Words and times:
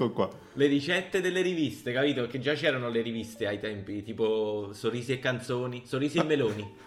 ecco 0.00 0.10
qua. 0.12 0.30
Le 0.54 0.66
ricette 0.66 1.20
delle 1.20 1.42
riviste, 1.42 1.92
capito? 1.92 2.26
Che 2.26 2.38
già 2.38 2.54
c'erano 2.54 2.88
le 2.88 3.02
riviste 3.02 3.46
ai 3.46 3.60
tempi, 3.60 4.02
tipo 4.02 4.70
Sorrisi 4.72 5.12
e 5.12 5.18
canzoni, 5.18 5.82
Sorrisi 5.84 6.16
e 6.18 6.24
meloni. 6.24 6.74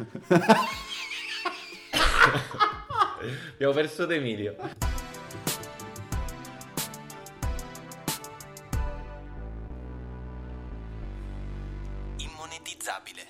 Abbiamo 3.53 3.73
perso 3.73 4.05
D'Emilio. 4.07 4.55
Immonetizzabile. 12.17 13.21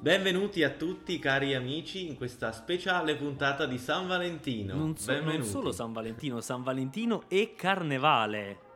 Benvenuti 0.00 0.62
a 0.62 0.70
tutti 0.70 1.18
cari 1.18 1.54
amici 1.54 2.08
in 2.08 2.16
questa 2.16 2.50
speciale 2.52 3.14
puntata 3.16 3.66
di 3.66 3.76
San 3.78 4.06
Valentino. 4.06 4.74
Non, 4.74 4.96
so- 4.96 5.20
non 5.20 5.44
solo 5.44 5.70
San 5.70 5.92
Valentino, 5.92 6.40
San 6.40 6.62
Valentino 6.62 7.24
e 7.28 7.52
Carnevale. 7.54 8.66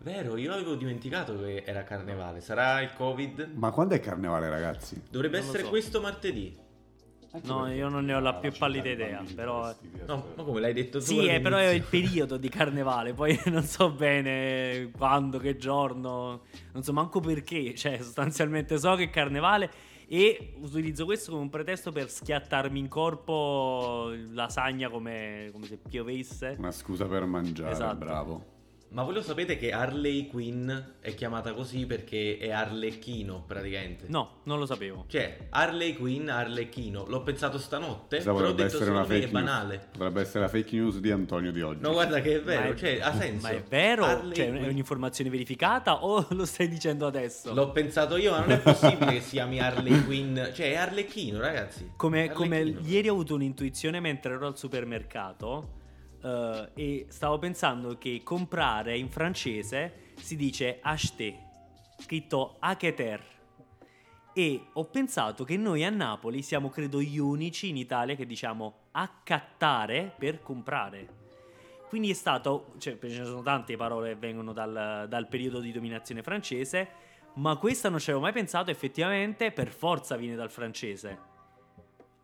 Vero, 0.00 0.36
io 0.36 0.52
avevo 0.52 0.74
dimenticato 0.74 1.38
che 1.38 1.62
era 1.64 1.82
carnevale. 1.82 2.40
Sarà 2.40 2.80
il 2.82 2.92
Covid? 2.94 3.52
Ma 3.54 3.70
quando 3.70 3.94
è 3.94 4.00
carnevale, 4.00 4.48
ragazzi? 4.50 5.00
Dovrebbe 5.10 5.36
Non 5.38 5.44
lo 5.46 5.50
essere 5.52 5.64
so. 5.64 5.70
questo 5.70 6.00
martedì. 6.00 6.62
No, 7.42 7.66
io 7.72 7.88
non 7.88 8.04
ne 8.04 8.14
ho 8.14 8.20
la 8.20 8.34
più 8.34 8.52
pallida 8.56 8.88
idea, 8.90 9.24
però... 9.34 9.74
No, 10.06 10.26
ma 10.36 10.44
come 10.44 10.60
l'hai 10.60 10.72
detto 10.72 10.98
tu? 10.98 11.04
Sì, 11.04 11.26
eh, 11.26 11.40
però 11.40 11.56
è 11.56 11.62
il 11.62 11.68
all'inizio? 11.68 11.90
periodo 11.98 12.36
di 12.36 12.48
carnevale, 12.48 13.12
poi 13.12 13.36
non 13.46 13.64
so 13.64 13.90
bene 13.90 14.90
quando, 14.96 15.38
che 15.38 15.56
giorno, 15.56 16.42
non 16.72 16.82
so 16.84 16.92
manco 16.92 17.18
perché, 17.18 17.74
cioè 17.74 17.98
sostanzialmente 18.00 18.78
so 18.78 18.94
che 18.94 19.04
è 19.04 19.10
carnevale 19.10 19.68
e 20.06 20.54
utilizzo 20.60 21.06
questo 21.06 21.32
come 21.32 21.42
un 21.42 21.50
pretesto 21.50 21.90
per 21.90 22.08
schiattarmi 22.08 22.78
in 22.78 22.86
corpo 22.86 24.12
lasagna 24.30 24.88
come, 24.88 25.48
come 25.50 25.66
se 25.66 25.78
piovesse. 25.78 26.54
Una 26.56 26.70
scusa 26.70 27.06
per 27.06 27.24
mangiare, 27.24 27.72
Esatto. 27.72 27.96
bravo. 27.96 28.44
Ma 28.94 29.02
voi 29.02 29.14
lo 29.14 29.22
sapete 29.22 29.56
che 29.56 29.72
Harley 29.72 30.28
Quinn 30.28 30.70
è 31.00 31.14
chiamata 31.16 31.52
così 31.52 31.84
perché 31.84 32.38
è 32.38 32.50
Arlecchino 32.52 33.42
praticamente? 33.44 34.04
No, 34.06 34.36
non 34.44 34.60
lo 34.60 34.66
sapevo. 34.66 35.04
Cioè, 35.08 35.48
Harley 35.50 35.94
Quinn, 35.94 36.28
Arlecchino. 36.28 37.04
L'ho 37.08 37.22
pensato 37.24 37.58
stanotte, 37.58 38.16
Questa 38.18 38.32
però 38.32 38.48
ho 38.48 38.52
detto 38.52 38.76
essere 38.76 38.90
una 38.90 39.02
fake 39.02 39.14
è 39.16 39.20
news. 39.22 39.30
banale. 39.32 39.88
Potrebbe 39.90 40.20
essere 40.20 40.40
la 40.44 40.48
fake 40.48 40.76
news 40.76 40.98
di 41.00 41.10
Antonio 41.10 41.50
di 41.50 41.60
oggi. 41.60 41.80
No, 41.80 41.90
guarda 41.90 42.20
che 42.20 42.36
è 42.36 42.40
vero, 42.40 42.70
è- 42.70 42.74
cioè, 42.76 43.00
ha 43.00 43.12
senso. 43.18 43.42
Ma 43.48 43.52
è 43.52 43.62
vero? 43.68 44.04
Harley 44.04 44.34
Cioè, 44.36 44.46
è 44.46 44.50
Quinn. 44.58 44.68
un'informazione 44.70 45.28
verificata 45.30 46.04
o 46.04 46.24
lo 46.30 46.44
stai 46.46 46.68
dicendo 46.68 47.08
adesso? 47.08 47.52
L'ho 47.52 47.72
pensato 47.72 48.16
io, 48.16 48.30
ma 48.30 48.38
non 48.40 48.52
è 48.52 48.60
possibile 48.60 49.14
che 49.14 49.20
si 49.22 49.30
chiami 49.30 49.58
Harley 49.58 50.04
Quinn. 50.04 50.36
Cioè, 50.36 50.70
è 50.70 50.76
Arlecchino, 50.76 51.40
ragazzi. 51.40 51.90
Come, 51.96 52.30
come 52.30 52.58
Arlecchino. 52.60 52.88
ieri 52.88 53.08
ho 53.08 53.12
avuto 53.14 53.34
un'intuizione 53.34 53.98
mentre 53.98 54.34
ero 54.34 54.46
al 54.46 54.56
supermercato 54.56 55.82
eh, 56.24 56.70
e 56.74 57.06
stavo 57.08 57.38
pensando 57.38 57.98
che 57.98 58.22
comprare 58.24 58.96
in 58.96 59.10
francese 59.10 60.12
si 60.18 60.36
dice 60.36 60.78
acheter, 60.80 61.34
scritto 61.98 62.56
acheter. 62.60 63.32
E 64.32 64.66
ho 64.72 64.84
pensato 64.86 65.44
che 65.44 65.56
noi 65.56 65.84
a 65.84 65.90
Napoli 65.90 66.42
siamo 66.42 66.68
credo 66.68 67.00
gli 67.00 67.18
unici 67.18 67.68
in 67.68 67.76
Italia 67.76 68.16
che 68.16 68.26
diciamo 68.26 68.88
accattare 68.92 70.12
per 70.18 70.42
comprare. 70.42 71.22
Quindi 71.88 72.10
è 72.10 72.14
stato, 72.14 72.72
cioè 72.78 72.98
ce 72.98 73.18
ne 73.18 73.24
sono 73.24 73.42
tante 73.42 73.76
parole 73.76 74.08
che 74.08 74.16
vengono 74.16 74.52
dal, 74.52 75.06
dal 75.08 75.28
periodo 75.28 75.60
di 75.60 75.70
dominazione 75.70 76.22
francese, 76.22 76.88
ma 77.34 77.54
questa 77.56 77.88
non 77.88 78.00
ci 78.00 78.10
avevo 78.10 78.24
mai 78.24 78.32
pensato, 78.32 78.72
effettivamente 78.72 79.52
per 79.52 79.68
forza 79.68 80.16
viene 80.16 80.34
dal 80.34 80.50
francese. 80.50 81.32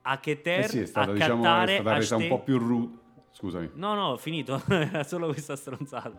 Accheter, 0.02 0.64
Eh 0.64 0.68
sì, 0.68 0.78
è 0.80 0.82
accattare, 0.82 1.12
diciamo, 1.12 1.62
è 1.62 1.74
stata 1.74 1.94
resa 1.94 2.16
un 2.16 2.26
po' 2.26 2.40
più 2.40 2.58
rude. 2.58 2.99
Scusami. 3.32 3.70
No, 3.74 3.94
no, 3.94 4.08
ho 4.08 4.16
finito, 4.16 4.60
era 4.68 5.02
solo 5.04 5.28
questa 5.28 5.56
stronzata. 5.56 6.18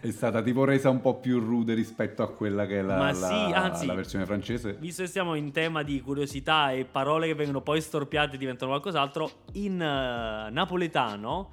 È 0.00 0.10
stata 0.10 0.42
tipo 0.42 0.64
resa 0.64 0.88
un 0.90 1.00
po' 1.00 1.18
più 1.18 1.40
rude 1.40 1.74
rispetto 1.74 2.22
a 2.22 2.30
quella 2.30 2.66
che 2.66 2.78
è 2.78 2.82
la, 2.82 2.96
Ma 2.96 3.12
la- 3.12 3.14
sì, 3.28 3.52
anzi- 3.52 3.86
la 3.86 3.94
versione 3.94 4.26
francese. 4.26 4.74
Visto 4.74 5.02
che 5.02 5.08
stiamo 5.08 5.34
in 5.34 5.50
tema 5.52 5.82
di 5.82 6.00
curiosità 6.00 6.70
e 6.72 6.84
parole 6.84 7.26
che 7.26 7.34
vengono 7.34 7.60
poi 7.62 7.80
storpiate 7.80 8.36
e 8.36 8.38
diventano 8.38 8.70
qualcos'altro, 8.70 9.30
in 9.52 9.80
eh, 9.80 10.50
napoletano 10.50 11.52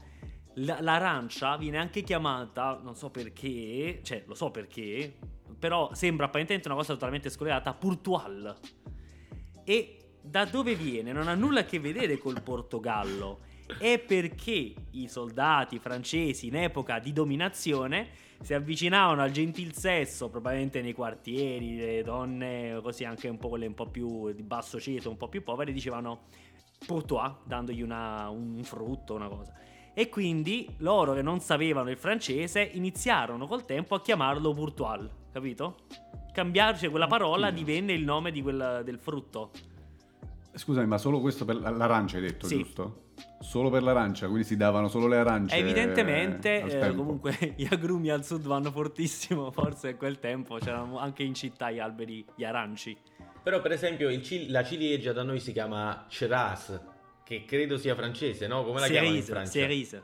la- 0.56 0.82
l'arancia 0.82 1.56
viene 1.56 1.78
anche 1.78 2.02
chiamata, 2.04 2.80
non 2.84 2.96
so 2.96 3.10
perché, 3.10 4.02
cioè 4.04 4.24
lo 4.28 4.36
so 4.36 4.52
perché, 4.52 5.16
però 5.58 5.90
sembra 5.94 6.26
apparentemente 6.26 6.68
una 6.68 6.78
cosa 6.78 6.94
totalmente 6.94 7.30
scollegata, 7.30 7.74
Portual. 7.74 8.56
E 9.64 9.98
da 10.22 10.46
dove 10.46 10.76
viene? 10.76 11.12
Non 11.14 11.28
ha 11.28 11.34
nulla 11.34 11.62
a 11.62 11.64
che 11.64 11.80
vedere 11.80 12.18
col 12.18 12.42
Portogallo. 12.42 13.40
È 13.80 14.00
perché 14.00 14.74
i 14.92 15.08
soldati 15.08 15.80
francesi 15.80 16.48
in 16.48 16.56
epoca 16.56 17.00
di 17.00 17.14
dominazione 17.14 18.10
si 18.42 18.54
avvicinavano 18.54 19.22
al 19.22 19.32
gentil 19.32 19.74
sesso, 19.74 20.30
probabilmente 20.30 20.82
nei 20.82 20.94
quartieri, 20.94 21.76
le 21.78 22.02
donne, 22.04 22.80
così 22.82 23.04
anche 23.06 23.28
un 23.28 23.38
po' 23.38 23.50
quelle 23.50 23.68
un 23.68 23.74
po' 23.76 23.86
più 23.88 24.32
di 24.34 24.42
basso 24.44 24.80
ceto, 24.80 25.10
un 25.10 25.18
po' 25.18 25.28
più 25.30 25.44
povere, 25.44 25.72
dicevano 25.72 26.22
pour 26.86 27.04
toi, 27.06 27.32
dandogli 27.46 27.82
una- 27.84 28.30
un 28.30 28.60
frutto, 28.64 29.14
una 29.14 29.28
cosa. 29.28 29.54
E 29.94 30.10
quindi 30.10 30.68
loro 30.78 31.14
che 31.14 31.22
non 31.22 31.40
sapevano 31.40 31.92
il 31.92 31.98
francese 31.98 32.62
iniziarono 32.62 33.46
col 33.46 33.66
tempo 33.66 33.94
a 33.94 34.02
chiamarlo 34.02 34.54
Bourtois, 34.54 35.08
capito? 35.32 35.76
Cambiare, 36.34 36.78
cioè 36.78 36.90
quella 36.90 37.08
parola 37.08 37.48
Oddio. 37.50 37.64
divenne 37.64 37.94
il 37.94 38.04
nome 38.04 38.32
di 38.32 38.42
quel- 38.42 38.82
del 38.84 38.98
frutto. 38.98 39.52
Scusami, 40.54 40.88
ma 40.88 40.98
solo 40.98 41.20
questo 41.22 41.46
per 41.46 41.58
l'arancia 41.58 42.16
hai 42.18 42.24
detto, 42.24 42.48
Sì. 42.48 42.58
giusto? 42.58 43.10
Solo 43.42 43.70
per 43.70 43.84
l'arancia, 43.84 44.28
quindi 44.28 44.44
si 44.44 44.56
davano 44.56 44.88
solo 44.88 45.08
le 45.08 45.18
arance. 45.18 45.56
Evidentemente, 45.56 46.62
eh, 46.62 46.96
comunque, 46.96 47.36
gli 47.58 47.68
agrumi 47.70 48.10
al 48.10 48.24
sud 48.24 48.44
vanno 48.44 48.72
fortissimo. 48.72 49.52
Forse 49.52 49.90
a 49.90 49.96
quel 49.96 50.20
tempo 50.20 50.58
c'erano 50.58 51.00
anche 51.00 51.24
in 51.24 51.34
città 51.34 51.72
gli 51.72 51.80
alberi, 51.80 52.24
gli 52.36 52.44
aranci. 52.44 52.96
Però, 53.44 53.60
per 53.60 53.72
esempio, 53.72 54.10
il 54.10 54.22
cil- 54.22 54.52
la 54.52 54.64
ciliegia 54.64 55.12
da 55.12 55.24
noi 55.24 55.40
si 55.40 55.52
chiama 55.52 56.06
Cheras, 56.08 56.80
che 57.24 57.44
credo 57.46 57.78
sia 57.78 57.96
francese, 57.96 58.46
no? 58.46 58.64
Come 58.64 58.80
la 58.80 58.88
chiamano 58.88 59.16
in 59.16 59.22
Cerise, 59.22 59.32
Francia? 59.32 59.52
cerise. 59.52 60.04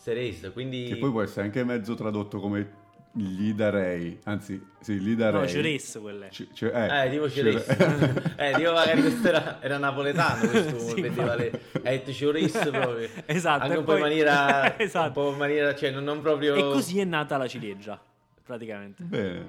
Cerise, 0.00 0.52
quindi... 0.52 0.84
Che 0.84 0.96
poi 0.96 1.10
può 1.10 1.22
essere 1.22 1.46
anche 1.46 1.64
mezzo 1.64 1.94
tradotto 1.94 2.38
come 2.38 2.79
gli 3.12 3.52
darei. 3.54 4.18
Anzi, 4.24 4.62
sì, 4.80 4.94
gli 5.00 5.14
darei. 5.16 5.40
No, 5.40 5.46
cerise 5.48 5.98
quelle. 6.00 6.28
C- 6.28 6.46
cioè, 6.52 6.70
eh, 6.74 7.06
Eh, 7.06 7.10
tipo 7.10 7.28
cere- 7.30 7.60
Cerise. 7.62 8.32
eh, 8.36 8.52
tipo 8.54 8.72
magari 8.72 9.00
questo 9.00 9.28
era, 9.28 9.58
era 9.60 9.78
napoletano, 9.78 10.48
questo 10.48 10.78
Sì, 10.94 11.00
vedeva 11.00 11.34
infatti. 11.34 11.60
le... 11.82 11.82
Eh, 12.04 12.12
Cerise 12.12 12.70
proprio. 12.70 13.08
Esatto, 13.26 13.64
Anche 13.64 13.76
un 13.78 13.84
po' 13.84 13.94
in 13.94 14.00
maniera... 14.00 14.78
Esatto. 14.78 15.06
Un 15.20 15.26
po' 15.26 15.32
in 15.32 15.38
maniera... 15.38 15.74
Cioè, 15.74 15.90
non, 15.90 16.04
non 16.04 16.20
proprio... 16.20 16.54
E 16.54 16.60
così 16.72 17.00
è 17.00 17.04
nata 17.04 17.36
la 17.36 17.48
ciliegia, 17.48 18.00
praticamente. 18.50 19.04
Bene. 19.04 19.48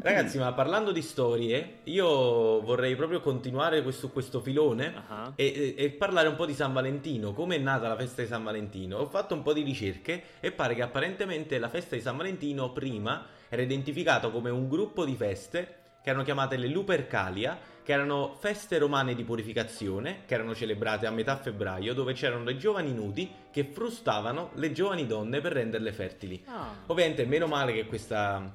Ragazzi, 0.00 0.38
ma 0.38 0.50
parlando 0.54 0.90
di 0.90 1.02
storie, 1.02 1.80
io 1.84 2.62
vorrei 2.62 2.96
proprio 2.96 3.20
continuare 3.20 3.82
questo, 3.82 4.08
questo 4.08 4.40
filone 4.40 4.94
Ah. 5.08 5.32
e, 5.36 5.74
e- 5.76 5.84
e 5.84 5.90
parlare 5.90 6.28
un 6.28 6.36
po' 6.36 6.46
di 6.46 6.54
San 6.54 6.72
Valentino. 6.72 7.34
Come 7.34 7.56
è 7.56 7.58
nata 7.58 7.88
la 7.88 7.96
festa 7.96 8.22
di 8.22 8.28
San 8.28 8.42
Valentino? 8.42 8.96
Ho 8.96 9.06
fatto 9.06 9.34
un 9.34 9.42
po' 9.42 9.52
di 9.52 9.60
ricerche 9.62 10.22
e 10.40 10.50
pare 10.50 10.74
che 10.74 10.80
apparentemente 10.80 11.58
la 11.58 11.68
festa 11.68 11.94
di 11.94 12.00
San 12.00 12.16
Valentino 12.16 12.72
prima 12.72 13.26
era 13.50 13.60
identificato 13.60 14.30
come 14.30 14.48
un 14.48 14.66
gruppo 14.66 15.04
di 15.04 15.14
feste 15.14 15.76
che 16.02 16.08
erano 16.08 16.24
chiamate 16.24 16.56
le 16.56 16.68
Lupercalia, 16.68 17.56
che 17.82 17.92
erano 17.92 18.36
feste 18.38 18.78
romane 18.78 19.14
di 19.14 19.24
purificazione, 19.24 20.22
che 20.26 20.34
erano 20.34 20.54
celebrate 20.54 21.06
a 21.06 21.10
metà 21.10 21.36
febbraio, 21.36 21.94
dove 21.94 22.12
c'erano 22.12 22.44
dei 22.44 22.58
giovani 22.58 22.92
nudi 22.92 23.30
che 23.50 23.64
frustavano 23.64 24.50
le 24.54 24.72
giovani 24.72 25.06
donne 25.06 25.40
per 25.40 25.52
renderle 25.52 25.92
fertili. 25.92 26.42
Ah. 26.46 26.74
Ovviamente, 26.86 27.24
meno 27.26 27.46
male 27.46 27.72
che 27.72 27.86
questa, 27.86 28.50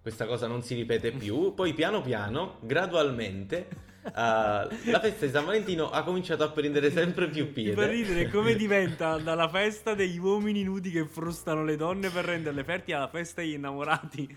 questa 0.00 0.26
cosa 0.26 0.46
non 0.46 0.62
si 0.62 0.74
ripete 0.74 1.10
più. 1.10 1.54
Poi, 1.54 1.72
piano 1.72 2.02
piano, 2.02 2.58
gradualmente, 2.60 3.66
eh, 4.06 4.90
la 4.90 5.00
festa 5.00 5.26
di 5.26 5.32
San 5.32 5.44
Valentino 5.44 5.90
ha 5.90 6.02
cominciato 6.02 6.44
a 6.44 6.50
prendere 6.50 6.90
sempre 6.90 7.28
più 7.28 7.52
piede. 7.52 7.86
ridere 7.86 8.28
come 8.30 8.54
diventa 8.56 9.18
dalla 9.18 9.48
festa 9.48 9.94
degli 9.94 10.18
uomini 10.18 10.62
nudi 10.62 10.90
che 10.90 11.06
frustano 11.06 11.64
le 11.64 11.76
donne 11.76 12.10
per 12.10 12.24
renderle 12.24 12.64
fertili 12.64 12.96
alla 12.96 13.08
festa 13.08 13.40
degli 13.40 13.54
innamorati. 13.54 14.36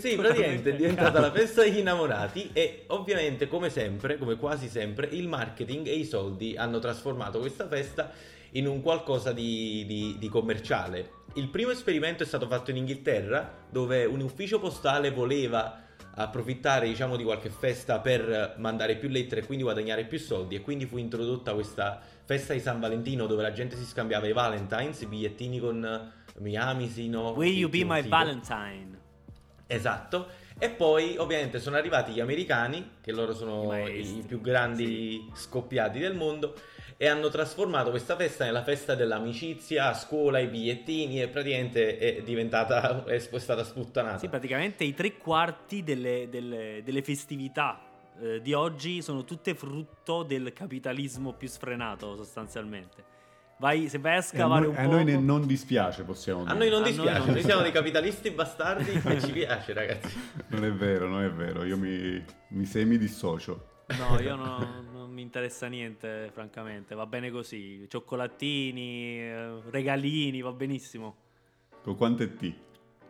Sì, 0.00 0.14
praticamente 0.16 0.70
è 0.70 0.76
diventata 0.76 1.20
la 1.20 1.32
festa 1.32 1.62
degli 1.62 1.78
innamorati 1.78 2.50
e 2.52 2.84
ovviamente, 2.88 3.48
come 3.48 3.70
sempre, 3.70 4.18
come 4.18 4.36
quasi 4.36 4.68
sempre, 4.68 5.08
il 5.10 5.28
marketing 5.28 5.86
e 5.86 5.94
i 5.94 6.04
soldi 6.04 6.56
hanno 6.56 6.78
trasformato 6.78 7.38
questa 7.38 7.66
festa 7.66 8.12
in 8.52 8.66
un 8.66 8.82
qualcosa 8.82 9.32
di, 9.32 9.84
di- 9.86 10.16
di 10.18 10.28
commerciale. 10.28 11.16
Il 11.34 11.48
primo 11.48 11.70
esperimento 11.70 12.22
è 12.22 12.26
stato 12.26 12.46
fatto 12.46 12.70
in 12.70 12.78
Inghilterra, 12.78 13.66
dove 13.68 14.04
un 14.04 14.20
ufficio 14.20 14.58
postale 14.58 15.10
voleva 15.10 15.86
approfittare, 16.14 16.86
diciamo, 16.88 17.16
di 17.16 17.24
qualche 17.24 17.48
festa 17.50 18.00
per 18.00 18.54
mandare 18.58 18.96
più 18.96 19.08
lettere 19.08 19.42
e 19.42 19.46
quindi 19.46 19.64
guadagnare 19.64 20.04
più 20.04 20.18
soldi 20.18 20.56
e 20.56 20.60
quindi 20.60 20.86
fu 20.86 20.96
introdotta 20.98 21.54
questa 21.54 22.00
festa 22.24 22.52
di 22.52 22.60
San 22.60 22.80
Valentino 22.80 23.26
dove 23.26 23.42
la 23.42 23.52
gente 23.52 23.76
si 23.76 23.84
scambiava 23.84 24.26
i 24.26 24.32
Valentines, 24.32 25.00
i 25.00 25.06
bigliettini 25.06 25.58
con 25.60 25.84
eh, 25.84 26.40
mi 26.40 26.56
ami, 26.56 26.88
sì, 26.88 27.08
no. 27.08 27.30
Will 27.30 27.52
sì, 27.52 27.58
you 27.58 27.70
sì, 27.70 27.78
be 27.78 27.84
my 27.84 28.02
sì. 28.02 28.08
Valentine? 28.08 28.98
Esatto. 29.66 30.28
E 30.58 30.70
poi 30.70 31.16
ovviamente 31.18 31.60
sono 31.60 31.76
arrivati 31.76 32.12
gli 32.12 32.20
americani, 32.20 32.96
che 33.00 33.12
loro 33.12 33.32
I 33.32 33.36
sono 33.36 33.64
maestri. 33.64 34.18
i 34.18 34.22
più 34.26 34.40
grandi 34.40 35.30
scoppiati 35.34 36.00
del 36.00 36.16
mondo, 36.16 36.54
e 37.00 37.06
hanno 37.06 37.28
trasformato 37.28 37.90
questa 37.90 38.16
festa 38.16 38.44
nella 38.44 38.64
festa 38.64 38.96
dell'amicizia 38.96 39.86
a 39.90 39.94
scuola, 39.94 40.40
i 40.40 40.48
bigliettini, 40.48 41.22
e 41.22 41.28
praticamente 41.28 41.96
è 41.96 42.22
diventata, 42.22 43.04
è 43.04 43.18
stata 43.20 43.62
sputtanata. 43.62 44.18
Sì, 44.18 44.28
praticamente 44.28 44.82
i 44.82 44.92
tre 44.94 45.16
quarti 45.16 45.84
delle, 45.84 46.26
delle- 46.28 46.82
delle 46.84 47.02
festività 47.02 47.80
eh, 48.20 48.40
di 48.42 48.52
oggi 48.52 49.00
sono 49.00 49.22
tutte 49.24 49.54
frutto 49.54 50.24
del 50.24 50.52
capitalismo 50.52 51.34
più 51.34 51.46
sfrenato, 51.46 52.16
sostanzialmente. 52.16 53.04
Vai, 53.60 53.88
se 53.88 53.98
vai 53.98 54.12
a 54.12 54.16
E 54.16 54.18
a 54.18 54.22
scavare 54.22 54.60
noi, 54.66 54.70
un 54.70 54.76
a 54.76 54.82
po'. 54.82 54.90
noi 54.90 55.04
ne- 55.04 55.16
non 55.18 55.46
dispiace, 55.46 56.02
possiamo 56.02 56.40
dire. 56.42 56.52
A 56.52 56.56
noi 56.56 56.68
non 56.68 56.78
A 56.78 56.80
noi 56.82 56.92
dispiace, 56.92 57.18
non 57.20 57.30
noi, 57.34 57.42
siamo 57.44 57.62
dei 57.62 57.70
capitalisti 57.72 58.30
bastardi 58.32 58.90
e 58.90 59.20
ci 59.20 59.30
piace, 59.30 59.72
ragazzi. 59.72 60.16
Non 60.48 60.64
è 60.64 60.72
vero, 60.72 61.06
non 61.08 61.22
è 61.22 61.30
vero. 61.30 61.62
Io 61.64 61.76
mi, 61.76 62.24
mi 62.48 62.64
semi 62.64 62.98
dissocio. 62.98 63.66
No, 63.98 64.20
io 64.20 64.34
no- 64.34 64.82
non 64.92 64.97
mi 65.18 65.24
interessa 65.24 65.66
niente, 65.66 66.30
francamente. 66.32 66.94
Va 66.94 67.04
bene 67.04 67.32
così. 67.32 67.86
Cioccolatini, 67.88 69.18
eh, 69.18 69.60
regalini, 69.68 70.40
va 70.40 70.52
benissimo. 70.52 71.16
Con 71.82 71.96
quante 71.96 72.36
T? 72.36 72.54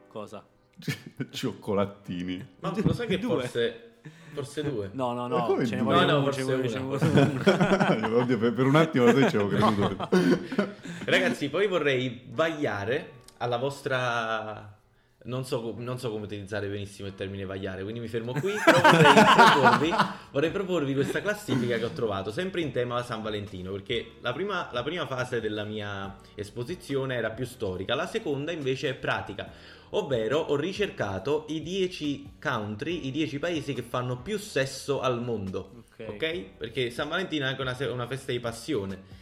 Cosa? 0.09 0.43
Cioccolatini. 1.31 2.47
Ma 2.61 2.73
lo 2.75 2.93
sai 2.95 3.07
che 3.09 3.19
Due. 3.19 3.41
forse, 3.41 3.99
forse 4.33 4.63
due? 4.63 4.89
No, 4.95 5.13
no, 5.13 5.27
no, 5.27 5.67
ce 5.67 5.77
ne 5.77 5.83
due? 5.83 5.95
vogliono 5.95 6.21
No, 6.21 6.31
no, 6.31 6.55
uno, 6.55 6.99
uno. 6.99 8.17
Oddio, 8.21 8.39
per, 8.39 8.55
per 8.55 8.65
un 8.65 8.77
attimo 8.77 9.05
lo 9.05 9.11
avevo 9.11 9.49
creduto. 9.49 10.09
Ragazzi, 11.05 11.51
poi 11.51 11.67
vorrei 11.67 12.23
vagliare 12.31 13.13
alla 13.37 13.59
vostra... 13.59 14.78
Non 15.29 15.45
so, 15.45 15.75
non 15.77 15.99
so 15.99 16.11
come 16.11 16.25
utilizzare 16.25 16.69
benissimo 16.69 17.07
il 17.07 17.15
termine 17.15 17.45
vagliare, 17.45 17.83
quindi 17.83 18.01
mi 18.01 18.09
fermo 18.09 18.33
qui, 18.33 18.53
vorrei 18.65 19.25
proporvi, 19.37 19.95
vorrei 20.31 20.51
proporvi 20.51 20.95
questa 20.95 21.21
classifica 21.21 21.77
che 21.77 21.85
ho 21.85 21.91
trovato, 21.91 22.33
sempre 22.33 22.63
in 22.63 22.73
tema 22.73 23.03
San 23.03 23.21
Valentino, 23.21 23.71
perché 23.71 24.13
la 24.21 24.33
prima, 24.33 24.71
la 24.73 24.83
prima 24.83 25.07
fase 25.07 25.41
della 25.41 25.65
mia 25.65 26.17
esposizione 26.35 27.15
era 27.15 27.31
più 27.31 27.45
storica, 27.45 27.95
la 27.95 28.07
seconda 28.07 28.53
invece 28.53 28.89
è 28.89 28.95
pratica, 28.95 29.51
ovvero 29.91 30.39
ho 30.39 30.57
ricercato 30.57 31.45
i 31.49 31.63
10 31.63 32.37
country, 32.41 33.07
i 33.07 33.11
10 33.11 33.39
paesi 33.39 33.75
che 33.75 33.83
fanno 33.83 34.23
più 34.23 34.39
sesso 34.39 35.01
al 35.03 35.23
mondo. 35.23 35.85
Ok. 35.93 36.09
ok? 36.09 36.45
Perché 36.57 36.91
San 36.91 37.11
Valentino 37.11 37.45
è 37.45 37.49
anche 37.49 37.61
una, 37.61 37.77
una 37.93 38.07
festa 38.07 38.33
di 38.33 38.41
passione. 38.41 39.17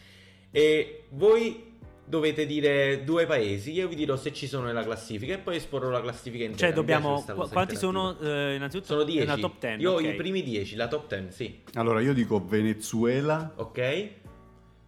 E 0.53 1.05
voi 1.11 1.66
dovete 2.09 2.47
dire 2.47 3.03
due 3.05 3.27
paesi, 3.27 3.73
io 3.73 3.89
vi 3.89 3.97
dirò 3.97 4.17
se 4.17 4.33
ci 4.33 4.47
sono 4.47 4.67
nella 4.67 4.83
classifica 4.85 5.35
e 5.35 5.39
poi 5.39 5.57
esporrò 5.57 5.89
la 5.91 6.01
classifica 6.01 6.45
intera. 6.45 6.67
Cioè, 6.69 6.73
dobbiamo. 6.75 7.23
qu- 7.23 7.51
quanti 7.51 7.77
sono? 7.77 8.19
eh, 8.21 8.55
innanzitutto, 8.55 8.93
Sono 8.93 9.03
10. 9.03 9.19
Nella 9.27 9.37
top 9.37 9.59
10. 9.61 9.81
Io 9.83 9.93
ho 9.93 9.97
ok. 9.97 10.03
i 10.03 10.15
primi 10.15 10.43
10, 10.43 10.77
la 10.77 10.89
top 10.89 11.09
10, 11.09 11.33
sì. 11.33 11.63
Allora, 11.75 12.01
io 12.01 12.15
dico 12.15 12.45
Venezuela 12.45 13.53
Ok? 13.57 13.79
E... 13.79 14.13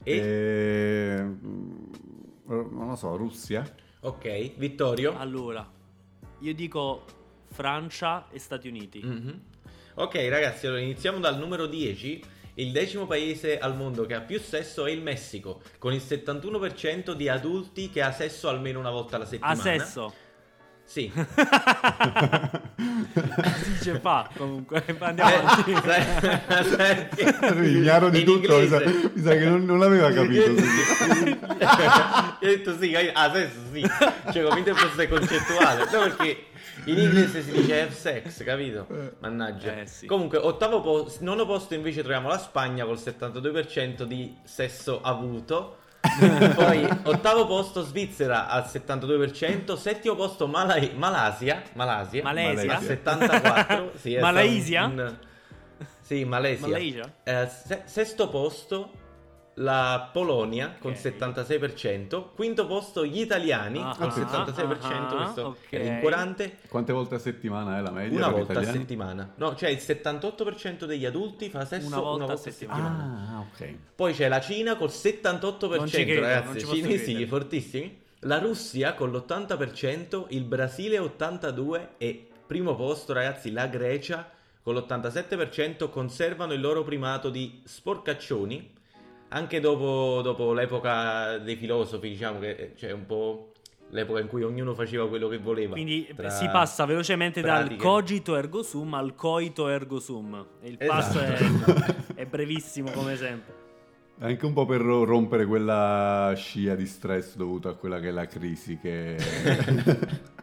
e... 0.04 1.22
mm, 1.22 1.92
Non 2.46 2.88
lo 2.88 2.94
so, 2.96 3.16
Russia. 3.16 3.68
Ok, 4.00 4.54
Vittorio? 4.56 5.16
Allora, 5.18 5.68
io 6.38 6.54
dico 6.54 7.04
Francia 7.50 8.28
e 8.30 8.38
Stati 8.38 8.68
Uniti. 8.68 9.00
Mhm. 9.02 9.40
Ok, 9.94 10.14
ragazzi, 10.28 10.66
allora 10.66 10.80
iniziamo 10.80 11.18
dal 11.18 11.36
numero 11.38 11.66
10. 11.66 12.22
Il 12.58 12.72
decimo 12.72 13.06
paese 13.06 13.56
al 13.56 13.76
mondo 13.76 14.04
che 14.04 14.14
ha 14.14 14.20
più 14.20 14.40
sesso 14.40 14.84
è 14.84 14.90
il 14.90 15.00
Messico, 15.00 15.62
con 15.78 15.92
il 15.92 16.02
71% 16.04 17.12
di 17.12 17.28
adulti 17.28 17.88
che 17.88 18.02
ha 18.02 18.10
sesso 18.10 18.48
almeno 18.48 18.80
una 18.80 18.90
volta 18.90 19.14
alla 19.14 19.26
settimana. 19.26 19.62
sesso. 19.62 20.12
Sì. 20.88 21.12
si 23.62 23.72
dice 23.72 23.98
fa 24.00 24.26
comunque. 24.34 24.82
Andiamo 25.00 25.36
avanti. 25.36 25.72
Eh, 25.72 27.08
che- 27.14 27.36
Ignaro 27.68 28.08
di 28.08 28.20
in 28.20 28.24
tutto, 28.24 28.58
mi 28.58 28.68
sa, 28.68 28.78
mi 28.80 29.20
sa 29.22 29.32
che 29.32 29.44
non, 29.44 29.66
non 29.66 29.78
l'aveva 29.78 30.10
capito. 30.10 30.48
Io 30.56 31.36
ho 31.60 32.38
detto 32.40 32.74
sì, 32.78 32.94
ah, 32.96 33.12
adesso 33.12 33.58
sì. 33.70 33.86
Cioè, 34.32 34.42
convinto 34.44 34.74
fosse 34.74 35.08
concettuale. 35.08 35.84
No, 35.92 35.98
perché 36.00 36.44
in 36.86 36.96
inglese 36.98 37.42
si 37.42 37.50
dice 37.52 37.82
have 37.82 37.92
sex, 37.92 38.42
capito? 38.42 38.86
Mannaggia. 39.18 39.80
Eh, 39.80 39.86
sì. 39.86 40.06
Comunque, 40.06 40.38
ottavo 40.38 40.80
posto, 40.80 41.22
nono 41.22 41.44
posto 41.44 41.74
invece 41.74 42.00
troviamo 42.00 42.28
la 42.28 42.38
Spagna 42.38 42.86
col 42.86 42.96
72% 42.96 44.04
di 44.04 44.34
sesso 44.42 45.02
avuto. 45.02 45.80
Poi 46.54 46.88
ottavo 47.04 47.46
posto 47.46 47.82
Svizzera 47.82 48.48
al 48.48 48.64
72%, 48.64 49.74
settimo 49.76 50.14
posto 50.14 50.46
Malai- 50.46 50.92
Malasia, 50.94 51.62
Malasia, 51.74 52.22
Malesia? 52.22 52.76
al 52.76 52.82
74%, 52.82 53.90
sì, 53.98 54.16
Malaysia? 54.18 54.84
un- 54.84 55.16
Sì, 56.00 56.24
Malesia. 56.24 56.66
Malaysia? 56.68 57.12
Eh, 57.24 57.48
se- 57.48 57.82
sesto 57.84 58.28
posto 58.28 58.90
la 59.60 60.10
Polonia 60.12 60.76
con 60.78 60.92
Ok. 60.92 60.98
76%, 60.98 62.30
quinto 62.34 62.66
posto 62.66 63.04
gli 63.04 63.20
italiani 63.20 63.80
Ah, 63.82 63.94
con 63.98 64.08
76%, 64.08 65.16
ah, 65.16 65.16
questo 65.22 65.42
ok. 65.46 65.68
è 65.70 65.78
rincuorante, 65.82 66.58
Quante 66.68 66.92
volte 66.92 67.16
a 67.16 67.18
settimana 67.18 67.76
è 67.78 67.80
la 67.80 67.90
media? 67.90 68.16
una 68.18 68.28
volta 68.28 68.50
a 68.52 68.52
italiani? 68.52 68.78
settimana. 68.78 69.32
No, 69.36 69.54
cioè 69.56 69.70
il 69.70 69.78
78% 69.78 70.84
degli 70.84 71.04
adulti 71.04 71.48
fa 71.50 71.64
sesso 71.64 71.86
Una 71.88 71.98
volta 72.00 72.32
a 72.32 72.36
settimana. 72.36 73.34
Ah, 73.36 73.40
ok. 73.40 73.74
Poi 73.96 74.12
c'è 74.12 74.28
la 74.28 74.40
Cina 74.40 74.76
col 74.76 74.90
78%, 74.90 75.76
Non 75.76 75.86
ci 75.88 76.04
credo, 76.04 76.20
non 76.20 76.30
ragazzi, 76.30 76.60
cinesi 76.66 77.04
credere. 77.04 77.26
fortissimi. 77.26 78.00
La 78.20 78.38
Russia 78.38 78.94
con 78.94 79.10
l'80%, 79.12 80.26
il 80.28 80.44
Brasile 80.44 80.98
82% 80.98 81.88
e 81.98 82.28
primo 82.46 82.74
posto, 82.76 83.12
ragazzi, 83.12 83.50
la 83.52 83.66
Grecia 83.66 84.28
con 84.62 84.74
l'87% 84.74 85.88
conservano 85.90 86.52
il 86.52 86.60
loro 86.60 86.82
primato 86.84 87.30
di 87.30 87.60
sporcaccioni. 87.64 88.76
Anche 89.28 89.60
dopo, 89.60 90.20
dopo 90.22 90.52
l'epoca 90.52 91.38
dei 91.38 91.56
filosofi, 91.56 92.08
diciamo 92.08 92.38
che 92.38 92.50
eh, 92.50 92.72
c'è 92.74 92.92
un 92.92 93.04
po' 93.04 93.52
l'epoca 93.90 94.20
in 94.20 94.26
cui 94.26 94.42
ognuno 94.42 94.74
faceva 94.74 95.06
quello 95.08 95.28
che 95.28 95.38
voleva. 95.38 95.72
Quindi 95.72 96.10
tra- 96.14 96.30
si 96.30 96.46
passa 96.48 96.84
velocemente 96.86 97.40
dal 97.40 97.60
pratiche. 97.60 97.82
cogito 97.82 98.36
ergo 98.36 98.62
sum 98.62 98.94
al 98.94 99.14
coito 99.14 99.68
ergo 99.68 100.00
sum. 100.00 100.46
E 100.60 100.68
il 100.68 100.78
passo 100.78 101.20
Esatto. 101.20 101.74
è, 102.14 102.22
è 102.22 102.26
brevissimo 102.26 102.90
come 102.90 103.16
sempre. 103.16 103.66
Anche 104.20 104.46
un 104.46 104.52
po' 104.52 104.66
per 104.66 104.80
ro- 104.80 105.04
rompere 105.04 105.46
quella 105.46 106.32
scia 106.34 106.74
di 106.74 106.86
stress 106.86 107.36
dovuta 107.36 107.68
a 107.68 107.74
quella 107.74 108.00
che 108.00 108.08
è 108.08 108.10
la 108.10 108.26
crisi 108.26 108.78
che, 108.78 109.16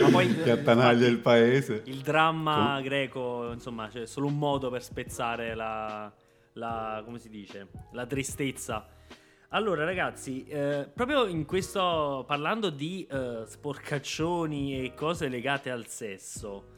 Ma 0.00 0.10
poi, 0.10 0.34
che 0.42 0.50
attanaglia 0.50 1.06
il 1.06 1.18
paese. 1.18 1.82
Il 1.86 2.00
dramma 2.02 2.80
greco, 2.82 3.50
insomma, 3.52 3.88
c'è 3.88 4.06
solo 4.06 4.26
un 4.26 4.38
modo 4.38 4.70
per 4.70 4.82
spezzare 4.82 5.54
la, 5.54 6.12
la- 6.54 7.02
come 7.04 7.18
si 7.18 7.28
dice, 7.28 7.68
la 7.92 8.06
tristezza. 8.06 8.86
Allora, 9.50 9.84
ragazzi, 9.84 10.44
eh, 10.44 10.88
proprio 10.92 11.26
in 11.26 11.44
questo, 11.44 12.24
parlando 12.26 12.70
di 12.70 13.06
eh, 13.08 13.44
sporcaccioni 13.46 14.84
e 14.84 14.94
cose 14.94 15.28
legate 15.28 15.70
al 15.70 15.86
sesso, 15.86 16.72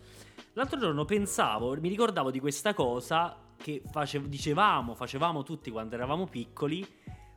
l'altro 0.53 0.79
giorno 0.79 1.05
pensavo, 1.07 1.75
mi 1.81 1.89
ricordavo 1.89 2.31
di 2.31 2.39
questa 2.39 2.75
cosa 2.75 3.35
che 3.57 3.83
face- 3.91 4.29
dicevamo, 4.29 4.95
facevamo 4.95 5.43
tutti 5.43 5.71
quando 5.71 5.95
eravamo 5.95 6.27
piccoli, 6.27 6.87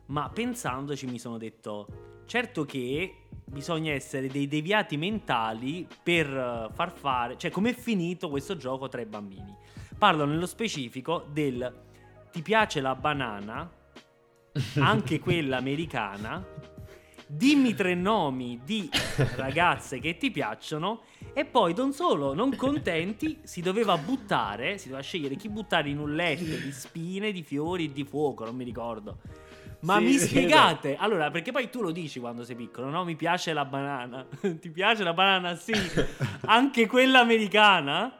ma 0.06 0.28
pensandoci 0.28 1.06
mi 1.06 1.18
sono 1.18 1.38
detto, 1.38 2.22
certo 2.26 2.66
che 2.66 3.28
bisogna 3.46 3.92
essere 3.92 4.28
dei 4.28 4.46
deviati 4.46 4.98
mentali 4.98 5.88
per 6.02 6.26
eh, 6.26 6.68
far 6.74 6.92
fare, 6.92 7.38
cioè 7.38 7.50
com'è 7.50 7.72
finito 7.72 8.28
questo 8.28 8.56
gioco 8.56 8.88
tra 8.88 9.00
i 9.00 9.06
bambini. 9.06 9.56
Parlo 9.96 10.26
nello 10.26 10.46
specifico 10.46 11.24
del 11.30 11.88
ti 12.30 12.42
piace 12.42 12.80
la 12.80 12.94
banana, 12.94 13.70
anche 14.78 15.18
quella 15.18 15.56
americana, 15.58 16.44
dimmi 17.26 17.74
tre 17.74 17.94
nomi 17.94 18.60
di 18.64 18.90
ragazze 19.36 20.00
che 20.00 20.16
ti 20.16 20.30
piacciono 20.30 21.02
e 21.32 21.44
poi 21.44 21.74
non 21.76 21.92
solo, 21.92 22.34
non 22.34 22.56
contenti, 22.56 23.40
si 23.44 23.60
doveva 23.60 23.96
buttare, 23.96 24.78
si 24.78 24.88
doveva 24.88 25.04
scegliere 25.04 25.36
chi 25.36 25.48
buttare 25.48 25.88
in 25.88 25.98
un 25.98 26.14
letto 26.14 26.42
di 26.56 26.72
spine, 26.72 27.30
di 27.30 27.42
fiori 27.42 27.84
e 27.84 27.92
di 27.92 28.04
fuoco, 28.04 28.44
non 28.44 28.56
mi 28.56 28.64
ricordo. 28.64 29.18
Ma 29.82 29.96
Sì, 29.98 30.04
mi 30.04 30.12
spiegate? 30.18 30.96
Allora, 30.96 31.30
perché 31.30 31.52
poi 31.52 31.70
tu 31.70 31.80
lo 31.80 31.90
dici 31.90 32.20
quando 32.20 32.44
sei 32.44 32.54
piccolo, 32.56 32.90
no? 32.90 33.04
Mi 33.04 33.16
piace 33.16 33.52
la 33.52 33.64
banana. 33.64 34.26
Ti 34.60 34.70
piace 34.70 35.02
la 35.04 35.14
banana? 35.14 35.54
Sì. 35.54 35.72
Anche 36.44 36.86
quella 36.86 37.20
americana? 37.20 38.14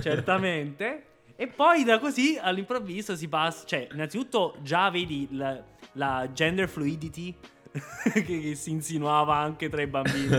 Certamente. 0.00 1.04
E 1.38 1.48
poi 1.48 1.84
da 1.84 1.98
così 1.98 2.38
all'improvviso 2.40 3.14
si 3.14 3.28
passa, 3.28 3.66
cioè, 3.66 3.88
innanzitutto 3.92 4.56
già 4.62 4.88
vedi 4.90 5.28
la, 5.32 5.62
la 5.92 6.30
gender 6.32 6.66
fluidity 6.66 7.34
che, 8.12 8.22
che 8.22 8.54
si 8.54 8.70
insinuava 8.70 9.36
anche 9.36 9.68
tra 9.68 9.82
i 9.82 9.86
bambini. 9.86 10.34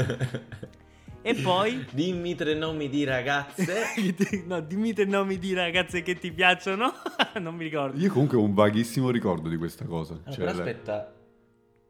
E 1.22 1.36
poi 1.36 1.86
Dimmi 1.92 2.34
tre 2.34 2.56
nomi 2.56 2.89
di 2.89 3.04
ragazze. 3.04 3.66
no, 4.48 4.60
dimmi 4.62 4.94
tre 4.94 5.06
nomi 5.06 5.38
di 5.38 5.54
ragazze 5.54 6.01
che 6.01 6.16
ti 6.16 6.32
piacciono. 6.32 6.92
non 7.42 7.54
mi 7.56 7.66
ricordo. 7.66 8.00
Io 8.00 8.12
comunque 8.12 8.38
ho 8.38 8.42
un 8.42 8.56
vaghissimo 8.56 9.12
ricordo 9.12 9.50
di 9.50 9.58
questa 9.58 9.86
cosa. 9.86 10.20
Ah, 10.24 10.32
Cioè, 10.32 10.46
però 10.46 10.58
aspetta, 10.58 11.13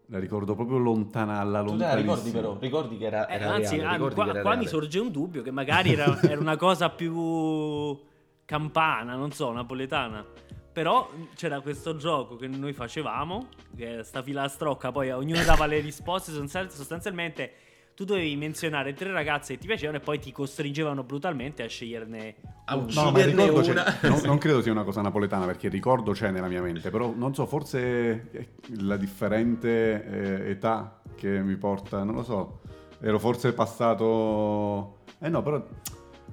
La 0.07 0.19
ricordo 0.19 0.53
proprio 0.53 0.79
lontana, 0.79 1.39
alla 1.39 1.63
Tu 1.63 1.77
te 1.77 1.83
la 1.85 1.95
ricordi 1.95 2.31
però? 2.31 2.57
Ricordi 2.59 2.97
che 2.97 3.05
era, 3.05 3.25
Eh, 3.27 3.35
era 3.35 3.53
anzi, 3.53 3.77
reale, 3.77 4.03
ah, 4.03 4.09
qua, 4.09 4.39
qua 4.41 4.55
mi 4.55 4.67
sorge 4.67 4.99
un 4.99 5.11
dubbio 5.11 5.41
che 5.43 5.51
magari 5.51 5.93
era, 5.93 6.19
era 6.23 6.41
una 6.41 6.57
cosa 6.57 6.89
più 6.89 8.05
campana, 8.47 9.15
non 9.15 9.31
so, 9.31 9.51
napoletana. 9.51 10.25
Però 10.71 11.09
c'era 11.35 11.59
questo 11.59 11.97
gioco 11.97 12.37
che 12.37 12.47
noi 12.47 12.71
facevamo, 12.71 13.49
che 13.75 14.03
sta 14.03 14.23
filastrocca, 14.23 14.91
poi 14.91 15.11
ognuno 15.11 15.43
dava 15.43 15.65
le 15.65 15.79
risposte, 15.79 16.31
sostanzial- 16.31 16.71
sostanzialmente 16.71 17.51
tu 17.93 18.05
dovevi 18.05 18.35
menzionare 18.35 18.93
tre 18.93 19.11
ragazze 19.11 19.55
che 19.55 19.59
ti 19.59 19.65
piacevano 19.65 19.97
e 19.97 20.01
poi 20.01 20.19
ti 20.19 20.31
costringevano 20.31 21.03
brutalmente 21.03 21.63
a 21.63 21.67
sceglierne 21.67 22.35
A. 22.65 22.75
No, 22.75 22.81
ucciderne 22.83 23.25
ricordo 23.25 23.61
c'è- 23.61 23.71
una. 23.71 23.97
non, 24.07 24.21
non 24.23 24.37
credo 24.37 24.61
sia 24.61 24.71
una 24.71 24.83
cosa 24.83 25.01
napoletana 25.01 25.45
perché 25.45 25.65
il 25.65 25.71
ricordo 25.71 26.11
c'è 26.11 26.29
nella 26.29 26.47
mia 26.47 26.61
mente, 26.61 26.91
però 26.91 27.11
non 27.15 27.33
so, 27.33 27.47
forse 27.47 28.51
la 28.77 28.97
differente 28.97 30.45
eh, 30.45 30.51
età 30.51 31.01
che 31.15 31.41
mi 31.41 31.55
porta, 31.55 32.03
non 32.03 32.13
lo 32.13 32.23
so, 32.23 32.61
ero 33.01 33.17
forse 33.17 33.51
passato... 33.53 34.99
Eh 35.19 35.29
no, 35.29 35.41
però 35.41 35.65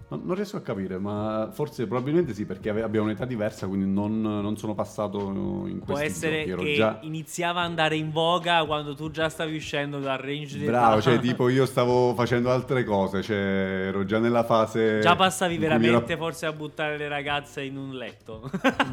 non, 0.09 0.23
non 0.25 0.35
riesco 0.35 0.57
a 0.57 0.61
capire, 0.61 0.99
ma 0.99 1.49
forse 1.53 1.87
probabilmente 1.87 2.35
sì 2.35 2.45
perché 2.45 2.69
ave- 2.69 2.83
abbiamo 2.83 3.07
un'età 3.07 3.25
diversa, 3.25 3.67
quindi 3.67 3.87
non, 3.87 4.21
non 4.21 4.57
sono 4.57 4.75
passato 4.75 5.19
in 5.67 5.81
Può 5.85 5.95
questi 5.95 6.27
essere 6.27 6.47
giochi, 6.47 6.65
che 6.65 6.75
già... 6.75 6.99
iniziava 7.03 7.61
a 7.61 7.65
andare 7.65 7.97
in 7.97 8.11
voga 8.11 8.65
quando 8.65 8.95
tu 8.95 9.11
già 9.11 9.29
stavi 9.29 9.57
uscendo 9.57 10.01
dal 10.01 10.19
range 10.19 10.59
di 10.59 10.67
Bravo, 10.67 11.01
cioè 11.01 11.19
tipo 11.21 11.49
io 11.49 11.65
stavo 11.65 12.15
facendo 12.15 12.51
altre 12.51 12.85
cose, 12.85 13.23
cioè 13.23 13.37
ero 13.37 14.05
già 14.05 14.19
nella 14.19 14.45
fase... 14.45 15.01
Già 15.01 15.17
passavi 15.17 15.57
veramente 15.57 16.13
ero- 16.13 16.23
forse 16.23 16.47
a 16.47 16.53
buttare 16.53 16.99
le 16.99 17.09
ragazze 17.09 17.63
in 17.63 17.77
un 17.79 17.95
letto. 17.95 18.51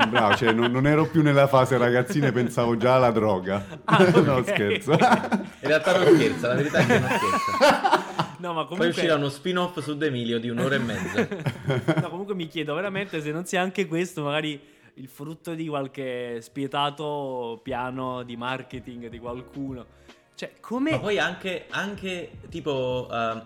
Bravo, 0.07 0.35
cioè 0.35 0.53
non, 0.53 0.71
non 0.71 0.87
ero 0.87 1.05
più 1.05 1.21
nella 1.21 1.47
fase 1.47 1.77
ragazzine, 1.77 2.31
pensavo 2.31 2.77
già 2.77 2.95
alla 2.95 3.11
droga. 3.11 3.65
Ah, 3.83 4.01
ok. 4.07 4.15
no, 4.25 4.43
scherzo. 4.43 4.91
In 4.91 5.47
realtà 5.59 5.97
non 5.97 6.15
scherza, 6.15 6.47
la 6.47 6.55
verità 6.55 6.77
è 6.79 6.85
che 6.85 6.99
non 6.99 7.09
scherza. 7.09 8.19
No, 8.41 8.53
ma 8.53 8.65
Poi 8.65 8.69
comunque, 8.69 8.87
uscirà 8.87 9.15
uno 9.15 9.29
spin-off 9.29 9.79
su 9.81 9.95
D'Emilio 9.95 10.39
di 10.39 10.49
un'ora 10.49 10.73
e 10.73 10.79
mezza. 10.79 11.27
no, 12.01 12.09
comunque 12.09 12.33
mi 12.33 12.47
chiedo 12.47 12.73
veramente 12.73 13.21
se 13.21 13.31
non 13.31 13.45
sia 13.45 13.61
anche 13.61 13.85
questo 13.85 14.23
magari 14.23 14.59
il 14.95 15.07
frutto 15.07 15.53
di 15.53 15.67
qualche 15.67 16.41
spietato 16.41 17.59
piano 17.61 18.23
di 18.23 18.35
marketing 18.35 19.09
di 19.09 19.19
qualcuno. 19.19 19.85
Cioè, 20.33 20.53
come... 20.59 20.91
Ma 20.91 20.99
poi 20.99 21.19
anche, 21.19 21.67
anche 21.69 22.31
tipo, 22.49 23.07
eh, 23.11 23.41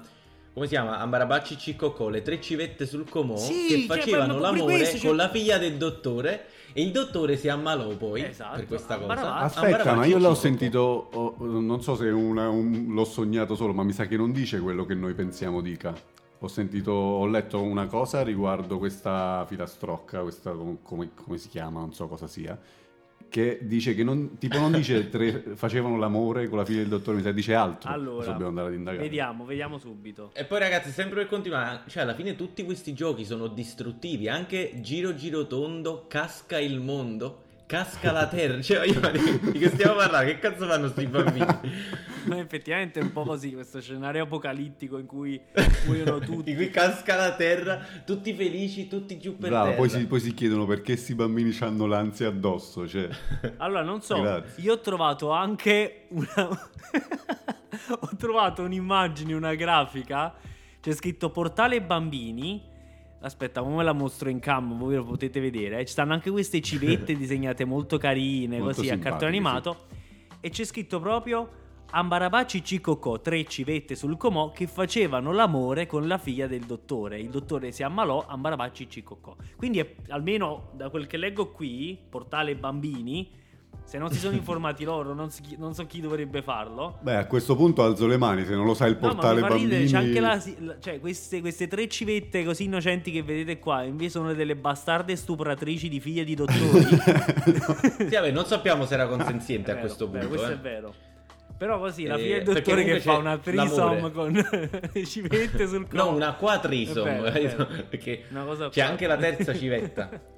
come 0.53 0.65
si 0.65 0.71
chiama? 0.71 0.97
Ambarabacci 0.99 1.57
Ciccocco, 1.57 2.07
le 2.07 2.21
tre 2.21 2.39
civette 2.39 2.85
sul 2.85 3.09
comò 3.09 3.35
Sì, 3.35 3.67
che 3.67 3.77
cioè, 3.79 3.97
facevano 3.97 4.35
pure 4.35 4.45
l'amore 4.45 4.75
questo, 4.75 4.97
cioè- 4.97 5.07
con 5.07 5.17
la 5.17 5.29
figlia 5.29 5.57
del 5.57 5.75
dottore 5.75 6.45
e 6.77 6.81
il 6.83 6.91
dottore 6.91 7.37
si 7.37 7.47
ammalò 7.47 7.87
poi 7.95 8.21
Esatto, 8.21 8.57
per 8.57 8.67
questa 8.67 8.97
cosa. 8.97 9.13
Ambarabacci. 9.13 9.55
Aspetta, 9.59 9.93
ma 9.95 10.03
io 10.05 10.17
l'ho 10.19 10.35
sentito, 10.35 11.07
oh, 11.13 11.35
non 11.39 11.81
so 11.81 11.95
se 11.95 12.09
una- 12.09 12.49
un- 12.49 12.87
l'ho 12.89 13.05
sognato 13.05 13.55
solo, 13.55 13.71
ma 13.71 13.83
mi 13.83 13.93
sa 13.93 14.05
che 14.07 14.17
non 14.17 14.33
dice 14.33 14.59
quello 14.59 14.83
che 14.85 14.93
noi 14.93 15.13
pensiamo 15.13 15.61
dica. 15.61 15.93
Ho 16.39 16.47
sentito, 16.49 16.91
ho 16.91 17.25
letto 17.27 17.61
una 17.61 17.85
cosa 17.87 18.21
riguardo 18.23 18.77
questa 18.77 19.45
filastrocca, 19.47 20.19
questa 20.21 20.51
com- 20.51 20.79
come, 20.83 21.11
come 21.15 21.37
si 21.37 21.47
chiama, 21.47 21.79
non 21.79 21.93
so 21.93 22.07
cosa 22.07 22.27
sia, 22.27 22.59
che 23.29 23.59
dice 23.61 23.93
che 23.95 24.03
non, 24.03 24.37
tipo 24.37 24.57
non 24.57 24.71
dice 24.71 25.07
tre, 25.11 25.43
facevano 25.55 25.97
l'amore 25.97 26.47
con 26.47 26.57
la 26.57 26.65
figlia 26.65 26.79
del 26.79 26.89
dottore, 26.89 27.17
mi 27.17 27.23
sa 27.23 27.31
dice 27.31 27.53
altro. 27.53 27.89
Allora, 27.91 28.25
dobbiamo 28.25 28.49
andare 28.49 28.67
ad 28.67 28.73
indagare. 28.73 29.03
vediamo, 29.03 29.45
vediamo 29.45 29.77
subito. 29.77 30.31
E 30.33 30.45
poi 30.45 30.59
ragazzi, 30.59 30.91
sempre 30.91 31.21
per 31.21 31.27
continuare, 31.27 31.81
cioè 31.87 32.03
alla 32.03 32.15
fine 32.15 32.35
tutti 32.35 32.63
questi 32.63 32.93
giochi 32.93 33.25
sono 33.25 33.47
distruttivi, 33.47 34.27
anche 34.27 34.79
giro 34.81 35.15
giro 35.15 35.47
tondo, 35.47 36.05
casca 36.07 36.59
il 36.59 36.79
mondo, 36.79 37.43
casca 37.65 38.11
la 38.11 38.27
terra, 38.27 38.61
cioè 38.61 38.85
io 38.85 38.99
di, 39.11 39.51
di 39.51 39.59
che 39.59 39.69
stiamo 39.69 39.95
parlando? 39.95 40.31
Che 40.31 40.39
cazzo 40.39 40.65
fanno 40.65 40.87
sti 40.87 41.07
bambini? 41.07 41.45
Ma 42.27 42.39
effettivamente 42.39 42.99
è 42.99 43.03
un 43.03 43.11
po' 43.11 43.23
così 43.23 43.53
questo 43.53 43.79
scenario 43.79 44.23
apocalittico 44.23 44.97
in 44.97 45.05
cui 45.05 45.39
muoiono 45.85 46.19
tutti. 46.19 46.55
cui 46.55 46.69
casca 46.69 47.15
la 47.15 47.35
terra, 47.35 47.85
tutti 48.05 48.33
felici, 48.33 48.87
tutti 48.87 49.19
giù 49.19 49.37
per 49.37 49.49
Bravo, 49.49 49.65
terra. 49.65 49.77
poi 49.77 49.89
si, 49.89 50.07
poi 50.07 50.19
si 50.19 50.33
chiedono 50.33 50.65
perché 50.65 50.93
questi 50.93 51.15
bambini 51.15 51.55
hanno 51.59 51.85
l'ansia 51.85 52.27
addosso, 52.27 52.87
cioè... 52.87 53.07
Allora, 53.57 53.83
non 53.83 54.01
so, 54.01 54.21
Grazie. 54.21 54.63
io 54.63 54.73
ho 54.73 54.79
trovato 54.79 55.29
anche 55.31 56.07
una... 56.09 56.49
ho 57.99 58.09
trovato 58.17 58.63
un'immagine, 58.63 59.33
una 59.33 59.53
grafica, 59.53 60.33
c'è 60.81 60.93
scritto 60.93 61.29
portale 61.29 61.81
bambini. 61.81 62.73
Aspetta, 63.21 63.63
ora 63.63 63.77
me 63.77 63.83
la 63.83 63.93
mostro 63.93 64.29
in 64.29 64.39
cam, 64.39 64.77
voi 64.77 64.95
lo 64.95 65.03
potete 65.03 65.39
vedere. 65.39 65.83
Ci 65.85 65.91
stanno 65.91 66.13
anche 66.13 66.29
queste 66.29 66.61
civette 66.61 67.15
disegnate 67.15 67.65
molto 67.65 67.97
carine, 67.97 68.59
Molto 68.59 68.75
così 68.75 68.89
a 68.89 68.99
cartone 68.99 69.31
animato. 69.31 69.87
E 70.39 70.49
c'è 70.49 70.63
scritto 70.63 70.99
proprio 70.99 71.63
Ambarabaci 71.91 72.63
Cicocò, 72.63 73.21
tre 73.21 73.45
civette 73.45 73.95
sul 73.95 74.17
comò 74.17 74.51
che 74.51 74.67
facevano 74.67 75.31
l'amore 75.31 75.85
con 75.85 76.07
la 76.07 76.17
figlia 76.17 76.45
del 76.47 76.61
dottore. 76.65 77.19
Il 77.19 77.29
dottore 77.29 77.71
si 77.71 77.83
ammalò, 77.83 78.25
Ambarabaci 78.27 78.89
Cicocò. 78.89 79.35
Quindi 79.55 79.79
è- 79.79 79.95
almeno 80.09 80.71
da 80.73 80.89
quel 80.89 81.07
che 81.07 81.15
leggo 81.17 81.51
qui, 81.51 81.97
portale 82.09 82.55
bambini, 82.57 83.31
se 83.85 83.97
non 83.97 84.11
si 84.11 84.17
sono 84.17 84.35
informati 84.35 84.83
loro, 84.83 85.13
non, 85.13 85.29
si- 85.31 85.55
non 85.57 85.73
so 85.73 85.85
chi 85.85 86.01
dovrebbe 86.01 86.41
farlo. 86.41 86.97
Beh, 87.01 87.15
a 87.15 87.27
questo 87.27 87.55
punto 87.55 87.81
alzo 87.81 88.07
le 88.07 88.17
mani, 88.17 88.43
se 88.43 88.55
non 88.55 88.65
lo 88.65 88.73
sai 88.73 88.89
il 88.91 88.97
No, 88.99 89.07
ma 89.07 89.13
portale 89.13 89.41
mi 89.41 89.47
fa 89.47 89.53
ridere, 89.53 89.83
bambini... 89.85 89.91
c'è 89.91 89.97
anche 89.97 90.19
la, 90.19 90.77
cioè, 90.81 90.99
queste, 90.99 91.39
queste 91.39 91.67
tre 91.67 91.87
civette 91.87 92.43
così 92.43 92.65
innocenti 92.65 93.09
che 93.09 93.23
vedete 93.23 93.57
qua, 93.59 93.83
invece 93.83 94.09
sono 94.09 94.33
delle 94.33 94.57
bastarde 94.57 95.15
stupratrici 95.15 95.87
di 95.87 96.01
figlie 96.01 96.25
di 96.25 96.35
dottori. 96.35 96.83
Sì, 98.05 98.13
vabbè, 98.15 98.31
non 98.31 98.45
sappiamo 98.45 98.85
se 98.85 98.95
era 98.95 99.07
consenziente 99.07 99.69
È 99.69 99.71
a 99.71 99.75
vero, 99.75 99.85
questo 99.87 100.09
vero, 100.09 100.27
punto. 100.27 100.35
questo 100.43 100.51
eh. 100.51 100.57
è 100.57 100.59
vero. 100.61 100.93
Però 101.57 101.79
così, 101.79 102.05
la 102.05 102.15
Eh, 102.15 102.19
figlia 102.19 102.35
del 102.35 102.43
perché 102.45 102.61
dottore 102.61 102.83
che 102.83 102.99
fa 102.99 103.17
una 103.17 103.39
l'amore. 103.43 104.11
con 104.11 104.31
le 104.93 105.05
civette 105.05 105.67
sul 105.67 105.87
collo. 105.87 106.03
No, 106.03 106.15
una 106.15 106.33
quatrisom, 106.33 107.07
È 107.07 107.31
capito? 107.31 107.67
vero. 107.69 107.83
Perché 107.89 108.23
Una 108.29 108.43
cosa 108.43 108.69
c'è 108.69 108.81
qua. 108.81 108.91
anche 108.91 109.07
la 109.07 109.17
terza 109.17 109.53
civetta. 109.53 110.09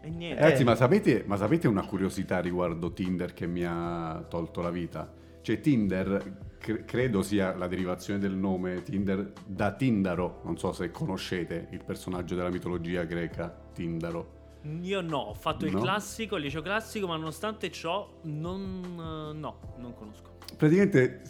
E 0.00 0.10
niente. 0.10 0.40
Ragazzi, 0.40 0.62
Eh. 0.62 0.64
ma, 0.64 0.76
sapete, 0.76 1.24
ma 1.26 1.36
sapete 1.36 1.66
una 1.66 1.84
curiosità 1.84 2.38
riguardo 2.40 2.92
Tinder 2.92 3.34
che 3.34 3.48
mi 3.48 3.64
ha 3.66 4.24
tolto 4.28 4.62
la 4.62 4.70
vita? 4.70 5.12
Cioè, 5.42 5.60
Tinder 5.60 6.36
cre- 6.58 6.84
credo 6.84 7.20
sia 7.22 7.56
la 7.56 7.66
derivazione 7.66 8.20
del 8.20 8.34
nome 8.36 8.82
Tinder 8.84 9.32
da 9.44 9.72
Tindaro. 9.72 10.40
Non 10.44 10.56
so 10.56 10.72
se 10.72 10.92
conoscete 10.92 11.66
il 11.72 11.82
personaggio 11.84 12.36
della 12.36 12.48
mitologia 12.48 13.02
greca, 13.02 13.52
Tindaro. 13.74 14.36
Io 14.82 15.00
no, 15.00 15.18
ho 15.18 15.34
fatto 15.34 15.64
il 15.66 15.72
No? 15.72 15.80
classico, 15.80 16.36
il 16.36 16.42
liceo 16.42 16.62
classico, 16.62 17.06
ma 17.06 17.16
nonostante 17.16 17.70
ciò, 17.70 18.08
non. 18.22 19.30
eh, 19.34 19.38
no, 19.38 19.58
non 19.78 19.94
conosco. 19.94 20.36
Praticamente 20.56 21.22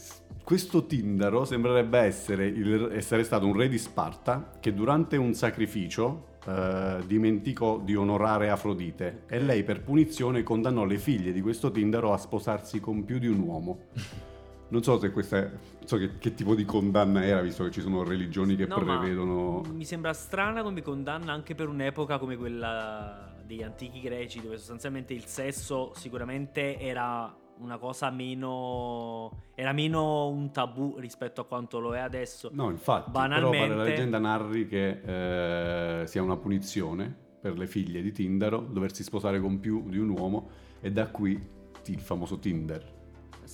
questo 0.44 0.86
Tindaro 0.86 1.44
sembrerebbe 1.44 1.98
essere, 1.98 2.46
il- 2.46 2.90
essere 2.92 3.22
stato 3.24 3.46
un 3.46 3.54
re 3.56 3.68
di 3.68 3.78
Sparta 3.78 4.52
che 4.60 4.72
durante 4.72 5.16
un 5.16 5.34
sacrificio 5.34 6.36
eh, 6.46 6.98
dimenticò 7.06 7.78
di 7.80 7.94
onorare 7.94 8.48
Afrodite 8.48 9.24
e 9.26 9.38
lei 9.40 9.62
per 9.64 9.82
punizione 9.82 10.42
condannò 10.42 10.84
le 10.84 10.96
figlie 10.96 11.32
di 11.32 11.42
questo 11.42 11.70
Tindaro 11.70 12.12
a 12.14 12.16
sposarsi 12.16 12.80
con 12.80 13.04
più 13.04 13.18
di 13.18 13.26
un 13.26 13.40
uomo. 13.40 13.78
Non 14.70 14.82
so 14.82 14.98
se 14.98 15.10
questa 15.12 15.38
è, 15.38 15.50
so 15.84 15.96
che, 15.96 16.18
che 16.18 16.34
tipo 16.34 16.54
di 16.54 16.64
condanna 16.64 17.24
era, 17.24 17.40
visto 17.40 17.64
che 17.64 17.70
ci 17.70 17.80
sono 17.80 18.02
religioni 18.04 18.54
che 18.54 18.66
No, 18.66 18.76
prevedono... 18.78 19.62
Mi 19.72 19.84
sembra 19.84 20.12
strana 20.12 20.62
come 20.62 20.82
condanna 20.82 21.32
anche 21.32 21.54
per 21.54 21.68
un'epoca 21.68 22.18
come 22.18 22.36
quella 22.36 23.34
degli 23.44 23.62
antichi 23.62 24.00
greci, 24.00 24.42
dove 24.42 24.58
sostanzialmente 24.58 25.14
il 25.14 25.24
sesso 25.24 25.92
sicuramente 25.94 26.78
era 26.78 27.34
una 27.60 27.78
cosa 27.78 28.10
meno. 28.10 29.32
era 29.54 29.72
meno 29.72 30.28
un 30.28 30.52
tabù 30.52 30.96
rispetto 30.98 31.40
a 31.40 31.44
quanto 31.46 31.80
lo 31.80 31.94
è 31.94 31.98
adesso. 31.98 32.50
No, 32.52 32.68
infatti, 32.70 33.10
Banalmente- 33.10 33.66
però 33.66 33.76
la 33.78 33.82
leggenda 33.84 34.18
narri 34.18 34.68
che 34.68 36.02
eh, 36.02 36.06
sia 36.06 36.22
una 36.22 36.36
punizione 36.36 37.16
per 37.40 37.56
le 37.56 37.66
figlie 37.66 38.02
di 38.02 38.12
Tindaro 38.12 38.58
doversi 38.60 39.02
sposare 39.02 39.40
con 39.40 39.60
più 39.60 39.88
di 39.88 39.96
un 39.98 40.10
uomo 40.10 40.50
e 40.80 40.92
da 40.92 41.08
qui 41.08 41.56
il 41.86 42.00
famoso 42.00 42.38
Tinder. 42.38 42.96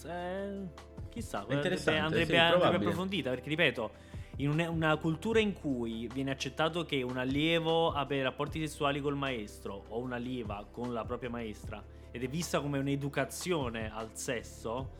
Eh, 0.07 0.69
chissà, 1.15 1.45
interessante, 1.49 2.01
andrebbe, 2.01 2.25
sì, 2.27 2.37
andrebbe 2.37 2.59
probabile. 2.59 2.85
approfondita 2.85 3.31
perché 3.31 3.49
ripeto. 3.49 3.91
In 4.39 4.49
un- 4.51 4.67
una 4.69 4.97
cultura 4.97 5.39
in 5.39 5.53
cui 5.53 6.09
viene 6.13 6.33
accettato 6.33 6.85
che 6.85 7.03
un 7.03 7.17
allievo 7.19 7.93
abbia 7.93 8.21
rapporti 8.25 8.59
sessuali 8.59 9.01
col 9.01 9.15
maestro 9.17 9.85
o 9.89 10.01
un'allieva 10.01 10.67
con 10.73 10.93
la 10.93 11.05
propria 11.05 11.31
maestra 11.31 11.81
ed 12.11 12.23
è 12.25 12.29
vista 12.29 12.61
come 12.61 12.79
un'educazione 12.79 13.91
al 13.95 14.11
sesso, 14.15 14.91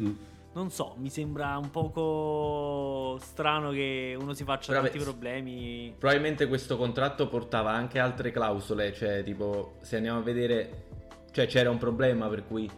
Mm. 0.00 0.12
non 0.54 0.70
so, 0.70 0.94
mi 0.98 1.10
sembra 1.10 1.56
un 1.58 1.70
poco 1.70 3.18
strano 3.20 3.70
che 3.70 4.16
uno 4.18 4.32
si 4.32 4.42
faccia 4.44 4.72
Però, 4.72 4.82
tanti 4.82 4.98
beh, 4.98 5.04
problemi. 5.04 5.94
Probabilmente 5.96 6.46
questo 6.48 6.76
contratto 6.76 7.28
portava 7.28 7.70
anche 7.72 7.98
altre 8.00 8.30
clausole, 8.32 8.92
cioè 8.92 9.22
tipo 9.22 9.74
se 9.82 9.96
andiamo 9.96 10.18
a 10.18 10.22
vedere, 10.22 10.84
cioè 11.30 11.46
c'era 11.46 11.70
un 11.70 11.78
problema 11.78 12.26
per 12.28 12.46
cui 12.46 12.68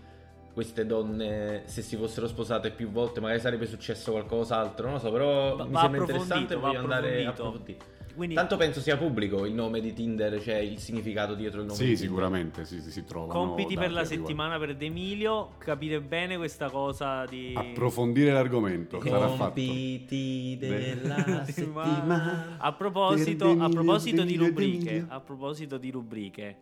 queste 0.54 0.86
donne 0.86 1.62
se 1.66 1.82
si 1.82 1.96
fossero 1.96 2.26
sposate 2.28 2.70
più 2.70 2.88
volte 2.90 3.20
magari 3.20 3.40
sarebbe 3.40 3.66
successo 3.66 4.12
qualcos'altro, 4.12 4.84
non 4.86 4.94
lo 4.94 5.00
so, 5.00 5.10
però 5.10 5.56
Va- 5.56 5.64
mi 5.64 5.72
va 5.72 5.80
sembra 5.80 6.00
interessante 6.00 6.54
e 6.54 6.56
voglio 6.56 6.78
andare 6.78 7.26
a 7.26 7.28
approfondire. 7.30 7.92
Quindi 8.14 8.36
Tanto 8.36 8.56
penso 8.56 8.78
sia 8.80 8.96
pubblico 8.96 9.44
il 9.44 9.52
nome 9.54 9.80
di 9.80 9.92
Tinder, 9.92 10.40
cioè 10.40 10.54
il 10.54 10.78
significato 10.78 11.34
dietro 11.34 11.58
il 11.62 11.66
nome 11.66 11.76
di 11.80 11.84
Sì, 11.84 11.96
sicuramente 11.96 12.64
si, 12.64 12.80
si 12.80 13.02
trovano. 13.04 13.32
compiti 13.32 13.74
per 13.74 13.90
la 13.90 14.02
riguardo. 14.02 14.08
settimana 14.26 14.56
per 14.56 14.76
D'Emilio, 14.76 15.54
capite 15.58 16.00
bene 16.00 16.36
questa 16.36 16.70
cosa 16.70 17.24
di... 17.24 17.52
Approfondire 17.56 18.30
l'argomento. 18.30 19.00
Sarà 19.02 19.26
fatto. 19.30 19.44
Compiti 19.46 20.56
della 20.60 21.42
settimana. 21.44 22.54
A 22.58 22.72
proposito, 22.74 23.52
Per 23.52 23.62
a 23.64 23.68
proposito 23.68 24.22
di 24.22 24.36
rubriche, 24.36 24.84
D'Emilio. 24.84 25.06
a 25.08 25.18
proposito 25.20 25.76
di 25.76 25.90
rubriche, 25.90 26.56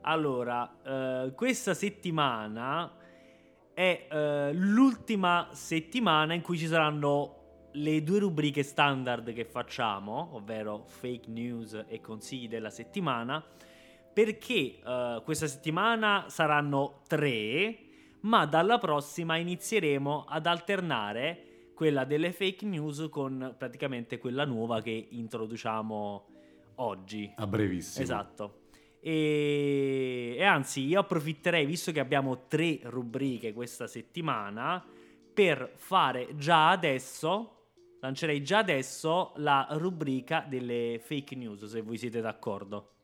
allora, 0.00 0.68
eh, 0.84 1.32
questa 1.36 1.74
settimana 1.74 2.90
è 3.78 4.08
eh, 4.10 4.52
l'ultima 4.54 5.50
settimana 5.52 6.34
in 6.34 6.40
cui 6.40 6.58
ci 6.58 6.66
saranno 6.66 7.68
le 7.74 8.02
due 8.02 8.18
rubriche 8.18 8.64
standard 8.64 9.32
che 9.32 9.44
facciamo, 9.44 10.30
ovvero 10.32 10.82
fake 10.88 11.30
news 11.30 11.84
e 11.86 12.00
consigli 12.00 12.48
della 12.48 12.70
settimana, 12.70 13.40
perché 14.12 14.80
eh, 14.84 15.22
questa 15.22 15.46
settimana 15.46 16.24
saranno 16.26 17.02
tre, 17.06 17.78
ma 18.22 18.46
dalla 18.46 18.78
prossima 18.78 19.36
inizieremo 19.36 20.24
ad 20.24 20.46
alternare 20.46 21.70
quella 21.72 22.02
delle 22.02 22.32
fake 22.32 22.66
news 22.66 23.06
con 23.08 23.54
praticamente 23.56 24.18
quella 24.18 24.44
nuova 24.44 24.82
che 24.82 25.06
introduciamo 25.08 26.26
oggi. 26.74 27.32
A 27.36 27.46
brevissimo. 27.46 28.02
Esatto. 28.02 28.62
E, 29.00 30.34
e 30.36 30.44
anzi, 30.44 30.86
io 30.86 31.00
approfitterei, 31.00 31.66
visto 31.66 31.92
che 31.92 32.00
abbiamo 32.00 32.46
tre 32.48 32.80
rubriche 32.82 33.52
questa 33.52 33.86
settimana, 33.86 34.84
per 35.32 35.72
fare 35.76 36.34
già 36.36 36.70
adesso, 36.70 37.70
lancerei 38.00 38.42
già 38.42 38.58
adesso 38.58 39.32
la 39.36 39.66
rubrica 39.70 40.44
delle 40.48 41.00
fake 41.02 41.36
news, 41.36 41.64
se 41.66 41.80
voi 41.80 41.96
siete 41.96 42.20
d'accordo. 42.20 42.97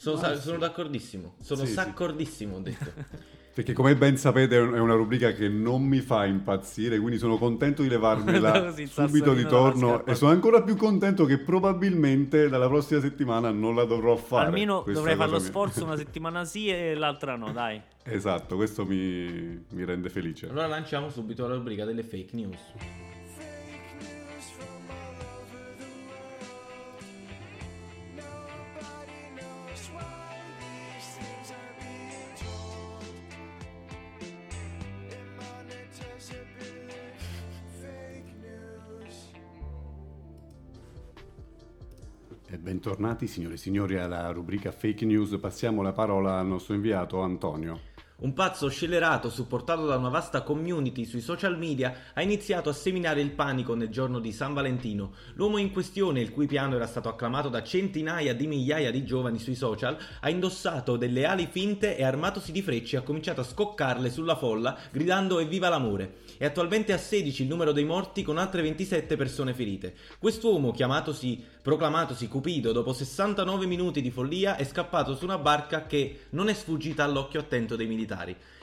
Sono, 0.00 0.16
Ah, 0.16 0.20
sa- 0.20 0.36
sì. 0.36 0.42
sono 0.42 0.58
d'accordissimo. 0.58 1.34
Sono 1.40 1.60
Sì, 1.62 1.66
sì. 1.66 1.72
saccordissimo, 1.72 2.56
ho 2.56 2.60
detto. 2.60 2.92
Perché 3.58 3.72
come 3.72 3.96
ben 3.96 4.16
sapete 4.16 4.56
è 4.56 4.60
un- 4.60 4.74
è 4.74 4.78
una 4.78 4.94
rubrica 4.94 5.32
che 5.32 5.48
non 5.48 5.82
mi 5.82 5.98
fa 5.98 6.24
impazzire, 6.26 7.00
quindi 7.00 7.18
sono 7.18 7.36
contento 7.38 7.82
di 7.82 7.88
levarmela 7.88 8.72
il 8.76 8.86
subito 8.88 9.34
di 9.34 9.44
torno 9.46 10.06
e 10.06 10.14
sono 10.14 10.30
ancora 10.30 10.62
più 10.62 10.76
contento 10.76 11.24
che 11.24 11.38
probabilmente 11.38 12.48
dalla 12.48 12.68
prossima 12.68 13.00
settimana 13.00 13.50
non 13.50 13.74
la 13.74 13.84
dovrò 13.84 14.14
fare. 14.14 14.46
Almeno 14.46 14.84
dovrei 14.86 15.16
fare 15.16 15.30
lo 15.32 15.38
mia. 15.38 15.44
sforzo 15.44 15.82
una 15.82 15.96
settimana 15.98 16.44
sì 16.44 16.68
e 16.68 16.94
l'altra 16.94 17.34
no, 17.34 17.50
dai. 17.50 17.82
Esatto, 18.04 18.54
questo 18.54 18.86
mi, 18.86 19.64
mi 19.70 19.84
rende 19.84 20.08
felice. 20.08 20.48
Allora 20.48 20.68
lanciamo 20.68 21.10
subito 21.10 21.44
la 21.48 21.56
rubrica 21.56 21.84
delle 21.84 22.04
fake 22.04 22.36
news. 22.36 22.58
Bentornati 42.88 43.26
signore 43.26 43.56
e 43.56 43.58
signori 43.58 43.98
alla 43.98 44.30
rubrica 44.30 44.72
Fake 44.72 45.04
News. 45.04 45.36
Passiamo 45.38 45.82
la 45.82 45.92
parola 45.92 46.38
al 46.38 46.46
nostro 46.46 46.72
inviato 46.72 47.20
Antonio. 47.20 47.97
Un 48.20 48.32
pazzo 48.32 48.68
scellerato, 48.68 49.30
supportato 49.30 49.86
da 49.86 49.94
una 49.94 50.08
vasta 50.08 50.42
community 50.42 51.04
sui 51.04 51.20
social 51.20 51.56
media, 51.56 51.94
ha 52.14 52.20
iniziato 52.20 52.68
a 52.68 52.72
seminare 52.72 53.20
il 53.20 53.30
panico 53.30 53.76
nel 53.76 53.90
giorno 53.90 54.18
di 54.18 54.32
San 54.32 54.54
Valentino. 54.54 55.12
L'uomo 55.34 55.58
in 55.58 55.70
questione, 55.70 56.20
il 56.20 56.32
cui 56.32 56.48
piano 56.48 56.74
era 56.74 56.88
stato 56.88 57.08
acclamato 57.08 57.48
da 57.48 57.62
centinaia 57.62 58.34
di 58.34 58.48
migliaia 58.48 58.90
di 58.90 59.04
giovani 59.04 59.38
sui 59.38 59.54
social, 59.54 59.96
ha 60.18 60.30
indossato 60.30 60.96
delle 60.96 61.26
ali 61.26 61.46
finte 61.48 61.96
e 61.96 62.02
armatosi 62.02 62.50
di 62.50 62.60
frecce 62.60 62.96
ha 62.96 63.02
cominciato 63.02 63.40
a 63.40 63.44
scoccarle 63.44 64.10
sulla 64.10 64.34
folla, 64.34 64.76
gridando 64.90 65.38
evviva 65.38 65.68
l'amore. 65.68 66.16
È 66.38 66.44
attualmente 66.44 66.92
a 66.92 66.98
16 66.98 67.42
il 67.42 67.48
numero 67.48 67.70
dei 67.70 67.84
morti 67.84 68.24
con 68.24 68.36
altre 68.36 68.62
27 68.62 69.14
persone 69.14 69.54
ferite. 69.54 69.94
Quest'uomo, 70.18 70.72
chiamatosi, 70.72 71.40
proclamatosi 71.62 72.26
Cupido, 72.26 72.72
dopo 72.72 72.92
69 72.92 73.66
minuti 73.66 74.00
di 74.00 74.10
follia 74.10 74.56
è 74.56 74.64
scappato 74.64 75.14
su 75.14 75.22
una 75.22 75.38
barca 75.38 75.86
che 75.86 76.22
non 76.30 76.48
è 76.48 76.54
sfuggita 76.54 77.04
all'occhio 77.04 77.38
attento 77.38 77.76
dei 77.76 77.86
militari, 77.86 78.06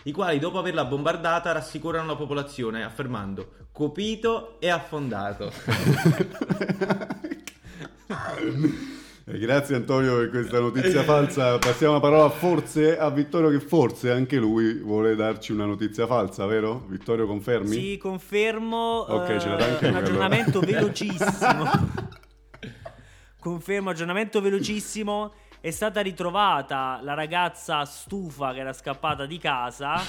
i 0.04 0.12
quali 0.12 0.40
dopo 0.40 0.60
averla 0.60 0.86
bombardata 0.86 1.52
rassicurano 1.52 2.08
la 2.08 2.16
popolazione 2.16 2.84
affermando 2.84 3.52
Cupido 3.72 4.60
è 4.60 4.70
affondato. 4.70 5.52
E 9.28 9.40
grazie 9.40 9.75
Antonio 9.75 10.18
per 10.18 10.30
questa 10.30 10.60
notizia 10.60 11.02
falsa. 11.02 11.58
Passiamo 11.58 11.94
la 11.94 12.00
parola 12.00 12.29
forse 12.29 12.96
a 12.96 13.10
Vittorio 13.10 13.50
che 13.50 13.60
forse 13.60 14.12
anche 14.12 14.38
lui 14.38 14.75
vuole 14.75 15.16
darci 15.16 15.51
una 15.51 15.66
notizia 15.66 16.05
falsa, 16.05 16.46
vero? 16.46 16.86
Vittorio 16.88 17.25
confermi? 17.25 17.75
Sì, 17.75 17.98
confermo. 17.98 19.03
Ok, 19.10 19.38
ce 19.38 19.50
dai 19.50 19.62
eh, 19.62 19.72
anche 19.72 19.88
un 19.88 19.96
aggiornamento 19.96 20.60
allora. 20.60 20.77
velocissimo. 20.79 21.72
confermo, 23.40 23.90
aggiornamento 23.90 24.42
velocissimo. 24.42 25.34
È 25.66 25.72
stata 25.72 26.00
ritrovata 26.01 27.00
la 27.01 27.16
ragazza 27.16 27.84
stufa 27.86 28.54
che 28.54 28.60
era 28.60 28.72
scappata 28.72 29.25
di 29.25 29.40
casa. 29.40 30.00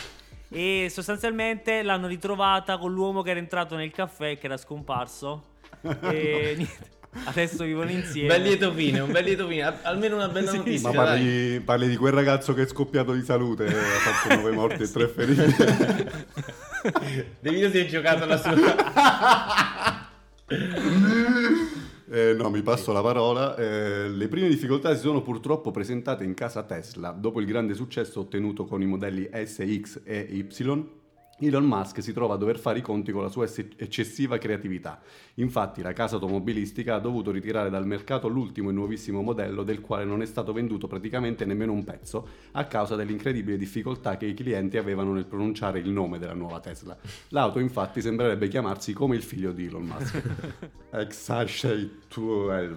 E 0.50 0.88
sostanzialmente 0.90 1.82
l'hanno 1.82 2.08
ritrovata 2.08 2.76
con 2.76 2.92
l'uomo 2.92 3.22
che 3.22 3.30
era 3.30 3.38
entrato 3.38 3.74
nel 3.74 3.90
caffè 3.90 4.32
e 4.32 4.36
che 4.38 4.44
era 4.44 4.58
scomparso. 4.58 5.44
E 5.80 6.52
niente, 6.58 6.90
adesso 7.24 7.64
vivono 7.64 7.88
insieme. 7.90 8.28
bel 8.28 8.42
lieto 8.42 8.70
fine, 8.74 9.00
un 9.00 9.10
bel 9.10 9.24
lieto 9.24 9.48
fine, 9.48 9.62
al- 9.62 9.78
almeno 9.84 10.16
una 10.16 10.28
bella 10.28 10.50
Sì, 10.52 10.56
notizia. 10.58 10.90
Ma 10.92 11.04
dai. 11.04 11.06
parli, 11.06 11.60
parli 11.60 11.88
di 11.88 11.96
quel 11.96 12.12
ragazzo 12.12 12.52
che 12.52 12.60
è 12.64 12.66
scoppiato 12.66 13.14
di 13.14 13.22
salute 13.22 13.64
e 13.64 13.70
ha 13.70 14.12
fatto 14.12 14.34
9 14.34 14.50
morti 14.50 14.82
e 14.82 14.90
3 14.92 15.08
feriti. 15.08 15.54
De 17.40 17.50
Vito 17.50 17.70
si 17.70 17.78
è 17.78 17.86
giocato 17.86 18.26
la 18.26 18.36
sua... 18.36 18.52
Eh, 22.16 22.32
no, 22.32 22.48
mi 22.48 22.62
passo 22.62 22.92
la 22.92 23.02
parola. 23.02 23.54
Eh, 23.56 24.08
le 24.08 24.28
prime 24.28 24.48
difficoltà 24.48 24.94
si 24.94 25.02
sono 25.02 25.20
purtroppo 25.20 25.70
presentate 25.70 26.24
in 26.24 26.32
casa 26.32 26.62
Tesla. 26.62 27.10
Dopo 27.10 27.40
il 27.40 27.46
grande 27.46 27.74
successo 27.74 28.20
ottenuto 28.20 28.64
con 28.64 28.80
i 28.80 28.86
modelli 28.86 29.28
S, 29.30 29.62
X 29.80 30.00
e 30.02 30.26
Y, 30.30 30.88
Elon 31.38 31.64
Musk 31.64 32.02
si 32.02 32.14
trova 32.14 32.34
a 32.34 32.36
dover 32.38 32.58
fare 32.58 32.78
i 32.78 32.82
conti 32.82 33.12
con 33.12 33.22
la 33.22 33.28
sua 33.28 33.44
ess- 33.44 33.74
eccessiva 33.76 34.38
creatività. 34.38 35.02
Infatti, 35.34 35.82
la 35.82 35.92
casa 35.92 36.14
automobilistica 36.14 36.94
ha 36.94 36.98
dovuto 36.98 37.30
ritirare 37.30 37.68
dal 37.68 37.86
mercato 37.86 38.26
l'ultimo 38.26 38.70
e 38.70 38.72
nuovissimo 38.72 39.20
modello 39.20 39.62
del 39.62 39.82
quale 39.82 40.06
non 40.06 40.22
è 40.22 40.26
stato 40.26 40.54
venduto 40.54 40.86
praticamente 40.86 41.44
nemmeno 41.44 41.72
un 41.72 41.84
pezzo 41.84 42.26
a 42.52 42.64
causa 42.64 42.96
dell'incredibile 42.96 43.58
difficoltà 43.58 44.16
che 44.16 44.24
i 44.24 44.32
clienti 44.32 44.78
avevano 44.78 45.12
nel 45.12 45.26
pronunciare 45.26 45.78
il 45.78 45.90
nome 45.90 46.18
della 46.18 46.32
nuova 46.32 46.58
Tesla. 46.60 46.96
L'auto, 47.28 47.58
infatti, 47.58 48.00
sembrerebbe 48.00 48.48
chiamarsi 48.48 48.94
come 48.94 49.14
il 49.16 49.22
figlio 49.22 49.52
di 49.52 49.66
Elon 49.66 49.84
Musk. 49.84 50.22
Exashay 50.92 51.98
12, 52.14 52.74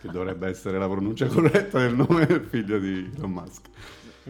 che 0.00 0.08
dovrebbe 0.10 0.48
essere 0.48 0.78
la 0.78 0.88
pronuncia 0.88 1.26
corretta 1.26 1.78
del 1.78 1.94
nome 1.94 2.24
del 2.24 2.40
figlio 2.40 2.78
di 2.78 3.10
Elon 3.14 3.30
Musk. 3.30 3.68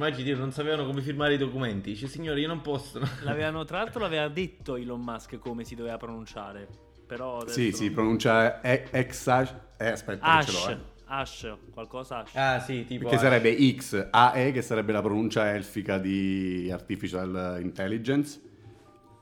Immagini, 0.01 0.33
non 0.33 0.51
sapevano 0.51 0.87
come 0.87 1.03
firmare 1.03 1.35
i 1.35 1.37
documenti. 1.37 1.91
Dice, 1.91 2.07
signore, 2.07 2.41
io 2.41 2.49
non 2.49 2.63
posso. 2.63 2.99
L'avevano, 3.21 3.67
tra 3.67 3.77
l'altro 3.77 4.01
l'aveva 4.01 4.29
detto 4.29 4.77
Elon 4.77 5.03
Musk 5.03 5.37
come 5.39 5.63
si 5.65 5.75
doveva 5.75 5.99
pronunciare. 5.99 6.67
Però 7.07 7.47
Sì, 7.47 7.65
non- 7.65 7.73
si 7.75 7.91
pronuncia 7.91 8.63
e- 8.63 8.89
Exash... 8.91 9.55
Eh, 9.77 9.89
aspetta, 9.89 10.25
Ash, 10.25 10.69
l'ho, 10.69 10.73
eh. 10.73 10.79
Ash, 11.05 11.55
qualcosa 11.71 12.21
Ash. 12.21 12.35
Ah, 12.35 12.61
sì, 12.61 12.87
tipo... 12.87 13.11
Che 13.11 13.19
sarebbe 13.19 13.55
X, 13.77 14.09
AE, 14.11 14.53
che 14.53 14.63
sarebbe 14.63 14.93
la 14.93 15.03
pronuncia 15.03 15.53
elfica 15.53 15.99
di 15.99 16.71
Artificial 16.73 17.59
Intelligence, 17.61 18.41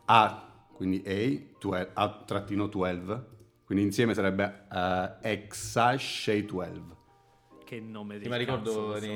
A, 0.05 0.67
quindi 0.73 1.03
A, 1.05 1.57
12, 1.59 1.91
A-12, 1.95 3.23
quindi 3.65 3.85
insieme 3.85 4.15
sarebbe 4.15 4.67
uh, 4.71 5.27
Exashay 5.27 6.45
12. 6.45 6.81
Che 7.65 7.81
nome 7.81 8.15
del 8.15 8.23
Sì, 8.23 8.29
ma 8.29 8.37
ricordo 8.37 8.93
cazzo, 8.93 9.07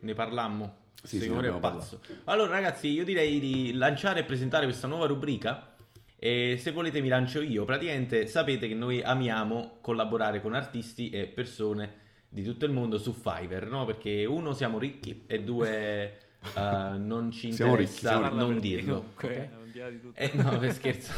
ne, 0.00 0.14
parlammo. 0.14 0.76
Sì, 1.02 1.18
sì, 1.18 1.24
Signore 1.24 1.50
ne 1.50 1.56
è 1.56 1.60
pazzo. 1.60 2.00
Allora, 2.24 2.50
ragazzi, 2.50 2.88
io 2.88 3.04
direi 3.04 3.38
di 3.38 3.72
lanciare 3.74 4.20
e 4.20 4.24
presentare 4.24 4.64
questa 4.64 4.86
nuova 4.86 5.06
rubrica. 5.06 5.74
E 6.16 6.56
se 6.60 6.72
volete, 6.72 7.00
mi 7.00 7.08
lancio 7.08 7.40
io. 7.40 7.64
Praticamente 7.64 8.26
sapete 8.26 8.66
che 8.66 8.74
noi 8.74 9.02
amiamo 9.02 9.78
collaborare 9.80 10.40
con 10.40 10.54
artisti 10.54 11.10
e 11.10 11.26
persone 11.26 12.06
di 12.28 12.42
tutto 12.42 12.64
il 12.64 12.72
mondo 12.72 12.98
su 12.98 13.12
Fiverr, 13.12 13.66
no? 13.68 13.84
Perché 13.84 14.24
uno 14.24 14.52
siamo 14.52 14.78
ricchi 14.78 15.24
e 15.26 15.42
due 15.42 16.18
eh, 16.54 16.98
non 16.98 17.30
ci 17.30 17.52
Siamo 17.52 17.74
ricchi, 17.74 17.90
interessa 17.90 18.08
siamo 18.08 18.22
Parla 18.22 18.42
non 18.42 18.58
dirlo. 18.58 18.94
comunque, 19.14 19.28
ok? 19.28 19.62
al 19.62 19.68
di 19.70 19.78
là 19.78 19.90
di 19.90 20.00
tutto. 20.00 20.20
Eh, 20.20 20.30
no, 20.34 20.58
per 20.58 20.72
scherzo. 20.72 21.12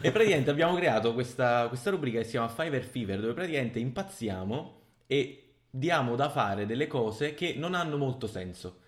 e 0.00 0.10
praticamente 0.10 0.50
abbiamo 0.50 0.74
creato 0.74 1.14
questa, 1.14 1.66
questa 1.68 1.90
rubrica 1.90 2.18
che 2.18 2.24
si 2.24 2.30
chiama 2.32 2.48
Fiverr 2.48 2.82
Fever, 2.82 3.20
dove 3.20 3.32
praticamente 3.32 3.78
impazziamo 3.78 4.80
e 5.06 5.41
diamo 5.74 6.16
da 6.16 6.28
fare 6.28 6.66
delle 6.66 6.86
cose 6.86 7.32
che 7.32 7.54
non 7.56 7.72
hanno 7.72 7.96
molto 7.96 8.26
senso. 8.26 8.80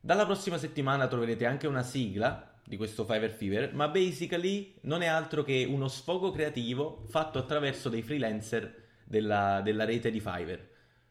Dalla 0.00 0.24
prossima 0.24 0.58
settimana 0.58 1.06
troverete 1.06 1.46
anche 1.46 1.68
una 1.68 1.84
sigla 1.84 2.58
di 2.64 2.76
questo 2.76 3.04
Fiverr 3.04 3.30
Fever, 3.30 3.72
ma 3.72 3.86
basically 3.86 4.74
non 4.82 5.02
è 5.02 5.06
altro 5.06 5.44
che 5.44 5.64
uno 5.68 5.86
sfogo 5.86 6.32
creativo 6.32 7.04
fatto 7.08 7.38
attraverso 7.38 7.88
dei 7.88 8.02
freelancer 8.02 8.82
della, 9.04 9.60
della 9.62 9.84
rete 9.84 10.10
di 10.10 10.18
Fiverr. 10.18 10.58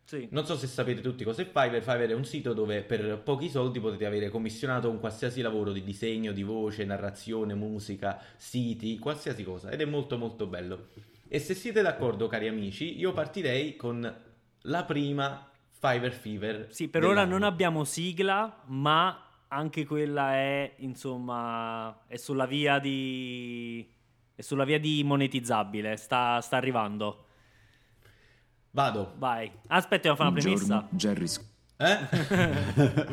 Sì. 0.03 0.27
Non 0.31 0.45
so 0.45 0.57
se 0.57 0.67
sapete 0.67 0.99
tutti 0.99 1.23
cos'è 1.23 1.45
Fiverr. 1.45 1.81
Fiverr 1.81 2.09
è 2.09 2.15
un 2.15 2.25
sito 2.25 2.53
dove 2.53 2.81
per 2.81 3.19
pochi 3.19 3.49
soldi 3.49 3.79
potete 3.79 4.05
avere 4.05 4.27
commissionato 4.27 4.89
un 4.89 4.99
qualsiasi 4.99 5.39
lavoro 5.39 5.71
di 5.71 5.83
disegno, 5.83 6.33
di 6.33 6.43
voce, 6.43 6.83
narrazione, 6.83 7.53
musica, 7.53 8.19
siti, 8.35 8.99
qualsiasi 8.99 9.45
cosa. 9.45 9.69
Ed 9.69 9.79
è 9.79 9.85
molto 9.85 10.17
molto 10.17 10.47
bello. 10.47 10.87
E 11.29 11.39
se 11.39 11.53
siete 11.53 11.81
d'accordo, 11.81 12.27
cari 12.27 12.49
amici, 12.49 12.99
io 12.99 13.13
partirei 13.13 13.77
con 13.77 14.31
la 14.63 14.83
prima 14.83 15.49
Fiverr 15.69 16.11
Fever. 16.11 16.67
Sì, 16.69 16.87
per 16.87 17.03
ora 17.03 17.25
non 17.25 17.43
abbiamo 17.43 17.83
sigla, 17.83 18.61
ma 18.67 19.23
anche 19.47 19.85
quella 19.85 20.33
è, 20.33 20.75
insomma, 20.77 22.05
è 22.07 22.15
sulla 22.17 22.45
via 22.45 22.79
di... 22.79 23.87
è 24.35 24.41
sulla 24.41 24.63
via 24.63 24.79
di 24.79 25.03
monetizzabile, 25.03 25.97
sta, 25.97 26.39
sta 26.41 26.57
arrivando. 26.57 27.25
Vado. 28.71 29.13
Vai. 29.17 29.51
Aspetta, 29.67 30.03
devo 30.03 30.15
fare 30.15 30.29
Un 30.29 30.35
una 30.35 30.41
premessa. 30.41 30.87
Jerry 30.89 31.27
Eh? 31.77 31.97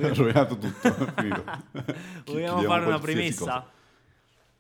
Ho 0.09 0.15
rovinato 0.15 0.57
tutto. 0.57 1.13
Vogliamo 2.27 2.63
fare 2.63 2.87
una 2.87 2.99
premessa? 2.99 3.39
cosa. 3.39 3.71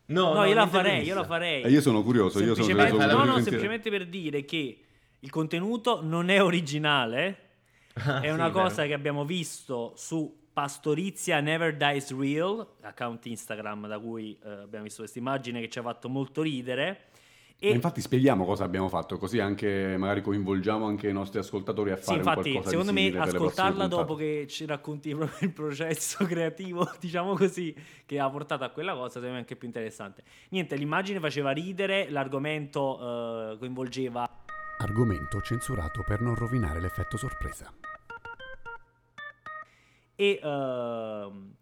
No, 0.06 0.34
No, 0.34 0.44
io 0.44 0.54
la 0.54 0.66
farei, 0.66 1.04
io 1.04 1.14
la 1.14 1.24
farei. 1.24 1.62
E 1.62 1.70
io 1.70 1.80
sono 1.80 2.02
curioso, 2.02 2.42
io 2.42 2.56
sono 2.56 2.74
Vai, 2.74 2.90
no, 2.90 2.98
no, 2.98 3.16
curioso 3.16 3.42
semplicemente 3.42 3.90
per 3.90 4.08
dire 4.08 4.44
che 4.44 4.80
il 5.20 5.30
contenuto 5.30 6.02
non 6.02 6.28
è 6.28 6.42
originale, 6.42 7.48
Ah, 7.94 8.20
è 8.20 8.28
sì, 8.28 8.32
una 8.32 8.48
vero. 8.48 8.62
cosa 8.62 8.86
che 8.86 8.92
abbiamo 8.94 9.24
visto 9.24 9.92
su 9.96 10.48
Pastorizia 10.52 11.40
Never 11.40 11.76
Dies 11.76 12.16
Real, 12.16 12.66
account 12.82 13.26
Instagram 13.26 13.88
da 13.88 13.98
cui 13.98 14.38
eh, 14.44 14.48
abbiamo 14.48 14.84
visto 14.84 15.00
questa 15.00 15.18
immagine 15.18 15.60
che 15.60 15.68
ci 15.68 15.78
ha 15.78 15.82
fatto 15.82 16.08
molto 16.08 16.42
ridere. 16.42 17.06
E 17.62 17.72
infatti 17.72 18.00
spieghiamo 18.00 18.46
cosa 18.46 18.64
abbiamo 18.64 18.88
fatto, 18.88 19.18
così 19.18 19.38
anche 19.38 19.94
magari 19.98 20.22
coinvolgiamo 20.22 20.86
anche 20.86 21.10
i 21.10 21.12
nostri 21.12 21.40
ascoltatori 21.40 21.90
a 21.90 21.96
sì, 21.96 22.04
fare 22.04 22.20
un 22.20 22.24
infatti, 22.26 22.50
qualcosa 22.52 22.70
secondo 22.70 22.92
me 22.94 23.18
ascoltarla 23.18 23.86
dopo 23.86 24.14
che 24.14 24.46
ci 24.48 24.64
racconti 24.64 25.12
proprio 25.14 25.46
il 25.46 25.52
processo 25.52 26.24
creativo, 26.24 26.90
diciamo 26.98 27.34
così, 27.34 27.74
che 28.06 28.18
ha 28.18 28.30
portato 28.30 28.64
a 28.64 28.70
quella 28.70 28.94
cosa, 28.94 29.08
secondo 29.08 29.28
me 29.32 29.36
è 29.36 29.40
anche 29.40 29.56
più 29.56 29.66
interessante. 29.66 30.22
Niente, 30.50 30.74
l'immagine 30.76 31.20
faceva 31.20 31.50
ridere, 31.50 32.08
l'argomento 32.08 33.52
eh, 33.52 33.58
coinvolgeva 33.58 34.26
Argomento 34.82 35.42
censurato 35.42 36.02
per 36.02 36.22
non 36.22 36.34
rovinare 36.34 36.80
l'effetto 36.80 37.18
sorpresa. 37.18 37.70
e 40.16 40.40
ehm, 40.42 41.54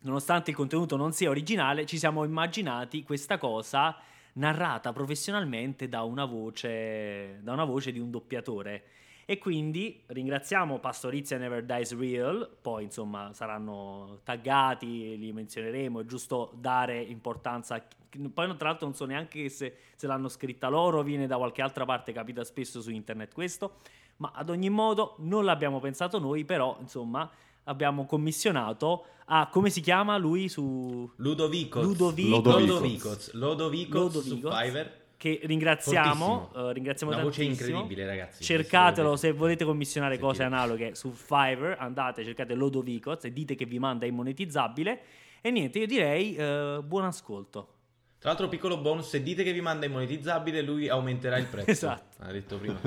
nonostante 0.00 0.50
il 0.50 0.56
contenuto 0.56 0.96
non 0.96 1.12
sia 1.12 1.30
originale, 1.30 1.86
ci 1.86 1.96
siamo 1.96 2.24
immaginati 2.24 3.04
questa 3.04 3.38
cosa 3.38 3.96
narrata 4.32 4.92
professionalmente 4.92 5.88
da 5.88 6.02
una 6.02 6.24
voce, 6.24 7.38
da 7.40 7.52
una 7.52 7.64
voce 7.64 7.92
di 7.92 8.00
un 8.00 8.10
doppiatore. 8.10 8.84
E 9.28 9.38
quindi 9.38 10.04
ringraziamo 10.06 10.78
Pastorizia 10.78 11.36
Never 11.36 11.64
Dies 11.64 11.98
Real, 11.98 12.48
poi 12.62 12.84
insomma 12.84 13.32
saranno 13.34 14.20
taggati, 14.22 15.18
li 15.18 15.32
menzioneremo, 15.32 15.98
è 15.98 16.04
giusto 16.04 16.52
dare 16.54 17.02
importanza. 17.02 17.84
Poi 18.32 18.56
tra 18.56 18.68
l'altro 18.68 18.86
non 18.86 18.94
so 18.94 19.04
neanche 19.04 19.48
se, 19.48 19.76
se 19.96 20.06
l'hanno 20.06 20.28
scritta 20.28 20.68
loro, 20.68 21.02
viene 21.02 21.26
da 21.26 21.38
qualche 21.38 21.60
altra 21.60 21.84
parte, 21.84 22.12
capita 22.12 22.44
spesso 22.44 22.80
su 22.80 22.92
internet 22.92 23.34
questo, 23.34 23.78
ma 24.18 24.30
ad 24.32 24.48
ogni 24.48 24.70
modo 24.70 25.16
non 25.18 25.44
l'abbiamo 25.44 25.80
pensato 25.80 26.20
noi, 26.20 26.44
però 26.44 26.76
insomma 26.78 27.28
abbiamo 27.64 28.06
commissionato 28.06 29.06
a, 29.24 29.48
come 29.48 29.70
si 29.70 29.80
chiama 29.80 30.16
lui 30.18 30.48
su... 30.48 31.10
Ludovicos. 31.16 31.82
Ludovico- 31.82 32.58
Lodovicos. 32.58 33.32
Lodovicos 33.32 34.20
su. 34.20 34.36
Fiverr. 34.36 35.04
Che 35.16 35.40
ringraziamo, 35.44 36.52
eh, 36.54 36.72
ringraziamo 36.72 37.12
Una 37.12 37.22
voce 37.22 37.42
tantissimo. 37.44 37.78
incredibile, 37.78 38.06
ragazzi. 38.06 38.42
Cercatelo 38.44 39.16
se 39.16 39.32
volete 39.32 39.64
commissionare 39.64 40.18
cose 40.18 40.42
Sentite. 40.42 40.56
analoghe 40.56 40.94
su 40.94 41.10
Fiverr, 41.10 41.76
andate, 41.78 42.24
cercate 42.24 42.54
Lodovicoz 42.54 43.24
e 43.24 43.32
dite 43.32 43.54
che 43.54 43.64
vi 43.64 43.78
manda 43.78 44.06
immonetizzabile. 44.06 45.00
E 45.40 45.50
niente, 45.50 45.78
io 45.78 45.86
direi 45.86 46.34
eh, 46.34 46.80
buon 46.84 47.04
ascolto. 47.04 47.74
Tra 48.18 48.30
l'altro, 48.30 48.48
piccolo 48.48 48.78
bonus: 48.78 49.08
se 49.08 49.22
dite 49.22 49.42
che 49.44 49.52
vi 49.52 49.60
manda 49.60 49.86
immonetizzabile, 49.86 50.62
lui 50.62 50.88
aumenterà 50.88 51.36
il 51.38 51.46
prezzo. 51.46 51.70
Esatto. 51.70 52.22
Ha 52.22 52.32
detto 52.32 52.58
prima. 52.58 52.78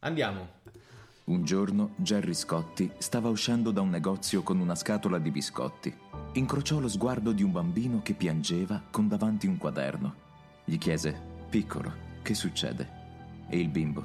Andiamo. 0.00 0.60
Un 1.24 1.44
giorno 1.44 1.92
Jerry 1.96 2.34
Scotti 2.34 2.90
stava 2.98 3.28
uscendo 3.28 3.70
da 3.70 3.80
un 3.80 3.90
negozio 3.90 4.42
con 4.42 4.58
una 4.58 4.74
scatola 4.74 5.18
di 5.18 5.30
biscotti. 5.30 5.94
Incrociò 6.32 6.80
lo 6.80 6.88
sguardo 6.88 7.30
di 7.32 7.42
un 7.44 7.52
bambino 7.52 8.00
che 8.02 8.14
piangeva 8.14 8.82
con 8.90 9.06
davanti 9.06 9.46
un 9.46 9.56
quaderno. 9.56 10.14
Gli 10.64 10.76
chiese: 10.78 11.30
Piccolo, 11.52 11.92
che 12.22 12.32
succede? 12.32 12.88
E 13.50 13.58
il 13.58 13.68
bimbo: 13.68 14.02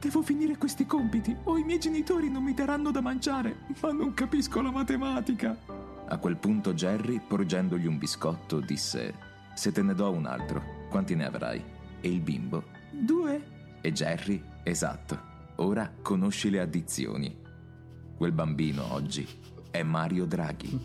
Devo 0.00 0.22
finire 0.22 0.56
questi 0.56 0.86
compiti 0.86 1.36
o 1.44 1.58
i 1.58 1.62
miei 1.62 1.78
genitori 1.78 2.30
non 2.30 2.42
mi 2.42 2.54
daranno 2.54 2.90
da 2.90 3.02
mangiare, 3.02 3.66
ma 3.82 3.92
non 3.92 4.14
capisco 4.14 4.62
la 4.62 4.70
matematica. 4.70 5.54
A 6.06 6.16
quel 6.16 6.38
punto 6.38 6.72
Jerry, 6.72 7.20
porgendogli 7.20 7.84
un 7.84 7.98
biscotto, 7.98 8.60
disse: 8.60 9.14
Se 9.54 9.72
te 9.72 9.82
ne 9.82 9.92
do 9.92 10.10
un 10.10 10.24
altro, 10.24 10.86
quanti 10.88 11.14
ne 11.14 11.26
avrai? 11.26 11.62
E 12.00 12.08
il 12.10 12.22
bimbo: 12.22 12.64
Due. 12.90 13.78
E 13.82 13.92
Jerry: 13.92 14.42
Esatto. 14.62 15.20
Ora 15.56 15.92
conosci 16.00 16.48
le 16.48 16.60
addizioni. 16.60 17.36
Quel 18.16 18.32
bambino 18.32 18.90
oggi 18.94 19.28
è 19.70 19.82
Mario 19.82 20.24
Draghi. 20.24 20.80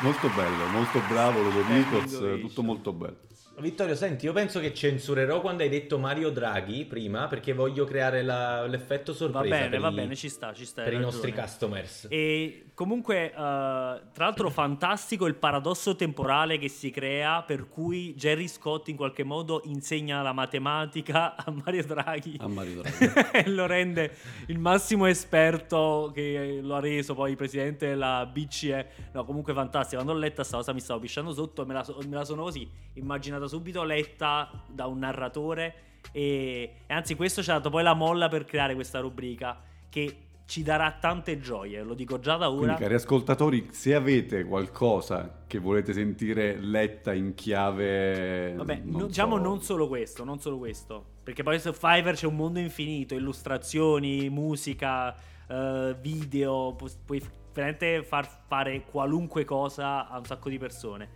Molto 0.00 0.28
bello, 0.30 0.66
molto 0.68 1.00
bravo 1.08 1.42
Ludovicos, 1.42 2.14
Standing 2.14 2.40
tutto 2.40 2.62
molto 2.62 2.92
bello. 2.92 3.16
Vittorio, 3.58 3.94
senti, 3.94 4.24
io 4.24 4.32
penso 4.32 4.58
che 4.58 4.72
censurerò 4.72 5.42
quando 5.42 5.62
hai 5.62 5.68
detto 5.68 5.98
Mario 5.98 6.30
Draghi 6.30 6.86
prima 6.86 7.26
perché 7.26 7.52
voglio 7.52 7.84
creare 7.84 8.22
la- 8.22 8.66
l'effetto 8.66 9.12
Va 9.12 9.18
sorpresa. 9.18 9.54
bene, 9.54 9.68
per 9.68 9.80
va 9.80 9.88
i- 9.90 9.94
bene, 9.94 10.16
ci 10.16 10.30
sta, 10.30 10.54
ci 10.54 10.64
sta. 10.64 10.82
Per 10.82 10.94
i 10.94 10.98
nostri 10.98 11.30
customers. 11.34 12.06
E 12.08 12.70
comunque, 12.72 13.26
eh, 13.26 13.32
tra 13.34 14.00
l'altro, 14.14 14.48
fantastico 14.48 15.26
il 15.26 15.34
paradosso 15.34 15.94
temporale 15.94 16.56
che 16.56 16.68
si 16.68 16.90
crea 16.90 17.42
per 17.42 17.68
cui 17.68 18.14
Jerry 18.14 18.48
Scott 18.48 18.88
in 18.88 18.96
qualche 18.96 19.24
modo 19.24 19.60
insegna 19.64 20.22
la 20.22 20.32
matematica 20.32 21.36
a 21.36 21.50
Mario 21.50 21.84
Draghi 21.84 22.36
A 22.40 22.48
Mario 22.48 22.80
Draghi. 22.80 23.28
e 23.34 23.48
lo 23.50 23.66
rende 23.66 24.16
il 24.46 24.58
massimo 24.58 25.04
esperto 25.04 26.10
che 26.14 26.60
lo 26.62 26.76
ha 26.76 26.80
reso 26.80 27.12
poi 27.14 27.36
presidente 27.36 27.88
della 27.88 28.24
BCE. 28.24 28.86
No, 29.12 29.26
comunque 29.26 29.52
fantastico. 29.52 29.96
Quando 29.96 30.14
l'ho 30.14 30.18
letta 30.26 30.44
sta 30.44 30.56
cosa 30.56 30.72
mi 30.72 30.80
stavo 30.80 31.00
pisciando 31.00 31.32
sotto 31.32 31.60
e 31.62 31.66
me 31.66 31.74
la, 31.74 31.84
so- 31.84 31.98
me 32.08 32.16
la 32.16 32.24
sono 32.24 32.44
così 32.44 32.66
immaginata 32.94 33.39
subito 33.48 33.82
letta 33.82 34.50
da 34.66 34.86
un 34.86 34.98
narratore 34.98 35.74
e, 36.12 36.74
e 36.86 36.94
anzi 36.94 37.14
questo 37.14 37.42
ci 37.42 37.50
ha 37.50 37.54
dato 37.54 37.70
poi 37.70 37.82
la 37.82 37.94
molla 37.94 38.28
per 38.28 38.44
creare 38.44 38.74
questa 38.74 39.00
rubrica 39.00 39.60
che 39.88 40.16
ci 40.50 40.64
darà 40.64 40.96
tante 41.00 41.38
gioie, 41.38 41.80
lo 41.84 41.94
dico 41.94 42.18
già 42.18 42.36
da 42.36 42.50
ora. 42.50 42.58
Quindi, 42.58 42.80
cari 42.80 42.94
ascoltatori, 42.94 43.68
se 43.70 43.94
avete 43.94 44.42
qualcosa 44.42 45.44
che 45.46 45.60
volete 45.60 45.92
sentire 45.92 46.58
letta 46.58 47.12
in 47.12 47.34
chiave. 47.34 48.54
Vabbè, 48.54 48.80
non 48.82 49.02
no- 49.02 49.06
diciamo 49.06 49.36
so, 49.36 49.42
non 49.42 49.62
solo 49.62 49.86
questo, 49.86 50.24
non 50.24 50.40
solo 50.40 50.58
questo, 50.58 51.04
perché 51.22 51.44
poi 51.44 51.60
su 51.60 51.72
Fiverr 51.72 52.14
c'è 52.14 52.26
un 52.26 52.34
mondo 52.34 52.58
infinito, 52.58 53.14
illustrazioni, 53.14 54.28
musica, 54.28 55.14
eh, 55.46 55.96
video, 56.00 56.74
pu- 56.74 56.90
puoi 57.04 57.22
veramente 57.54 58.02
far 58.02 58.28
fare 58.48 58.82
qualunque 58.90 59.44
cosa 59.44 60.08
a 60.08 60.18
un 60.18 60.24
sacco 60.24 60.48
di 60.48 60.58
persone. 60.58 61.08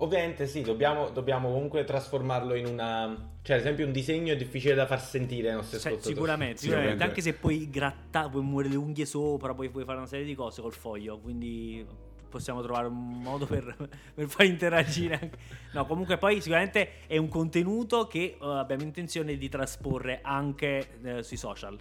Ovviamente 0.00 0.46
sì, 0.46 0.62
dobbiamo, 0.62 1.10
dobbiamo 1.10 1.50
comunque 1.50 1.84
trasformarlo 1.84 2.54
in 2.54 2.66
una... 2.66 3.32
Cioè, 3.42 3.56
ad 3.56 3.62
esempio, 3.62 3.84
un 3.84 3.92
disegno 3.92 4.32
è 4.32 4.36
difficile 4.36 4.74
da 4.74 4.86
far 4.86 5.00
sentire 5.00 5.48
ai 5.48 5.54
nostri 5.54 5.78
Cioè, 5.78 5.92
ascoltatori. 5.92 6.14
sicuramente, 6.14 6.56
sicuramente, 6.58 7.02
anche 7.02 7.20
se 7.20 7.32
puoi 7.34 7.68
grattare, 7.68 8.28
puoi 8.28 8.42
muovere 8.42 8.68
le 8.68 8.76
unghie 8.76 9.06
sopra, 9.06 9.54
poi 9.54 9.70
puoi 9.70 9.84
fare 9.84 9.98
una 9.98 10.06
serie 10.06 10.24
di 10.24 10.34
cose 10.34 10.62
col 10.62 10.72
foglio, 10.72 11.18
quindi 11.18 11.84
possiamo 12.28 12.62
trovare 12.62 12.86
un 12.86 13.20
modo 13.22 13.46
per, 13.46 13.74
per 14.14 14.28
far 14.28 14.46
interagire 14.46 15.18
anche. 15.20 15.38
No, 15.72 15.86
comunque 15.86 16.16
poi 16.16 16.40
sicuramente 16.40 17.06
è 17.06 17.16
un 17.16 17.28
contenuto 17.28 18.06
che 18.06 18.36
eh, 18.40 18.46
abbiamo 18.46 18.82
intenzione 18.82 19.36
di 19.36 19.48
trasporre 19.48 20.20
anche 20.22 21.00
eh, 21.02 21.22
sui 21.24 21.36
social. 21.36 21.76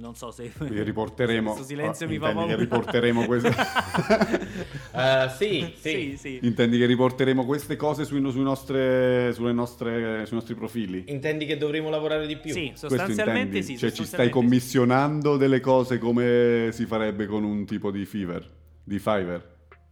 Non 0.00 0.14
so 0.14 0.30
se... 0.30 0.50
Riporteremo. 0.58 1.50
Questo 1.52 1.66
silenzio 1.66 2.06
Ah, 2.06 2.08
mi 2.08 2.18
fa 2.18 2.30
intendi 2.30 2.54
che 2.56 2.66
paura. 2.66 2.78
riporteremo 2.78 3.24
queste. 3.26 3.54
Eh, 4.92 5.28
sì, 5.36 5.72
sì. 5.76 5.90
sì, 5.90 6.16
sì. 6.16 6.38
intendi 6.42 6.76
che 6.76 6.84
riporteremo 6.86 7.46
queste 7.46 7.76
cose 7.76 8.04
sui, 8.04 8.20
sui 8.30 8.42
nostre, 8.42 9.32
sulle 9.32 9.52
nostre, 9.52 10.26
sui 10.26 10.34
nostri 10.36 10.54
profili? 10.54 11.04
Intendi 11.06 11.46
che 11.46 11.56
dovremo 11.56 11.90
lavorare 11.90 12.26
di 12.26 12.36
più? 12.36 12.52
Sì, 12.52 12.72
sostanzialmente 12.74 13.62
sì. 13.62 13.78
Cioè, 13.78 13.92
ci 13.92 14.04
stai 14.04 14.30
commissionando 14.30 15.36
delle 15.36 15.60
cose 15.60 15.98
come 15.98 16.70
si 16.72 16.86
farebbe 16.86 17.26
con 17.26 17.44
un 17.44 17.64
tipo 17.66 17.90
di 17.92 18.04
Fiverr? 18.04 18.44
Di 18.82 18.98
Fiverr? 18.98 19.40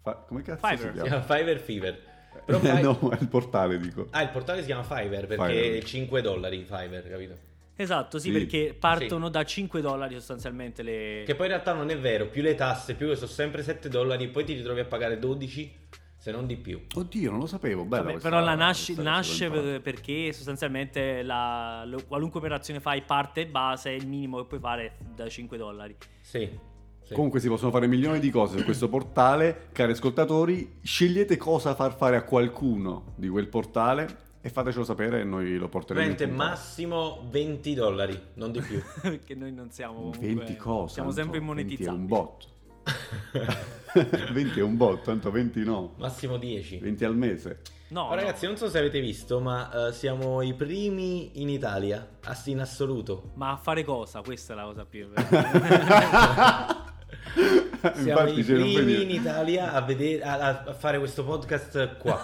Fa- 0.03 0.25
come 0.27 0.43
cazzo 0.43 0.67
Fiverr. 0.67 0.93
si 0.95 1.01
chiama? 1.01 1.23
Fiverr 1.23 1.59
Fever. 1.59 1.99
Però 2.45 2.61
no, 2.81 3.11
è 3.11 3.19
il 3.21 3.29
portale, 3.29 3.79
dico. 3.79 4.09
Ah, 4.11 4.23
il 4.23 4.31
portale 4.31 4.61
si 4.61 4.67
chiama 4.67 4.83
Fiverr 4.83 5.27
perché 5.27 5.53
Fiverr. 5.63 5.85
5 5.85 6.23
dollari 6.23 6.65
Fiverr, 6.65 7.09
capito? 7.09 7.37
Esatto, 7.81 8.19
sì, 8.19 8.33
Sì. 8.33 8.39
perché 8.39 8.77
partono 8.79 9.29
da 9.29 9.45
5 9.45 9.81
dollari 9.81 10.15
sostanzialmente 10.15 10.83
le... 10.83 11.23
Che 11.25 11.35
poi 11.37 11.47
in 11.47 11.53
realtà 11.53 11.73
non 11.75 11.91
è 11.91 11.99
vero, 11.99 12.27
più 12.27 12.43
le 12.43 12.57
tasse, 12.57 12.95
più 12.95 13.07
che 13.09 13.15
sono 13.15 13.29
sempre 13.29 13.63
7 13.63 13.89
dollari 13.89 14.25
e 14.25 14.29
poi 14.29 14.45
ti 14.45 14.53
ritrovi 14.55 14.81
a 14.81 14.85
pagare 14.85 15.19
12 15.21 15.73
se 16.17 16.33
non 16.33 16.47
di 16.47 16.57
più. 16.57 16.81
Oddio, 16.97 17.31
non 17.31 17.39
lo 17.39 17.47
sapevo. 17.47 17.85
Bella 17.85 18.03
Vabbè, 18.03 18.13
questa- 18.15 18.29
però 18.31 18.43
la 18.45 18.57
nasce, 18.57 18.95
nasce 19.01 19.49
per- 19.49 19.81
perché 19.81 20.33
sostanzialmente 20.33 21.23
la- 21.23 21.85
lo- 21.87 22.03
qualunque 22.09 22.41
operazione 22.41 22.81
fai 22.81 23.03
parte 23.03 23.47
base, 23.47 23.91
il 23.93 24.09
minimo 24.09 24.39
che 24.39 24.47
puoi 24.47 24.59
fare 24.61 24.85
è 24.87 24.93
da 25.15 25.29
5 25.29 25.57
dollari. 25.57 25.95
Sì. 26.21 26.51
sì. 27.05 27.15
Comunque 27.15 27.39
si 27.39 27.47
possono 27.47 27.71
fare 27.71 27.87
milioni 27.87 28.19
di 28.19 28.31
cose 28.31 28.59
su 28.59 28.65
questo 28.65 28.89
portale. 28.89 29.69
Cari 29.71 29.93
ascoltatori, 29.93 30.81
scegliete 30.83 31.37
cosa 31.37 31.77
far 31.77 31.95
fare 31.97 32.17
a 32.17 32.23
qualcuno 32.25 33.13
di 33.17 33.29
quel 33.29 33.47
portale 33.47 34.27
e 34.49 34.51
fatecelo 34.51 34.85
sapere 34.85 35.21
e 35.21 35.25
noi 35.25 35.57
lo 35.59 35.69
porteremo 35.69 36.07
in 36.07 36.17
Veramente 36.17 36.43
massimo 36.43 37.27
20 37.31 37.75
dollari, 37.75 38.21
non 38.35 38.51
di 38.51 38.61
più. 38.61 38.83
perché 39.01 39.35
noi 39.35 39.53
non 39.53 39.71
siamo 39.71 39.95
comunque, 39.95 40.35
20 40.35 40.57
cose. 40.57 40.95
Siamo 40.95 41.11
sempre 41.11 41.39
Anto, 41.39 41.53
20 41.55 41.85
è 41.85 41.87
immonetizzati. 41.87 41.97
un 41.97 42.07
botto. 42.07 42.47
20 44.33 44.59
è 44.59 44.63
un 44.63 44.77
botto, 44.77 45.03
tanto 45.03 45.31
20 45.31 45.65
no. 45.65 45.93
massimo 45.99 46.39
10. 46.39 46.79
20 46.79 47.05
al 47.05 47.17
mese. 47.17 47.61
No, 47.89 48.09
no. 48.09 48.15
ragazzi, 48.15 48.47
non 48.47 48.57
so 48.57 48.69
se 48.69 48.79
avete 48.79 49.01
visto, 49.01 49.41
ma 49.41 49.89
eh, 49.89 49.93
siamo 49.93 50.41
i 50.43 50.55
primi 50.55 51.43
in 51.43 51.49
Italia, 51.51 52.17
ass- 52.25 52.47
in 52.47 52.61
assoluto. 52.61 53.33
Ma 53.35 53.53
a 53.53 53.57
fare 53.57 53.85
cosa? 53.85 54.21
Questa 54.23 54.55
è 54.55 54.57
la 54.57 54.65
cosa 54.65 54.85
più... 54.85 55.09
Siamo 57.95 58.29
Infatti 58.29 58.41
i 58.41 58.45
primi 58.45 59.03
in 59.03 59.11
Italia 59.11 59.73
a, 59.73 59.81
vedere- 59.83 60.23
a- 60.23 60.65
a 60.67 60.73
fare 60.73 60.99
questo 60.99 61.23
podcast 61.25 61.97
qua. 61.99 62.21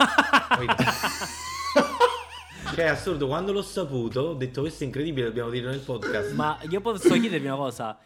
Cioè, 2.74 2.84
è 2.84 2.88
assurdo, 2.88 3.26
quando 3.26 3.52
l'ho 3.52 3.62
saputo, 3.62 4.20
ho 4.20 4.34
detto 4.34 4.60
questo 4.62 4.82
è 4.82 4.86
incredibile, 4.86 5.26
dobbiamo 5.26 5.50
dirlo 5.50 5.70
nel 5.70 5.80
podcast. 5.80 6.32
Ma 6.32 6.58
io 6.68 6.80
posso 6.80 7.14
chiedervi 7.14 7.46
una 7.46 7.56
cosa? 7.56 7.98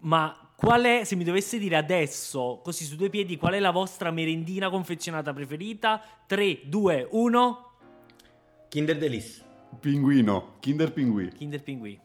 Ma 0.00 0.36
qual 0.56 0.82
è, 0.82 1.02
se 1.04 1.16
mi 1.16 1.24
dovesse 1.24 1.58
dire 1.58 1.76
adesso, 1.76 2.60
così 2.62 2.84
su 2.84 2.96
due 2.96 3.08
piedi, 3.08 3.36
qual 3.36 3.54
è 3.54 3.58
la 3.60 3.70
vostra 3.70 4.10
merendina 4.10 4.68
confezionata 4.70 5.32
preferita? 5.32 6.02
3, 6.26 6.60
2, 6.64 7.08
1. 7.10 7.70
Kinder 8.68 8.98
Delice. 8.98 9.42
Pinguino, 9.80 10.54
Kinder 10.60 10.92
Pinguì. 10.92 11.28
Kinder 11.30 11.62
Pinguì. 11.62 12.00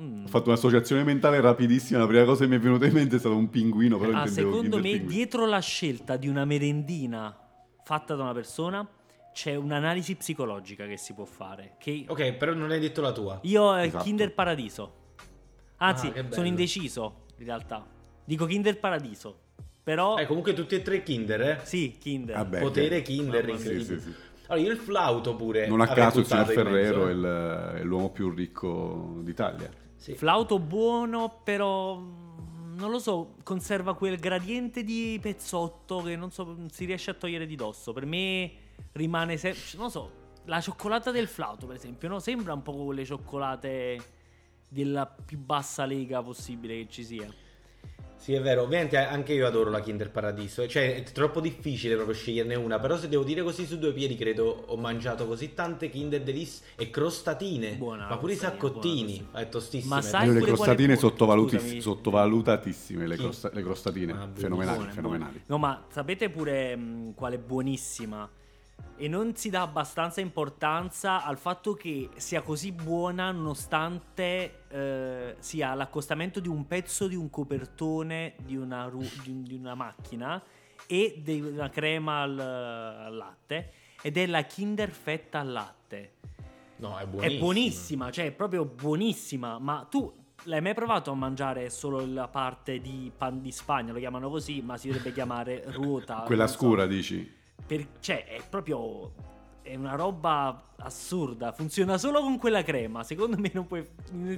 Mm. 0.00 0.24
Ho 0.24 0.28
fatto 0.28 0.48
un'associazione 0.48 1.04
mentale 1.04 1.40
rapidissima. 1.40 2.00
La 2.00 2.06
prima 2.06 2.24
cosa 2.24 2.44
che 2.44 2.50
mi 2.50 2.56
è 2.56 2.58
venuta 2.58 2.86
in 2.86 2.92
mente 2.92 3.16
è 3.16 3.18
stato 3.18 3.36
un 3.36 3.48
pinguino. 3.48 3.98
Però 3.98 4.18
Ah, 4.18 4.26
secondo 4.26 4.60
Kinder 4.60 4.80
me, 4.82 4.90
Pinguì. 4.90 5.14
dietro 5.14 5.46
la 5.46 5.60
scelta 5.60 6.16
di 6.16 6.28
una 6.28 6.44
merendina 6.44 7.36
fatta 7.84 8.14
da 8.16 8.22
una 8.24 8.32
persona, 8.32 8.86
c'è 9.34 9.54
un'analisi 9.56 10.14
psicologica 10.14 10.86
che 10.86 10.96
si 10.96 11.12
può 11.12 11.24
fare. 11.24 11.74
Che 11.78 12.04
Ok, 12.08 12.32
però 12.34 12.54
non 12.54 12.70
hai 12.70 12.78
detto 12.80 13.00
la 13.02 13.12
tua. 13.12 13.40
io 13.42 13.76
è 13.76 13.82
Esatto. 13.86 14.04
Kinder 14.04 14.32
Paradiso. 14.32 14.92
Anzi, 15.78 16.06
Ah, 16.06 16.24
sono 16.30 16.46
indeciso 16.46 17.24
in 17.38 17.44
realtà. 17.46 17.84
Dico 18.24 18.46
Kinder 18.46 18.78
Paradiso. 18.78 19.38
Però 19.82 20.16
Eh, 20.16 20.24
comunque 20.26 20.54
tutti 20.54 20.76
e 20.76 20.82
tre 20.82 21.02
Kinder, 21.02 21.40
eh? 21.42 21.60
sì, 21.64 21.96
Kinder. 22.00 22.36
Vabbè, 22.36 22.60
Potere 22.60 23.02
che- 23.02 23.12
Kinder, 23.12 23.46
incredibile. 23.48 23.84
Sì, 23.84 24.00
sì, 24.00 24.00
sì. 24.00 24.14
Allora, 24.46 24.66
io 24.66 24.72
il 24.72 24.78
flauto 24.78 25.34
pure. 25.34 25.66
Non 25.66 25.80
a 25.80 25.88
caso 25.88 26.20
il 26.20 26.26
signor 26.26 26.46
Ferrero 26.46 27.08
è, 27.08 27.10
il- 27.10 27.74
è 27.80 27.82
l'uomo 27.82 28.10
più 28.10 28.30
ricco 28.30 29.16
d'Italia. 29.18 29.68
Sì. 29.96 30.14
Flauto 30.14 30.58
buono, 30.58 31.40
però 31.42 31.96
mm, 31.96 32.76
non 32.78 32.90
lo 32.90 32.98
so, 32.98 33.34
conserva 33.42 33.94
quel 33.94 34.16
gradiente 34.18 34.84
di 34.84 35.18
pezzotto 35.20 36.00
che 36.02 36.14
non 36.16 36.30
so, 36.30 36.44
non 36.44 36.70
si 36.70 36.84
riesce 36.84 37.10
a 37.10 37.14
togliere 37.14 37.46
di 37.46 37.56
dosso. 37.56 37.92
Per 37.92 38.06
me 38.06 38.52
rimane 38.92 39.36
sempre, 39.36 39.60
non 39.74 39.84
lo 39.84 39.90
so, 39.90 40.10
la 40.44 40.60
cioccolata 40.60 41.10
del 41.10 41.26
flauto, 41.28 41.66
per 41.66 41.76
esempio, 41.76 42.08
no? 42.08 42.18
Sembra 42.18 42.52
un 42.52 42.62
po' 42.62 42.72
quelle 42.72 43.04
cioccolate 43.04 43.98
della 44.68 45.06
più 45.06 45.38
bassa 45.38 45.84
lega 45.84 46.22
possibile 46.22 46.76
che 46.78 46.86
ci 46.88 47.04
sia. 47.04 47.32
Sì, 48.16 48.32
è 48.32 48.40
vero, 48.40 48.62
ovviamente 48.62 48.96
anche 48.96 49.34
io 49.34 49.46
adoro 49.46 49.68
la 49.68 49.80
Kinder 49.80 50.10
Paradiso, 50.10 50.62
eh, 50.62 50.68
cioè 50.68 50.94
è 50.94 51.02
troppo 51.02 51.40
difficile 51.40 51.94
proprio 51.94 52.14
sceglierne 52.16 52.54
una, 52.54 52.78
però 52.78 52.96
se 52.96 53.06
devo 53.08 53.22
dire 53.22 53.42
così 53.42 53.66
su 53.66 53.78
due 53.78 53.92
piedi 53.92 54.16
credo 54.16 54.64
ho 54.66 54.76
mangiato 54.78 55.26
così 55.26 55.52
tante 55.52 55.90
Kinder 55.90 56.22
Delice 56.22 56.62
e 56.76 56.88
crostatine, 56.88 57.74
Buona 57.74 58.08
ma 58.08 58.16
pure 58.16 58.32
i 58.32 58.36
saccottini, 58.36 59.26
buona 59.30 59.40
è 59.44 59.48
tostissime. 59.50 59.94
Ma 59.96 60.00
sai 60.00 60.28
le 60.28 60.38
pure 60.38 60.52
crostatine 60.52 60.94
quale- 60.96 61.00
sottovaluti- 61.00 61.80
sottovalutatissime, 61.82 63.06
le, 63.06 63.16
crosta- 63.16 63.50
le 63.52 63.62
crostatine. 63.62 64.12
Ah, 64.12 64.28
fenomenali, 64.32 64.76
Buone, 64.78 64.92
fenomenali. 64.92 65.30
buone. 65.32 65.44
No, 65.46 65.58
ma 65.58 65.84
sapete 65.90 66.30
pure 66.30 66.76
mh, 66.76 67.14
quale 67.14 67.34
è 67.34 67.38
buonissima? 67.38 68.30
E 68.96 69.08
non 69.08 69.34
si 69.34 69.50
dà 69.50 69.62
abbastanza 69.62 70.20
importanza 70.20 71.24
al 71.24 71.36
fatto 71.36 71.74
che 71.74 72.10
sia 72.16 72.42
così 72.42 72.70
buona 72.70 73.32
nonostante 73.32 74.62
eh, 74.68 75.34
sia 75.40 75.74
l'accostamento 75.74 76.38
di 76.38 76.48
un 76.48 76.66
pezzo 76.66 77.08
di 77.08 77.16
un 77.16 77.28
copertone 77.28 78.34
di 78.44 78.56
una, 78.56 78.84
ru- 78.86 79.22
di 79.22 79.30
un- 79.30 79.42
di 79.42 79.54
una 79.56 79.74
macchina 79.74 80.40
e 80.86 81.20
di 81.24 81.40
una 81.40 81.70
crema 81.70 82.22
al, 82.22 82.38
al 82.38 83.16
latte 83.16 83.72
ed 84.00 84.16
è 84.16 84.26
la 84.26 84.42
Kinder 84.42 84.90
Fetta 84.90 85.40
al 85.40 85.50
latte. 85.50 86.12
No, 86.76 86.96
è 86.98 87.02
È 87.02 87.06
buonissima. 87.06 87.38
buonissima, 87.40 88.10
cioè 88.10 88.26
è 88.26 88.30
proprio 88.32 88.64
buonissima. 88.64 89.58
Ma 89.58 89.86
tu 89.90 90.12
l'hai 90.44 90.60
mai 90.60 90.74
provato 90.74 91.10
a 91.10 91.14
mangiare 91.14 91.70
solo 91.70 92.04
la 92.06 92.28
parte 92.28 92.80
di 92.80 93.10
pan 93.16 93.40
di 93.40 93.50
Spagna? 93.50 93.92
Lo 93.92 93.98
chiamano 93.98 94.28
così, 94.28 94.60
ma 94.60 94.76
si 94.76 94.88
dovrebbe 94.88 95.12
chiamare 95.12 95.64
ruota. 95.68 96.22
Quella 96.26 96.44
non 96.44 96.52
so. 96.52 96.58
scura, 96.58 96.86
dici? 96.86 97.42
Per- 97.66 97.86
cioè, 98.00 98.24
è 98.26 98.40
proprio. 98.48 99.12
È 99.62 99.74
una 99.76 99.94
roba 99.94 100.72
assurda. 100.76 101.52
Funziona 101.52 101.96
solo 101.96 102.20
con 102.20 102.36
quella 102.38 102.62
crema. 102.62 103.02
Secondo 103.02 103.38
me, 103.38 103.50
non 103.54 103.66
puoi. 103.66 103.86
In 104.12 104.36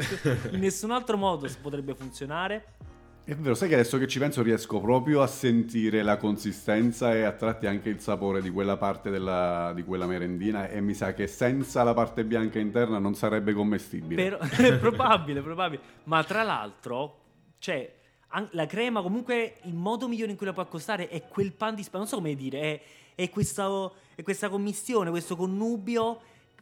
nessun, 0.52 0.92
altro 0.92 1.16
modo 1.16 1.48
potrebbe 1.61 1.94
funzionare. 1.94 2.74
È 3.24 3.35
vero, 3.35 3.57
sai 3.57 3.66
che 3.68 3.74
adesso 3.74 3.98
che 3.98 4.07
ci 4.07 4.20
penso 4.20 4.40
riesco 4.40 4.79
proprio 4.81 5.20
a 5.20 5.26
sentire 5.26 6.05
la 6.05 6.16
consistenza 6.16 7.12
e 7.12 7.22
a 7.24 7.33
tratti 7.33 7.66
anche 7.66 7.88
il 7.88 7.98
sapore 7.98 8.40
di 8.40 8.50
quella 8.50 8.76
parte 8.76 9.11
della- 9.11 9.72
di 9.74 9.83
quella 9.83 10.07
merendina 10.07 10.68
e 10.68 10.81
mi 10.81 10.94
sa 10.94 11.12
che 11.12 11.26
senza 11.26 11.83
la 11.83 11.92
parte 11.92 12.24
bianca 12.24 12.61
interna 12.61 13.00
non 13.00 13.16
sarebbe 13.16 13.52
commestibile. 13.52 14.22
Però, 14.22 14.38
è 14.68 14.79
probabile, 14.79 15.42
probabile. 15.42 15.83
Ma 16.05 16.22
tra 16.22 16.44
l'altro, 16.44 17.18
cioè, 17.59 17.92
an- 18.29 18.46
la 18.52 18.66
crema 18.66 19.02
comunque 19.02 19.57
il 19.64 19.74
modo 19.74 20.07
migliore 20.07 20.31
in 20.31 20.37
cui 20.37 20.46
la 20.46 20.52
puoi 20.52 20.66
accostare 20.66 21.09
è 21.09 21.26
quel 21.26 21.52
pan 21.52 21.74
di 21.74 21.83
spagna. 21.83 22.05
Non 22.05 22.07
so 22.07 22.16
come 22.18 22.37
dire, 22.37 22.61
è, 22.61 22.81
è 23.16 23.29
questa, 23.31 23.90
è 24.14 24.22
questa 24.22 24.48
commistione, 24.48 25.11
questo 25.11 25.35
connubio 25.35 26.20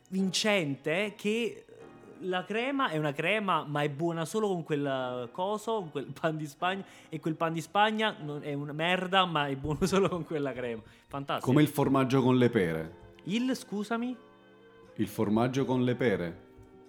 vincente 0.08 1.14
che 1.16 1.64
la 2.20 2.44
crema 2.44 2.88
è 2.88 2.96
una 2.96 3.12
crema, 3.12 3.64
ma 3.64 3.82
è 3.82 3.90
buona 3.90 4.24
solo 4.24 4.48
con 4.48 4.62
quel 4.62 5.28
coso, 5.32 5.80
con 5.80 5.90
quel 5.90 6.06
pan 6.18 6.36
di 6.36 6.46
Spagna. 6.46 6.84
E 7.08 7.20
quel 7.20 7.34
pan 7.34 7.52
di 7.52 7.60
Spagna 7.60 8.16
è 8.40 8.54
una 8.54 8.72
merda, 8.72 9.24
ma 9.26 9.48
è 9.48 9.56
buono 9.56 9.84
solo 9.86 10.08
con 10.08 10.24
quella 10.24 10.52
crema. 10.52 10.80
Fantastico. 11.08 11.46
Come 11.46 11.62
il 11.62 11.68
formaggio 11.68 12.22
con 12.22 12.38
le 12.38 12.48
pere. 12.48 12.94
il 13.24 13.54
scusami? 13.54 14.16
Il 14.94 15.08
formaggio 15.08 15.64
con 15.64 15.82
le 15.82 15.94
pere. 15.96 16.43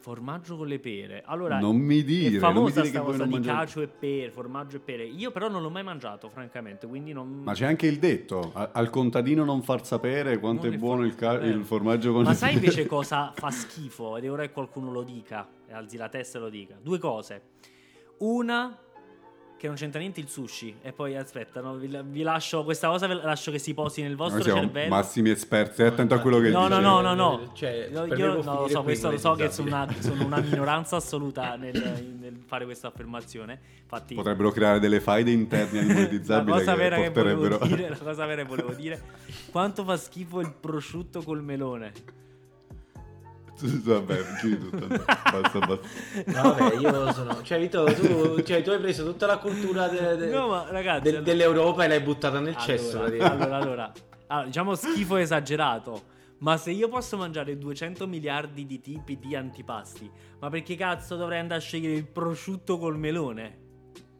Formaggio 0.05 0.55
con 0.55 0.67
le 0.67 0.77
pere. 0.77 1.23
Allora, 1.25 1.57
Non 1.57 1.77
mi 1.77 2.03
dire, 2.03 2.35
è 2.37 2.39
famosa 2.39 2.81
dire 2.81 2.89
sta 2.89 2.99
che 2.99 3.03
voi 3.03 3.13
cosa 3.13 3.25
di 3.25 3.31
mangiate- 3.31 3.57
cacio 3.57 3.81
e 3.81 3.87
pere, 3.87 4.29
formaggio 4.29 4.75
e 4.75 4.79
pere. 4.79 5.03
Io 5.03 5.31
però 5.31 5.49
non 5.49 5.63
l'ho 5.63 5.71
mai 5.71 5.81
mangiato, 5.81 6.29
francamente, 6.29 6.85
quindi 6.85 7.11
non... 7.11 7.41
Ma 7.43 7.53
c'è 7.53 7.65
anche 7.65 7.87
il 7.87 7.97
detto, 7.97 8.51
a- 8.53 8.69
al 8.71 8.91
contadino 8.91 9.43
non 9.43 9.63
far 9.63 9.83
sapere 9.83 10.37
quanto 10.37 10.65
Non 10.65 10.75
è 10.75 10.77
buono 10.77 11.03
il, 11.05 11.15
ca- 11.15 11.39
eh. 11.41 11.47
il 11.47 11.65
formaggio 11.65 12.11
con 12.13 12.21
Ma 12.21 12.29
le 12.29 12.35
sai 12.35 12.53
pere. 12.53 12.65
invece 12.65 12.85
cosa 12.87 13.33
fa 13.35 13.49
schifo? 13.49 14.15
Ed 14.17 14.25
è 14.25 14.31
ora 14.31 14.43
che 14.43 14.51
qualcuno 14.51 14.91
lo 14.91 15.01
dica, 15.01 15.47
alzi 15.71 15.97
la 15.97 16.07
testa 16.09 16.37
e 16.37 16.41
lo 16.41 16.49
dica. 16.49 16.75
Due 16.79 16.99
cose. 16.99 17.41
Una, 18.19 18.77
che 19.65 19.71
non 19.71 19.75
c'entra 19.75 19.99
niente 19.99 20.19
il 20.19 20.29
sushi. 20.29 20.77
E 20.81 20.91
poi 20.93 21.15
aspetta, 21.15 21.61
no, 21.61 21.75
vi, 21.75 21.87
vi 22.05 22.21
lascio 22.21 22.63
questa 22.63 22.87
cosa, 22.87 23.07
ve 23.07 23.15
la 23.15 23.23
lascio 23.25 23.51
che 23.51 23.59
si 23.59 23.73
posi 23.73 24.01
nel 24.01 24.15
vostro 24.15 24.37
Noi 24.37 24.43
siamo 24.43 24.61
cervello. 24.61 24.89
massimi 24.95 25.29
esperti, 25.29 25.73
stai 25.73 25.87
attento 25.87 26.13
a 26.13 26.19
quello 26.19 26.39
che 26.39 26.49
No, 26.49 26.67
dice. 26.67 26.79
no, 26.79 27.01
no, 27.01 27.01
no, 27.01 27.13
no. 27.13 27.51
Cioè, 27.53 27.89
Io, 27.91 28.01
per 28.07 28.17
me 28.17 28.23
io 28.23 28.41
no, 28.43 28.61
lo 28.61 28.67
so, 28.67 28.83
questo 28.83 29.11
lo 29.11 29.17
so 29.17 29.33
che 29.33 29.51
sono 29.51 29.67
una, 29.67 29.87
sono 29.99 30.25
una 30.25 30.39
minoranza 30.41 30.95
assoluta 30.97 31.55
nel, 31.55 31.73
nel 32.19 32.37
fare 32.45 32.65
questa 32.65 32.87
affermazione. 32.87 33.59
Infatti, 33.81 34.15
Potrebbero 34.15 34.51
creare 34.51 34.79
delle 34.79 34.99
faide 34.99 35.31
interne 35.31 35.81
la 35.85 35.93
monetizzabili 35.93 36.51
cosa 36.57 36.71
che 36.73 36.77
vera 36.77 36.95
che 36.97 37.09
volevo 37.09 37.41
porterebbero... 37.47 37.75
dire, 37.75 37.89
la 37.89 37.97
cosa 37.97 38.25
vera 38.25 38.41
che 38.41 38.47
volevo 38.47 38.73
dire, 38.73 39.01
quanto 39.51 39.83
fa 39.83 39.97
schifo 39.97 40.39
il 40.39 40.53
prosciutto 40.59 41.21
col 41.21 41.43
melone. 41.43 41.91
Vabbè, 43.61 44.17
tutto. 44.41 44.87
Basta, 44.87 45.59
basta. 45.59 45.87
No, 46.25 46.53
vabbè, 46.55 46.75
io 46.77 47.11
sono. 47.13 47.41
Cioè, 47.41 47.59
Vito, 47.59 47.83
tu, 47.85 48.41
cioè, 48.43 48.61
tu 48.61 48.69
hai 48.71 48.79
preso 48.79 49.05
tutta 49.05 49.25
la 49.25 49.37
cultura 49.37 49.87
de- 49.87 50.15
de- 50.17 50.29
No, 50.29 50.47
ma 50.49 50.65
ragazzi, 50.69 51.01
del- 51.03 51.15
allora- 51.15 51.31
dell'Europa 51.31 51.83
e 51.83 51.87
l'hai 51.87 52.01
buttata 52.01 52.39
nel 52.39 52.55
cesso. 52.57 52.97
Allora, 52.99 53.05
praticamente. 53.07 53.43
allora, 53.43 53.57
allora, 53.57 53.91
allora, 54.27 54.45
diciamo 54.47 54.75
schifo 54.75 55.15
esagerato. 55.17 56.13
Ma 56.39 56.57
se 56.57 56.71
io 56.71 56.89
posso 56.89 57.15
mangiare 57.15 57.57
200 57.57 58.07
miliardi 58.07 58.65
di 58.65 58.81
tipi 58.81 59.17
di 59.17 59.35
antipasti, 59.35 60.11
ma 60.41 60.49
perché 60.49 60.75
cazzo 60.75 61.15
dovrei 61.15 61.39
andare 61.39 61.61
a 61.61 61.63
scegliere 61.63 61.93
il 61.95 62.05
prosciutto 62.05 62.77
col 62.77 62.97
melone? 62.97 63.63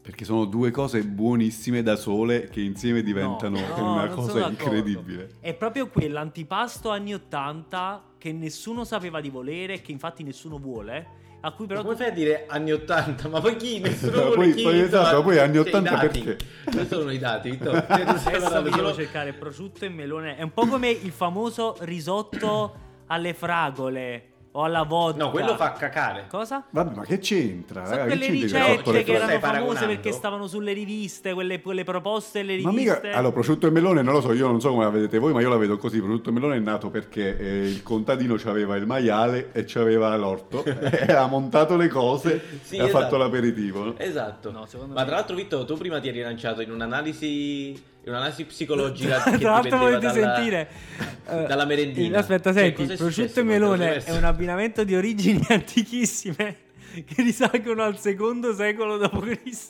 Perché 0.02 0.24
sono 0.24 0.46
due 0.46 0.72
cose 0.72 1.04
buonissime 1.04 1.84
da 1.84 1.96
sole 1.98 2.48
che 2.48 2.62
insieme 2.62 3.02
diventano 3.04 3.60
No, 3.60 3.76
no, 3.76 3.92
una 3.94 4.08
cosa 4.08 4.48
incredibile. 4.48 5.32
È 5.42 5.54
proprio 5.56 5.88
quell'antipasto 5.90 6.90
anni 6.90 7.14
80 7.16 8.04
che 8.26 8.32
nessuno 8.34 8.84
sapeva 8.86 9.22
di 9.22 9.30
volere, 9.30 9.82
che 9.82 9.92
infatti 9.92 10.24
nessuno 10.24 10.58
vuole, 10.58 11.08
a 11.42 11.52
cui 11.52 11.68
però 11.68 11.82
Ma 11.82 11.86
come 11.86 11.96
tu- 11.96 12.02
fai 12.02 12.12
a 12.12 12.16
dire 12.16 12.46
anni 12.48 12.72
80? 12.72 13.28
Ma 13.28 13.40
poi 13.40 13.56
chi? 13.56 13.78
Nessuno 13.86 14.12
No, 14.16 14.22
vuole 14.22 14.36
poi- 14.36 14.54
chi? 14.56 14.64
poi 14.64 14.80
esatto, 14.80 15.04
insomma, 15.04 15.22
poi 15.22 15.38
anni 15.38 15.54
cioè, 15.54 15.64
i 15.64 15.68
80 15.68 15.90
dati. 15.92 16.22
perché? 16.24 16.46
Questi 16.64 16.96
sono 16.96 17.12
i 17.12 17.18
dati, 17.20 17.50
Vittorio. 17.52 17.86
Cioè, 17.88 18.02
Adesso 18.02 18.30
vi 18.32 18.70
devo 18.72 18.76
solo- 18.78 18.94
cercare 18.96 19.34
prosciutto 19.34 19.86
e 19.86 19.90
melone. 19.90 20.38
È 20.38 20.42
un 20.42 20.54
po' 20.54 20.66
come 20.66 20.90
il 20.90 21.12
famoso 21.12 21.76
risotto 21.82 22.76
alle 23.06 23.36
fragole 23.36 24.24
o 24.58 24.64
alla 24.64 24.84
vodka. 24.84 25.24
No, 25.24 25.32
quello 25.32 25.56
fa 25.56 25.74
cacare. 25.74 26.26
Cosa? 26.30 26.64
Vabbè, 26.70 26.96
ma 26.96 27.04
che 27.04 27.20
c'entra? 27.20 27.86
Sono? 27.86 27.98
Che 27.98 28.08
quelle 28.08 28.26
c'entra 28.28 28.68
il 28.68 28.78
ricette 28.78 29.04
che 29.04 29.14
erano 29.14 29.40
famose 29.40 29.86
perché 29.86 30.12
stavano 30.12 30.48
sulle 30.48 30.72
riviste, 30.74 31.34
quelle, 31.34 31.62
quelle 31.62 31.84
proposte 31.84 32.42
Ma 32.44 32.52
riviste. 32.54 32.72
mica, 33.02 33.18
allora, 33.18 33.34
prosciutto 33.34 33.68
e 33.68 33.72
melone, 33.72 34.02
non 34.02 34.14
lo 34.14 34.22
so, 34.22 34.32
io 34.34 34.48
non 34.48 34.62
so 34.62 34.70
come 34.70 34.84
la 34.84 34.90
vedete 34.90 35.20
voi, 35.20 35.34
ma 35.34 35.42
io 35.42 35.50
la 35.50 35.58
vedo 35.58 35.78
così. 35.78 36.00
Prosciutto 36.00 36.30
e 36.30 36.34
melone 36.34 36.56
è 36.56 36.60
nato 36.60 36.90
perché 36.90 37.38
eh, 37.38 37.68
il 37.68 37.84
contadino 37.84 38.38
aveva 38.46 38.76
il 38.76 38.86
maiale 38.86 39.50
e 39.52 39.64
c'aveva 39.66 40.16
l'orto, 40.16 40.64
e 40.66 41.12
ha 41.12 41.26
montato 41.28 41.76
le 41.76 41.88
cose 41.88 42.42
Sì, 42.62 42.78
e 42.78 42.82
ha 42.82 42.86
esatto. 42.86 43.00
fatto 43.04 43.18
l'aperitivo. 43.18 43.84
no? 43.84 43.94
Esatto. 43.98 44.52
No, 44.52 44.66
Ma 44.72 44.86
me- 44.86 45.06
tra 45.06 45.16
l'altro, 45.16 45.36
Vittorio, 45.36 45.66
tu 45.66 45.76
prima 45.78 46.00
ti 46.00 46.08
eri 46.08 46.22
lanciato 46.22 46.62
in 46.62 46.72
un'analisi, 46.72 47.82
un'analisi 48.10 48.46
psicologica 48.46 49.22
che 49.32 49.38
Tra 49.38 49.52
l'altro 49.52 49.78
volete 49.78 50.08
dalla- 50.08 50.36
sentire 50.36 50.70
eh, 51.30 51.46
dalla 51.46 51.66
merendina. 51.66 52.20
Aspetta, 52.20 52.54
Cioè, 52.54 52.74
senti, 52.76 52.96
prosciutto 52.96 53.40
e 53.40 53.44
melone 53.44 54.04
è 54.04 54.16
un 54.16 54.24
abbinamento 54.24 54.84
di 54.84 54.96
origini 54.96 55.44
antichissime 55.50 56.58
che 57.06 57.22
risalgono 57.22 57.84
al 57.84 58.00
secondo 58.00 58.54
secolo 58.54 58.98
d.C. 58.98 59.70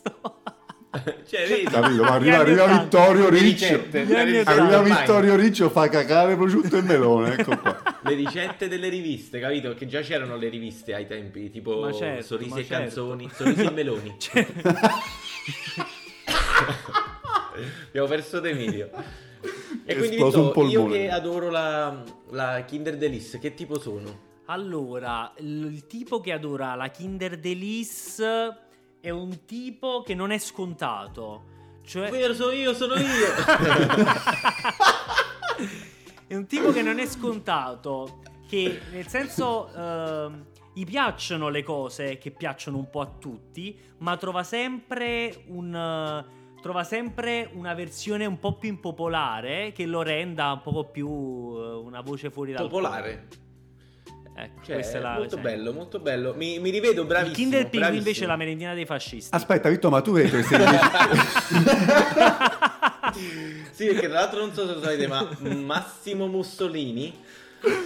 cioè, 1.28 1.46
vedi? 1.48 1.64
Capito? 1.64 2.02
Ma 2.04 2.10
arriva, 2.12 2.38
arriva. 2.38 2.66
Vittorio 2.66 3.28
Riccio. 3.28 3.84
Arriva. 3.92 4.80
Vittorio 4.82 5.34
Riccio, 5.34 5.68
fa 5.68 5.88
cacare 5.88 6.36
prosciutto 6.36 6.76
e 6.76 6.82
melone. 6.82 7.34
Ecco 7.36 7.58
qua. 7.58 7.98
Le 8.02 8.14
ricette 8.14 8.68
delle 8.68 8.88
riviste, 8.88 9.40
capito? 9.40 9.74
Che 9.74 9.86
già 9.86 10.00
c'erano 10.02 10.36
le 10.36 10.48
riviste 10.48 10.94
ai 10.94 11.06
tempi, 11.08 11.50
tipo 11.50 11.80
Ma 11.80 11.92
certo, 11.92 12.22
Sorrisi 12.22 12.60
e 12.60 12.64
certo. 12.64 12.84
canzoni, 12.84 13.28
Sorrisi 13.34 13.62
e 13.62 13.70
meloni. 13.72 14.14
Cioè, 14.18 14.46
Abbiamo 17.88 18.08
perso 18.08 18.42
Emilio. 18.42 18.90
E 19.88 19.92
È 19.94 19.96
quindi 19.98 20.16
Vittorio, 20.16 20.66
io 20.66 20.86
che 20.88 21.10
adoro 21.10 21.48
la, 21.48 22.02
la 22.30 22.64
Kinder 22.66 22.96
Delice, 22.96 23.38
che 23.38 23.54
tipo 23.54 23.78
sono? 23.78 24.24
allora, 24.46 25.32
il 25.38 25.64
il 25.72 25.86
tipo 25.86 26.20
che 26.20 26.32
adora 26.32 26.74
la 26.74 26.88
Kinder 26.88 27.38
Delice 27.38 28.56
è 29.00 29.10
un 29.10 29.44
tipo 29.44 30.02
che 30.02 30.14
non 30.14 30.32
è 30.32 30.38
scontato. 30.38 31.54
Cioè, 31.84 32.10
Vero, 32.10 32.34
sono 32.34 32.50
io, 32.50 32.74
sono 32.74 32.94
io. 32.98 33.04
è 36.26 36.34
un 36.34 36.46
tipo 36.46 36.72
che 36.72 36.82
non 36.82 36.98
è 36.98 37.06
scontato. 37.06 38.22
Che 38.48 38.80
nel 38.92 39.06
senso 39.06 39.68
ehm, 39.72 40.46
gli 40.72 40.84
piacciono 40.84 41.48
le 41.48 41.62
cose 41.62 42.18
che 42.18 42.30
piacciono 42.30 42.76
un 42.78 42.90
po' 42.90 43.00
a 43.00 43.10
tutti, 43.18 43.78
ma 43.98 44.16
trova 44.16 44.42
sempre 44.42 45.44
un. 45.48 46.24
Trova 46.66 46.82
sempre 46.82 47.48
una 47.52 47.74
versione 47.74 48.26
un 48.26 48.40
po' 48.40 48.54
più 48.58 48.70
impopolare 48.70 49.70
che 49.72 49.86
lo 49.86 50.02
renda 50.02 50.50
un 50.50 50.62
po' 50.62 50.82
più 50.90 51.06
eh, 51.08 51.74
una 51.76 52.00
voce 52.00 52.28
fuori 52.28 52.50
dal 52.50 52.62
Popolare. 52.62 53.28
Ecco, 54.34 54.64
Cioè, 54.64 54.74
questa 54.74 54.98
è 54.98 55.00
la 55.00 55.12
molto 55.12 55.26
esempio. 55.26 55.48
bello, 55.50 55.72
molto 55.72 56.00
bello. 56.00 56.34
Mi, 56.34 56.58
mi 56.58 56.70
rivedo 56.70 57.04
bravissimo. 57.04 57.30
Il 57.30 57.36
Kinder 57.40 57.60
Ping 57.68 57.82
bravissimo. 57.84 57.98
invece 57.98 58.24
è 58.24 58.26
la 58.26 58.34
merendina 58.36 58.74
dei 58.74 58.84
fascisti. 58.84 59.32
Aspetta, 59.32 59.68
Vitto, 59.68 59.90
ma 59.90 60.00
tu 60.00 60.16
hai 60.16 60.24
detto 60.24 60.36
che 60.38 60.42
sei 60.42 60.58
Sì, 63.70 63.86
perché 63.86 64.08
tra 64.08 64.18
l'altro 64.20 64.40
non 64.40 64.52
so 64.52 64.66
se 64.66 64.74
lo 64.74 64.80
sapete, 64.82 65.06
ma 65.06 65.28
Massimo 65.54 66.26
Mussolini 66.26 67.14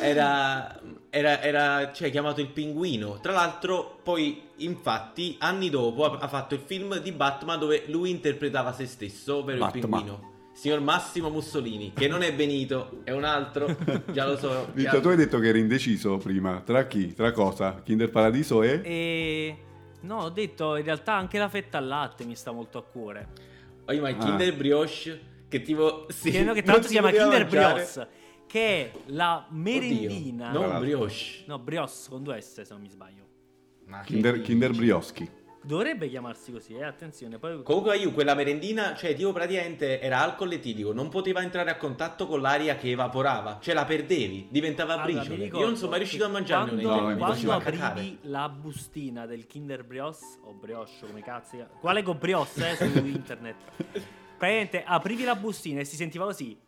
era, 0.00 0.80
era, 1.11 1.40
era, 1.42 1.92
cioè, 1.92 2.11
chiamato 2.11 2.40
il 2.40 2.48
pinguino. 2.48 3.18
Tra 3.20 3.33
l'altro, 3.33 3.98
poi, 4.02 4.42
infatti, 4.56 5.37
anni 5.40 5.70
dopo 5.70 6.04
ha, 6.04 6.18
ha 6.18 6.28
fatto 6.28 6.54
il 6.54 6.61
film 6.64 6.98
di 6.98 7.12
Batman 7.12 7.59
dove 7.59 7.85
lui 7.87 8.11
interpretava 8.11 8.72
se 8.72 8.87
stesso, 8.87 9.37
ovvero 9.37 9.59
il 9.59 9.64
Batman. 9.64 9.80
pinguino. 9.83 10.28
Signor 10.52 10.80
Massimo 10.80 11.30
Mussolini, 11.30 11.92
che 11.94 12.06
non 12.06 12.22
è 12.22 12.35
Benito, 12.35 13.00
è 13.04 13.12
un 13.12 13.24
altro, 13.24 13.74
già 14.12 14.26
lo 14.26 14.37
so. 14.37 14.68
Vitto, 14.72 14.90
già- 14.90 15.00
tu 15.00 15.09
hai 15.09 15.16
detto 15.16 15.38
che 15.38 15.48
eri 15.48 15.61
indeciso 15.61 16.18
prima. 16.18 16.61
Tra 16.61 16.87
chi? 16.87 17.14
Tra 17.14 17.33
cosa? 17.33 17.80
Kinder 17.83 18.11
Paradiso 18.11 18.62
e... 18.62 18.80
E 18.85 19.56
no, 20.02 20.16
ho 20.22 20.28
detto 20.28 20.76
in 20.76 20.85
realtà 20.85 21.14
anche 21.14 21.38
la 21.38 21.48
fetta 21.48 21.78
al 21.78 21.87
latte 21.87 22.24
mi 22.26 22.35
sta 22.35 22.50
molto 22.50 22.76
a 22.76 22.83
cuore. 22.83 23.28
Oh, 23.87 23.98
ma 24.00 24.11
il 24.11 24.16
Ah. 24.18 24.24
Kinder 24.24 24.54
Brioche, 24.54 25.20
che 25.48 25.62
tipo... 25.62 26.04
Sì, 26.11 26.30
che, 26.30 26.42
no, 26.42 26.52
che 26.52 26.62
tra 26.62 26.72
l'altro 26.72 26.88
si 26.90 26.94
chiama 26.94 27.11
Kinder 27.11 27.42
mangiare. 27.42 27.72
Brioche, 27.72 28.09
che 28.50 28.60
è 28.86 28.92
la 29.06 29.46
merendina. 29.50 30.48
Oddio, 30.48 30.60
non 30.60 30.70
No. 30.72 30.78
brioche. 30.80 31.14
No, 31.46 31.58
Brioche 31.60 31.92
con 32.08 32.22
due 32.24 32.40
S 32.40 32.62
se 32.62 32.72
non 32.72 32.80
mi 32.82 32.88
sbaglio. 32.88 33.24
Ma 33.86 34.00
Kinder? 34.00 34.40
Kinder 34.40 34.72
Brioschi. 34.72 35.38
Dovrebbe 35.62 36.08
chiamarsi 36.08 36.50
così, 36.52 36.74
eh, 36.74 36.82
attenzione. 36.84 37.38
Poi 37.38 37.62
Comunque 37.62 37.96
io 37.98 38.12
quella 38.12 38.34
merendina, 38.34 38.94
cioè 38.96 39.14
tipo 39.14 39.30
praticamente 39.32 40.00
era 40.00 40.20
alcol 40.20 40.50
etilico, 40.52 40.92
non 40.94 41.10
poteva 41.10 41.42
entrare 41.42 41.70
a 41.70 41.76
contatto 41.76 42.26
con 42.26 42.40
l'aria 42.40 42.76
che 42.76 42.90
evaporava, 42.90 43.58
cioè 43.60 43.74
la 43.74 43.84
perdevi, 43.84 44.48
diventava 44.50 44.94
Allora, 44.94 45.06
mi 45.08 45.14
briciole. 45.14 45.36
ricordo 45.44 45.58
Io 45.60 45.66
non 45.66 45.76
sono 45.76 45.90
mai 45.90 45.98
riuscito 45.98 46.24
a 46.24 46.28
mangiarne 46.28 46.82
quando, 46.82 46.88
una 47.04 47.10
No, 47.14 47.16
quando 47.18 47.52
aprivi 47.52 47.78
cacare. 47.78 48.16
la 48.22 48.48
bustina 48.48 49.26
del 49.26 49.46
Kinder 49.46 49.84
Brioche 49.84 50.24
o 50.44 50.54
Brioche 50.54 51.06
come 51.06 51.22
cazzo 51.22 51.68
quale 51.78 52.02
con 52.02 52.16
Brioche 52.18 52.70
eh, 52.70 52.76
su 52.76 52.84
internet 53.06 53.56
praticamente 54.38 54.82
aprivi 54.82 55.24
la 55.24 55.36
bustina 55.36 55.80
e 55.80 55.84
si 55.84 55.96
sentiva 55.96 56.24
così 56.24 56.58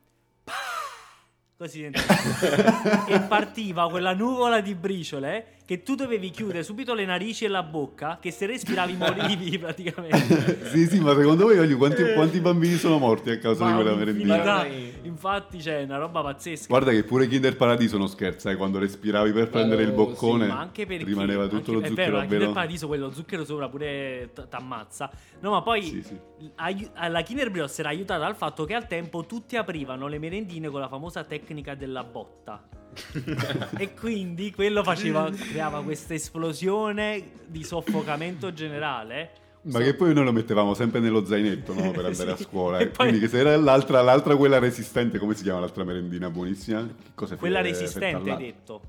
così 1.62 1.84
e 3.06 3.20
partiva 3.20 3.88
quella 3.88 4.14
nuvola 4.14 4.60
di 4.60 4.74
briciole 4.74 5.58
che 5.72 5.82
tu 5.82 5.94
dovevi 5.94 6.28
chiudere 6.28 6.62
subito 6.62 6.92
le 6.92 7.06
narici 7.06 7.46
e 7.46 7.48
la 7.48 7.62
bocca 7.62 8.18
che 8.20 8.30
se 8.30 8.44
respiravi 8.44 8.92
morivi 9.00 9.58
praticamente 9.58 10.68
sì, 10.68 10.86
sì, 10.86 11.00
ma 11.00 11.14
secondo 11.14 11.44
voi 11.46 11.58
oggi 11.58 11.72
quanti, 11.74 12.12
quanti 12.12 12.40
bambini 12.40 12.74
sono 12.76 12.98
morti 12.98 13.30
a 13.30 13.38
causa 13.38 13.64
di 13.64 13.70
Ma 13.70 13.76
quella 13.76 13.94
merendina? 13.96 14.36
merendina? 14.36 14.90
infatti 15.04 15.58
c'è 15.58 15.82
una 15.84 15.96
roba 15.96 16.20
pazzesca 16.22 16.66
Guarda 16.68 16.90
che 16.90 17.04
pure 17.04 17.26
Kinder 17.26 17.56
Paradiso 17.56 17.96
non 17.96 18.08
scherza, 18.08 18.50
eh, 18.50 18.56
quando 18.56 18.78
respiravi 18.78 19.32
per 19.32 19.48
prendere 19.48 19.82
il 19.84 19.90
Oh, 19.90 19.94
boccone 19.94 20.44
sì, 20.44 20.50
ma 20.50 20.58
anche 20.60 20.84
perché 20.86 21.04
rimaneva 21.04 21.44
tutto 21.44 21.56
anche- 21.56 21.72
lo 21.72 21.80
è 21.80 21.86
zucchero 21.88 22.04
vero, 22.04 22.16
a 22.16 22.20
anche 22.20 22.32
nel 22.32 22.40
velo. 22.42 22.52
paradiso 22.52 22.86
quello 22.86 23.10
zucchero 23.10 23.44
sopra 23.46 23.68
pure 23.70 24.30
t- 24.34 24.48
t'ammazza 24.48 25.10
no 25.40 25.50
ma 25.52 25.62
poi 25.62 25.82
Sì, 25.82 26.02
sì. 26.02 26.18
ai- 26.56 26.90
la 27.08 27.22
Kinder 27.22 27.50
Brioche 27.50 27.80
era 27.80 27.88
aiutata 27.88 28.20
dal 28.20 28.36
fatto 28.36 28.64
che 28.66 28.74
al 28.74 28.86
tempo 28.86 29.24
tutti 29.24 29.56
aprivano 29.56 30.06
le 30.06 30.18
merendine 30.18 30.68
con 30.68 30.80
la 30.80 30.88
famosa 30.88 31.24
tecnica 31.24 31.74
della 31.74 32.04
botta 32.04 32.62
e 33.78 33.94
quindi 33.94 34.52
quello 34.52 34.82
faceva 34.82 35.30
creava 35.30 35.82
questa 35.82 36.14
esplosione 36.14 37.30
di 37.46 37.64
soffocamento 37.64 38.52
generale 38.52 39.30
Ma 39.62 39.80
che 39.80 39.94
poi 39.94 40.12
noi 40.12 40.24
lo 40.24 40.32
mettevamo 40.32 40.74
sempre 40.74 41.00
nello 41.00 41.24
zainetto 41.24 41.72
no, 41.72 41.90
per 41.92 42.04
andare 42.06 42.32
a 42.32 42.36
Sì. 42.36 42.42
scuola. 42.42 42.78
E 42.78 42.82
eh. 42.82 42.86
poi- 42.88 43.08
Quindi 43.08 43.20
che 43.20 43.28
se 43.28 43.38
era 43.38 43.56
l'altra, 43.56 44.02
l'altra 44.02 44.36
quella 44.36 44.58
resistente, 44.58 45.18
come 45.18 45.34
si 45.34 45.42
chiama 45.42 45.60
l'altra 45.60 45.84
merendina 45.84 46.28
buonissima? 46.30 46.82
Che 46.82 47.10
cosa 47.14 47.36
quella 47.36 47.60
resistente 47.60 48.30
hai 48.30 48.36
detto. 48.36 48.80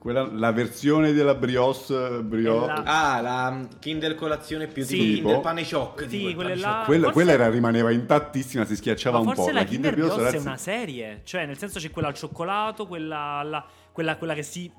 Quella, 0.00 0.26
la 0.32 0.50
versione 0.50 1.12
della 1.12 1.34
brioche, 1.34 2.22
brio- 2.22 2.64
È 2.64 2.66
la- 2.68 2.82
Ah, 3.16 3.20
la 3.20 3.68
Kinder 3.78 4.14
colazione 4.14 4.66
più 4.66 4.82
Sì. 4.82 4.96
tipo 4.96 5.04
Kinder 5.04 5.30
Tipo? 5.32 5.40
pane 5.42 5.64
shock. 5.64 6.06
Sì, 6.08 6.34
pane 6.34 6.56
là- 6.56 6.68
shock. 6.72 6.84
quella, 6.86 7.10
quella 7.12 7.32
era- 7.32 7.50
rimaneva 7.50 7.90
intattissima, 7.90 8.64
si 8.64 8.76
schiacciava 8.76 9.18
un 9.18 9.26
forse 9.26 9.42
po'. 9.42 9.50
la 9.50 9.64
Kinder 9.64 9.92
Brioche 9.92 10.14
è 10.14 10.24
ragazzi, 10.24 10.46
una 10.46 10.56
serie, 10.56 11.20
cioè 11.24 11.44
nel 11.44 11.58
senso 11.58 11.78
c'è 11.78 11.90
quella 11.90 12.08
al 12.08 12.14
cioccolato, 12.14 12.86
quella, 12.86 13.18
alla- 13.40 13.62
quella, 13.92 14.16
quella 14.16 14.32
che 14.32 14.42
si 14.42 14.72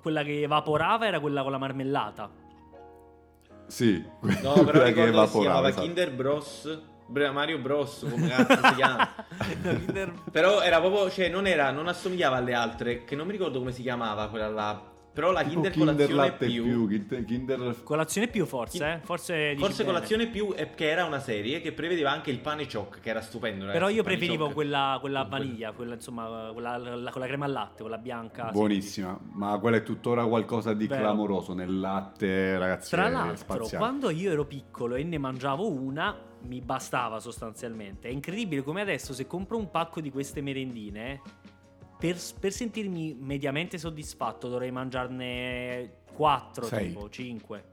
quella 0.00 0.22
che 0.22 0.40
evaporava 0.42 1.06
era 1.06 1.20
quella 1.20 1.42
con 1.42 1.50
la 1.52 1.58
marmellata. 1.58 2.30
Sì, 3.66 4.02
No, 4.02 4.20
quella 4.20 4.40
però 4.64 4.64
che 4.64 4.84
ricordo 4.84 4.90
che 4.90 4.94
si 4.94 5.08
evaporava. 5.08 5.40
chiamava 5.42 5.68
esatto. 5.68 5.82
Kinder 5.84 6.12
Bros. 6.14 6.80
Mario 7.32 7.58
Bros. 7.58 8.06
Come 8.08 8.28
cazzo 8.28 8.66
si 8.66 8.74
chiama? 8.74 9.08
Però 10.30 10.60
era 10.60 10.80
proprio, 10.80 11.10
cioè 11.10 11.28
non 11.28 11.46
era, 11.46 11.70
non 11.70 11.88
assomigliava 11.88 12.36
alle 12.36 12.54
altre, 12.54 13.04
che 13.04 13.14
non 13.16 13.26
mi 13.26 13.32
ricordo 13.32 13.58
come 13.58 13.72
si 13.72 13.82
chiamava 13.82 14.28
quella 14.28 14.48
là. 14.48 14.91
Però 15.12 15.30
la 15.30 15.42
Tipo 15.42 15.60
Kinder, 15.60 15.72
Kinder 15.72 15.94
colazione 16.08 16.14
latte 16.26 16.46
più, 16.46 16.86
più, 16.88 17.24
Kinder, 17.26 17.82
Colazione 17.82 18.28
più 18.28 18.46
forse, 18.46 18.92
eh? 18.92 18.98
Forse, 19.04 19.54
Forse 19.58 19.82
bene. 19.84 19.92
colazione 19.94 20.26
più, 20.28 20.52
è 20.54 20.70
che 20.74 20.88
era 20.88 21.04
una 21.04 21.18
serie 21.20 21.60
che 21.60 21.72
prevedeva 21.72 22.10
anche 22.10 22.30
il 22.30 22.38
pane 22.38 22.66
choc, 22.66 22.98
che 23.00 23.10
era 23.10 23.20
stupendo. 23.20 23.66
Però 23.66 23.72
ragazzi, 23.72 23.92
io 23.94 23.98
il 24.00 24.04
pane 24.04 24.16
preferivo 24.16 24.50
quella, 24.50 24.96
quella 25.00 25.22
vaniglia, 25.24 25.72
quella 25.72 25.94
insomma, 25.94 26.48
quella 26.54 26.78
la- 26.78 27.10
con 27.10 27.20
la 27.20 27.26
crema 27.26 27.44
al 27.44 27.52
latte, 27.52 27.82
quella 27.82 27.98
bianca. 27.98 28.46
sì. 28.46 28.52
buonissima, 28.52 29.18
ma 29.32 29.58
quella 29.58 29.76
è 29.76 29.82
tuttora 29.82 30.24
qualcosa 30.26 30.72
di 30.72 30.86
Vero. 30.86 31.02
clamoroso 31.02 31.52
nel 31.52 31.78
latte, 31.78 32.56
ragazzi. 32.58 32.88
Tra 32.90 33.08
l'altro, 33.10 33.36
spaziale. 33.36 33.76
quando 33.76 34.08
io 34.08 34.30
ero 34.32 34.46
piccolo 34.46 34.94
e 34.94 35.04
ne 35.04 35.18
mangiavo 35.18 35.70
una, 35.70 36.16
mi 36.44 36.60
bastava 36.62 37.20
sostanzialmente. 37.20 38.08
È 38.08 38.10
incredibile 38.10 38.62
come 38.62 38.80
adesso 38.80 39.12
se 39.12 39.26
compro 39.26 39.58
un 39.58 39.70
pacco 39.70 40.00
di 40.00 40.10
queste 40.10 40.40
merendine, 40.40 41.20
per, 42.02 42.16
per 42.40 42.50
sentirmi 42.50 43.16
mediamente 43.16 43.78
soddisfatto 43.78 44.48
dovrei 44.48 44.72
mangiarne 44.72 45.98
4, 46.12 46.64
Sei. 46.64 46.88
tipo 46.88 47.08
5. 47.08 47.64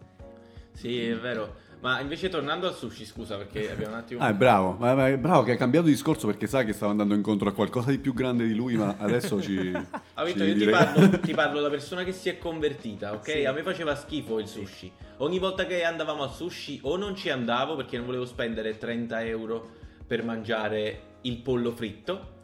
Sì, 0.73 1.07
è 1.07 1.15
vero. 1.15 1.55
Ma 1.79 1.99
invece 1.99 2.29
tornando 2.29 2.67
al 2.67 2.75
sushi, 2.75 3.05
scusa, 3.05 3.37
perché 3.37 3.71
abbiamo 3.71 3.93
un 3.93 3.99
attimo... 4.01 4.21
Ah, 4.21 4.29
è 4.29 4.33
bravo, 4.35 4.75
ma, 4.77 4.93
ma 4.93 5.07
è 5.07 5.17
bravo 5.17 5.41
che 5.41 5.53
ha 5.53 5.55
cambiato 5.55 5.87
discorso 5.87 6.27
perché 6.27 6.45
sa 6.45 6.63
che 6.63 6.73
stava 6.73 6.91
andando 6.91 7.15
incontro 7.15 7.49
a 7.49 7.53
qualcosa 7.53 7.89
di 7.89 7.97
più 7.97 8.13
grande 8.13 8.45
di 8.45 8.53
lui, 8.53 8.75
ma 8.75 8.97
adesso 8.99 9.41
ci... 9.41 9.71
Ah, 10.13 10.23
Vito, 10.25 10.39
ci 10.39 10.43
io 10.43 10.53
ti 10.53 10.59
direi- 10.59 10.73
parlo, 10.73 11.09
ti 11.21 11.33
parlo 11.33 11.61
da 11.61 11.69
persona 11.69 12.03
che 12.03 12.11
si 12.11 12.29
è 12.29 12.37
convertita, 12.37 13.13
ok? 13.13 13.31
Sì. 13.31 13.45
A 13.45 13.51
me 13.53 13.63
faceva 13.63 13.95
schifo 13.95 14.37
il 14.37 14.47
sushi. 14.47 14.91
Ogni 15.17 15.39
volta 15.39 15.65
che 15.65 15.83
andavamo 15.83 16.21
al 16.21 16.33
sushi 16.33 16.81
o 16.83 16.97
non 16.97 17.15
ci 17.15 17.31
andavo 17.31 17.75
perché 17.75 17.97
non 17.97 18.05
volevo 18.05 18.25
spendere 18.25 18.77
30 18.77 19.25
euro 19.25 19.69
per 20.05 20.23
mangiare 20.23 21.01
il 21.21 21.37
pollo 21.37 21.71
fritto, 21.71 22.37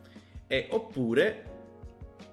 e, 0.47 0.67
oppure 0.71 1.53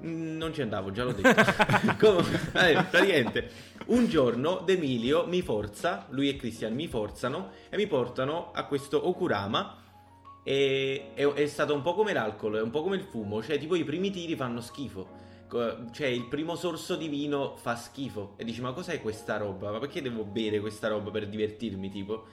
non 0.03 0.53
ci 0.53 0.63
andavo, 0.63 0.91
già 0.91 1.05
l'ho 1.05 1.13
detto. 1.13 1.43
Comunque, 1.99 2.41
eh, 2.55 2.85
praticamente, 2.91 3.51
un 3.87 4.07
giorno 4.07 4.63
D'Emilio 4.65 5.27
mi 5.27 5.43
forza, 5.43 6.07
lui 6.11 6.29
e 6.29 6.37
Christian 6.37 6.75
mi 6.75 6.89
forzano 6.89 7.51
e 7.69 7.77
mi 7.77 7.87
portano 7.87 8.51
a 8.53 8.65
questo 8.67 9.07
Okurama 9.09 9.79
e 10.43 11.13
è, 11.15 11.25
è 11.25 11.47
stato 11.47 11.75
un 11.75 11.83
po' 11.83 11.95
come 11.95 12.13
l'alcol, 12.13 12.57
è 12.57 12.63
un 12.63 12.71
po' 12.71 12.83
come 12.83 12.97
il 12.97 13.03
fumo, 13.03 13.43
cioè 13.43 13.59
tipo 13.59 13.75
i 13.75 13.85
primi 13.85 14.11
tiri 14.11 14.37
fanno 14.37 14.61
schifo. 14.61 15.21
Cioè 15.53 16.07
il 16.07 16.29
primo 16.29 16.57
sorso 16.57 16.97
di 16.97 17.09
vino 17.09 17.57
fa 17.57 17.77
schifo 17.77 18.33
e 18.39 18.45
dici 18.45 18.63
ma 18.63 18.73
cos'è 18.73 19.03
questa 19.03 19.37
roba? 19.37 19.71
Ma 19.71 19.79
perché 19.79 20.01
devo 20.01 20.25
bere 20.25 20.61
questa 20.61 20.89
roba 20.89 21.11
per 21.11 21.29
divertirmi 21.29 21.91
tipo? 21.91 22.25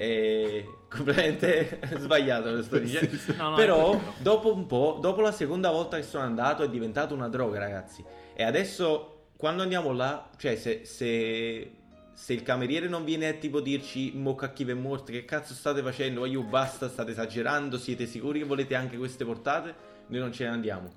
È 0.00 0.64
completamente 0.88 1.78
sbagliato 2.00 2.50
lo 2.50 2.62
sto 2.62 2.78
dicendo. 2.78 3.18
No, 3.36 3.50
no, 3.50 3.56
Però 3.56 3.92
è 3.92 4.00
dopo 4.16 4.54
un 4.54 4.64
po', 4.64 4.98
dopo 4.98 5.20
la 5.20 5.30
seconda 5.30 5.70
volta 5.70 5.98
che 5.98 6.04
sono 6.04 6.24
andato 6.24 6.62
è 6.62 6.70
diventato 6.70 7.12
una 7.12 7.28
droga 7.28 7.58
ragazzi. 7.58 8.02
E 8.32 8.42
adesso 8.42 9.24
quando 9.36 9.62
andiamo 9.62 9.92
là, 9.92 10.30
cioè 10.38 10.56
se, 10.56 10.86
se, 10.86 11.70
se 12.14 12.32
il 12.32 12.42
cameriere 12.42 12.88
non 12.88 13.04
viene 13.04 13.28
a 13.28 13.34
tipo 13.34 13.60
dirci 13.60 14.12
mo 14.14 14.34
cattive 14.34 14.72
morte, 14.72 15.12
che 15.12 15.26
cazzo 15.26 15.52
state 15.52 15.82
facendo? 15.82 16.24
Io 16.24 16.44
basta, 16.44 16.88
state 16.88 17.10
esagerando, 17.10 17.76
siete 17.76 18.06
sicuri 18.06 18.38
che 18.38 18.46
volete 18.46 18.74
anche 18.74 18.96
queste 18.96 19.26
portate? 19.26 19.74
Noi 20.06 20.20
non 20.20 20.32
ce 20.32 20.44
ne 20.44 20.50
andiamo. 20.50 20.92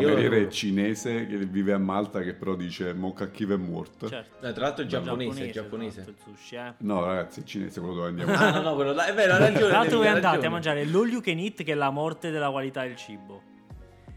Cameriere 0.00 0.40
Io- 0.40 0.50
cinese 0.50 1.26
che 1.26 1.36
vive 1.36 1.72
a 1.72 1.78
Malta 1.78 2.20
che 2.20 2.34
però 2.34 2.56
dice 2.56 2.92
Mocca 2.94 3.30
chi 3.30 3.44
è 3.44 3.56
morto. 3.56 4.08
Certo. 4.08 4.44
Eh, 4.44 4.52
tra 4.52 4.64
l'altro 4.64 4.84
è 4.84 4.86
giapponese, 4.88 5.48
è 5.48 5.50
giapponese, 5.50 5.52
giapponese. 5.52 6.00
esatto, 6.00 6.30
il 6.30 6.36
sushi, 6.36 6.54
eh. 6.56 6.72
No 6.78 7.04
ragazzi, 7.04 7.40
è 7.40 7.42
cinese 7.44 7.78
quello 7.78 7.94
dove 7.94 8.08
andiamo. 8.08 8.32
Ah 8.32 8.50
no 8.50 8.60
no, 8.62 8.74
quello 8.74 8.92
là, 8.92 9.06
è 9.06 9.14
vero, 9.14 9.34
ha 9.34 9.38
ragione. 9.38 9.68
Tra 9.68 9.78
l'altro 9.78 9.98
voi 9.98 10.06
andate 10.08 10.26
ragione. 10.26 10.46
a 10.46 10.50
mangiare 10.50 10.84
l'all 10.84 11.08
you 11.08 11.20
can 11.20 11.38
eat 11.38 11.62
che 11.62 11.72
è 11.72 11.74
la 11.74 11.90
morte 11.90 12.30
della 12.30 12.50
qualità 12.50 12.82
del 12.82 12.96
cibo. 12.96 13.52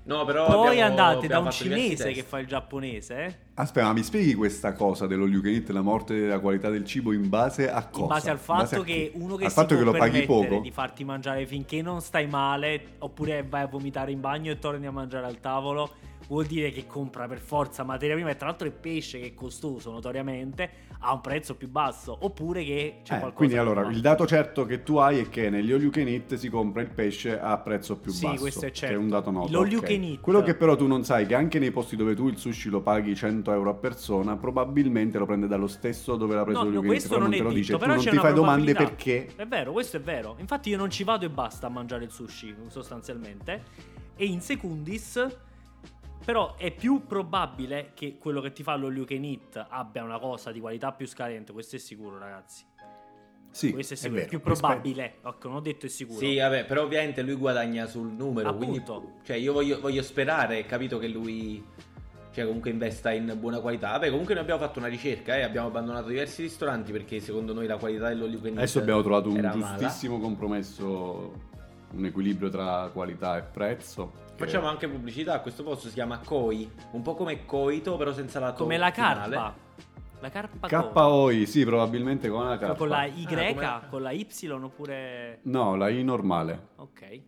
No, 0.08 0.24
però 0.24 0.46
Poi 0.46 0.80
abbiamo- 0.80 0.90
andate 0.90 1.28
da 1.28 1.36
abbiamo 1.36 1.46
un 1.48 1.52
fatto 1.52 1.64
diversi 1.64 1.88
cinese 1.90 2.12
che 2.14 2.24
fa 2.24 2.40
il 2.40 2.48
giapponese, 2.48 3.26
eh? 3.26 3.36
Aspetta, 3.56 3.88
ma 3.88 3.94
mi 3.94 4.04
spieghi 4.04 4.36
questa 4.36 4.72
cosa 4.72 5.06
dello 5.06 5.28
you 5.28 5.44
eat, 5.44 5.70
la 5.72 5.82
morte 5.82 6.18
della 6.18 6.40
qualità 6.40 6.70
del 6.70 6.86
cibo 6.86 7.12
in 7.12 7.28
base 7.28 7.70
a 7.70 7.86
cosa? 7.88 8.02
In 8.04 8.08
base 8.08 8.30
al 8.30 8.38
fatto 8.38 8.62
base 8.62 8.84
che 8.84 9.12
uno 9.16 9.36
che 9.36 9.44
al 9.44 9.50
si 9.50 9.56
fatto 9.56 9.76
può 9.76 9.78
che 9.78 9.84
lo 9.84 9.92
paghi 9.98 10.22
poco? 10.26 10.60
di 10.62 10.72
farti 10.72 11.04
mangiare 11.04 11.46
finché 11.46 11.82
non 11.82 12.00
stai 12.02 12.26
male 12.26 12.94
oppure 13.00 13.44
vai 13.44 13.64
a 13.64 13.68
vomitare 13.68 14.12
in 14.12 14.22
bagno 14.22 14.50
e 14.50 14.60
torni 14.60 14.86
a 14.86 14.92
mangiare 14.92 15.26
al 15.26 15.42
tavolo 15.42 15.92
vuol 16.28 16.46
dire 16.46 16.72
che 16.72 16.86
compra 16.88 17.28
per 17.28 17.40
forza 17.40 17.84
materia 17.84 18.16
prima 18.16 18.30
e 18.30 18.36
tra 18.36 18.48
l'altro 18.48 18.68
il 18.68 18.74
pesce 18.74 19.20
che 19.20 19.28
è 19.28 19.34
costoso 19.34 19.92
notoriamente 19.92 20.86
a 21.00 21.14
un 21.14 21.22
prezzo 21.22 21.56
più 21.56 21.70
basso 21.70 22.18
oppure 22.22 22.64
che 22.64 23.00
c'è 23.04 23.16
Eh, 23.16 23.20
qualcosa 23.20 23.34
quindi 23.36 23.54
che 23.54 23.60
allora 23.62 23.82
non 23.84 23.94
il 23.94 24.02
dato 24.02 24.26
certo 24.26 24.66
che 24.66 24.84
tu 24.84 24.98
hai 24.98 25.20
è 25.20 25.30
che 25.30 25.50
negli 25.50 25.72
all 25.72 25.82
you 25.82 25.92
can 25.92 26.08
eat 26.08 26.34
si 26.36 26.50
compra 26.50 26.82
il 26.82 26.90
pesce 26.90 27.40
a 27.40 27.58
prezzo 27.60 27.98
più 27.98 28.12
Sì, 28.12 28.26
basso. 28.26 28.40
questo 28.42 28.66
è 28.66 28.70
Che 28.70 28.76
certo. 28.76 28.96
è 28.96 28.98
un 28.98 29.08
dato 29.10 29.32
noto. 29.32 29.52
L'all 29.52 29.68
you 29.70 29.80
ok. 29.80 29.88
can 29.88 30.04
eat. 30.04 30.20
Quello 30.22 30.42
che 30.42 30.56
però 30.56 30.76
tu 30.76 30.88
non 30.88 31.04
sai 31.06 31.24
è 31.24 31.28
che 31.28 31.36
anche 31.36 31.60
nei 31.60 31.72
posti 31.72 31.96
dove 31.96 32.16
tu 32.16 32.28
il 32.28 32.38
sushi 32.38 32.70
lo 32.70 32.82
paghi 32.82 33.16
100 33.16 33.52
euro 33.54 33.70
a 33.70 33.74
persona, 33.76 34.36
probabilmente 34.36 35.18
lo 35.18 35.26
prende 35.26 35.48
dallo 35.48 35.68
stesso 35.68 36.16
dove 36.16 36.36
l'ha 36.36 36.44
preso 36.44 36.64
No, 36.64 36.70
no, 36.72 36.82
questo 36.82 37.14
non 37.18 37.30
non 37.30 37.38
te 37.38 37.44
lo 37.44 37.52
dice. 37.52 37.74
Tu 37.74 37.78
però 37.80 37.94
non 37.94 38.04
c'è 38.04 38.10
ti 38.10 38.18
fai 38.18 38.34
domande 38.34 38.74
perché. 38.74 39.30
È 39.36 39.46
vero, 39.46 39.72
questo 39.72 39.98
è 39.98 40.02
vero. 40.02 40.36
Infatti 40.40 40.70
io 40.70 40.78
non 40.78 40.90
ci 40.90 41.04
vado 41.04 41.26
e 41.26 41.30
basta 41.30 41.68
a 41.68 41.70
mangiare 41.70 42.04
il 42.04 42.12
sushi, 42.12 42.54
sostanzialmente. 42.70 43.64
E 44.16 44.26
in 44.26 44.42
secundis, 44.42 45.26
però 46.28 46.56
è 46.58 46.72
più 46.72 47.06
probabile 47.08 47.92
che 47.94 48.18
quello 48.18 48.42
che 48.42 48.52
ti 48.52 48.62
fa 48.62 48.76
lo 48.76 48.92
you 48.92 49.06
can 49.06 49.24
eat 49.24 49.66
abbia 49.70 50.04
una 50.04 50.20
cosa 50.20 50.52
di 50.52 50.60
qualità 50.60 50.92
più 50.92 51.08
scadente. 51.08 51.54
Questo 51.54 51.78
è 51.78 51.80
sicuro, 51.80 52.18
ragazzi. 52.18 52.66
Sì, 53.50 53.72
questo 53.72 53.94
è 53.94 53.96
sicuro. 53.96 54.20
È, 54.20 54.26
vero. 54.26 54.30
più 54.32 54.42
probabile. 54.42 55.20
Ecco, 55.26 55.48
non 55.48 55.56
ho 55.56 55.62
detto 55.62 55.86
è 55.86 55.90
sicuro. 55.90 56.20
Sì, 56.20 56.36
vabbè, 56.36 56.66
però 56.66 56.84
ovviamente 56.84 57.22
lui 57.22 57.36
guadagna 57.36 57.86
sul 57.86 58.12
numero, 58.12 58.54
quindi 58.58 58.80
Appunto. 58.80 59.20
cioè 59.24 59.38
io 59.38 59.54
voglio, 59.54 59.80
voglio 59.80 60.02
sperare, 60.02 60.66
capito 60.66 60.98
che 60.98 61.08
lui 61.08 61.64
cioè 62.34 62.44
comunque 62.44 62.72
investa 62.72 63.10
in 63.14 63.34
buona 63.40 63.62
qualità. 63.62 63.92
Vabbè, 63.92 64.10
comunque 64.10 64.34
noi 64.34 64.44
abbiamo 64.44 64.60
fatto 64.60 64.80
una 64.80 64.90
ricerca 64.90 65.38
e 65.38 65.44
abbiamo 65.44 65.68
abbandonato 65.68 66.10
diversi 66.10 66.42
ristoranti 66.42 66.92
perché 66.92 67.22
secondo 67.22 67.54
noi 67.54 67.68
la 67.68 67.78
qualità 67.78 68.10
dell'olio 68.10 68.42
che 68.42 68.50
Adesso 68.50 68.80
abbiamo 68.80 69.02
trovato 69.02 69.30
un 69.30 69.38
era 69.38 69.56
mala. 69.56 69.78
giustissimo 69.78 70.20
compromesso, 70.20 71.32
un 71.92 72.06
equilibrio 72.06 72.50
tra 72.50 72.90
qualità 72.94 73.38
e 73.38 73.42
prezzo. 73.44 74.12
che- 74.36 74.44
Facciamo 74.46 74.68
anche 74.68 74.88
pubblicità, 74.88 75.34
a 75.34 75.40
questo 75.40 75.64
posto 75.64 75.88
si 75.88 75.94
chiama 75.96 76.20
Koi, 76.20 76.70
un 76.92 77.02
po' 77.02 77.16
come 77.16 77.46
Coito, 77.46 77.98
però 77.98 78.14
senza 78.14 78.40
la 78.40 78.52
to 78.54 78.64
Come 78.64 78.78
la 78.78 78.92
finale. 78.92 79.36
carpa. 79.36 79.66
La 80.20 80.30
carpa? 80.32 80.68
KOI, 80.94 81.46
sì, 81.46 81.64
probabilmente 81.64 82.28
con 82.30 82.44
la 82.48 82.58
K. 82.58 82.76
Con 82.76 82.90
la 82.90 83.06
Y, 83.06 83.26
Ah, 83.64 83.84
con 83.88 84.02
la 84.02 84.12
Y 84.12 84.28
oppure... 84.50 85.40
No, 85.44 85.76
la 85.76 85.90
I 85.90 86.04
normale. 86.04 86.70
Ok. 86.78 87.22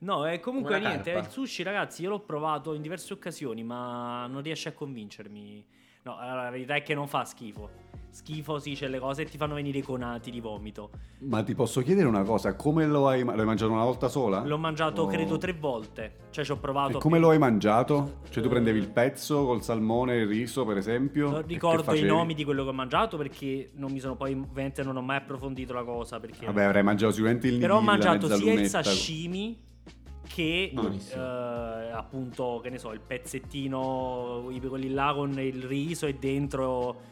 No, 0.00 0.26
e 0.26 0.38
comunque 0.40 0.72
Come 0.72 0.82
la 0.82 0.88
niente, 0.90 1.12
carpa. 1.12 1.26
il 1.26 1.32
sushi 1.32 1.62
ragazzi 1.62 2.02
io 2.02 2.10
l'ho 2.10 2.20
provato 2.20 2.74
in 2.74 2.82
diverse 2.82 3.12
occasioni 3.14 3.62
ma 3.64 4.26
non 4.26 4.42
riesce 4.42 4.68
a 4.70 4.72
convincermi. 4.72 5.66
No, 6.02 6.16
la 6.18 6.48
verità 6.50 6.74
è 6.74 6.82
che 6.82 6.94
non 6.94 7.06
fa 7.08 7.24
schifo. 7.24 7.68
Schifo 8.10 8.58
sì, 8.58 8.74
c'è 8.74 8.88
le 8.88 8.98
cose 8.98 9.24
che 9.24 9.30
ti 9.30 9.36
fanno 9.36 9.54
venire 9.54 9.78
i 9.78 9.82
conati 9.82 10.30
di 10.30 10.40
vomito. 10.40 10.90
Ma 11.20 11.42
ti 11.42 11.54
posso 11.54 11.80
chiedere 11.80 12.08
una 12.08 12.22
cosa, 12.22 12.54
come 12.56 12.86
lo 12.86 13.06
hai, 13.08 13.24
l'hai 13.24 13.44
mangiato 13.44 13.72
una 13.72 13.84
volta 13.84 14.08
sola? 14.08 14.42
L'ho 14.44 14.58
mangiato 14.58 15.02
Oh. 15.02 15.06
credo 15.06 15.38
tre 15.38 15.52
volte. 15.52 16.16
Cioè 16.30 16.44
ci 16.44 16.50
ho 16.50 16.56
provato... 16.58 16.98
E 16.98 17.00
come 17.00 17.16
più- 17.18 17.26
lo 17.26 17.32
hai 17.32 17.38
mangiato? 17.38 18.18
Cioè 18.30 18.42
tu 18.42 18.48
Eh, 18.48 18.52
prendevi 18.52 18.78
il 18.78 18.88
pezzo 18.90 19.44
col 19.46 19.62
salmone 19.62 20.14
e 20.14 20.20
il 20.22 20.26
riso, 20.26 20.64
per 20.64 20.76
esempio? 20.76 21.30
Non 21.30 21.40
E 21.40 21.44
ricordo 21.46 21.94
i 21.94 22.02
nomi 22.02 22.34
di 22.34 22.44
quello 22.44 22.62
che 22.64 22.68
ho 22.70 22.74
mangiato 22.74 23.16
perché 23.16 23.70
non 23.74 23.92
mi 23.92 24.00
sono 24.00 24.16
poi 24.16 24.32
ovviamente 24.32 24.82
non 24.82 24.96
ho 24.96 25.02
mai 25.02 25.16
approfondito 25.18 25.72
la 25.72 25.84
cosa 25.84 26.18
perché 26.20 26.46
Vabbè, 26.46 26.62
avrei 26.64 26.82
mangiato 26.82 27.12
sicuramente 27.12 27.46
il 27.48 27.58
Però 27.58 27.76
ho 27.78 27.80
mangiato 27.80 28.28
sia 28.34 28.52
il 28.52 28.66
sashimi 28.66 29.68
che 30.32 30.72
eh, 30.72 31.90
appunto, 31.92 32.60
che 32.62 32.70
ne 32.70 32.78
so, 32.78 32.92
il 32.92 33.00
pezzettino, 33.00 34.44
quelli 34.68 34.90
là 34.90 35.12
con 35.14 35.38
il 35.40 35.62
riso 35.64 36.06
e 36.06 36.14
dentro 36.14 37.09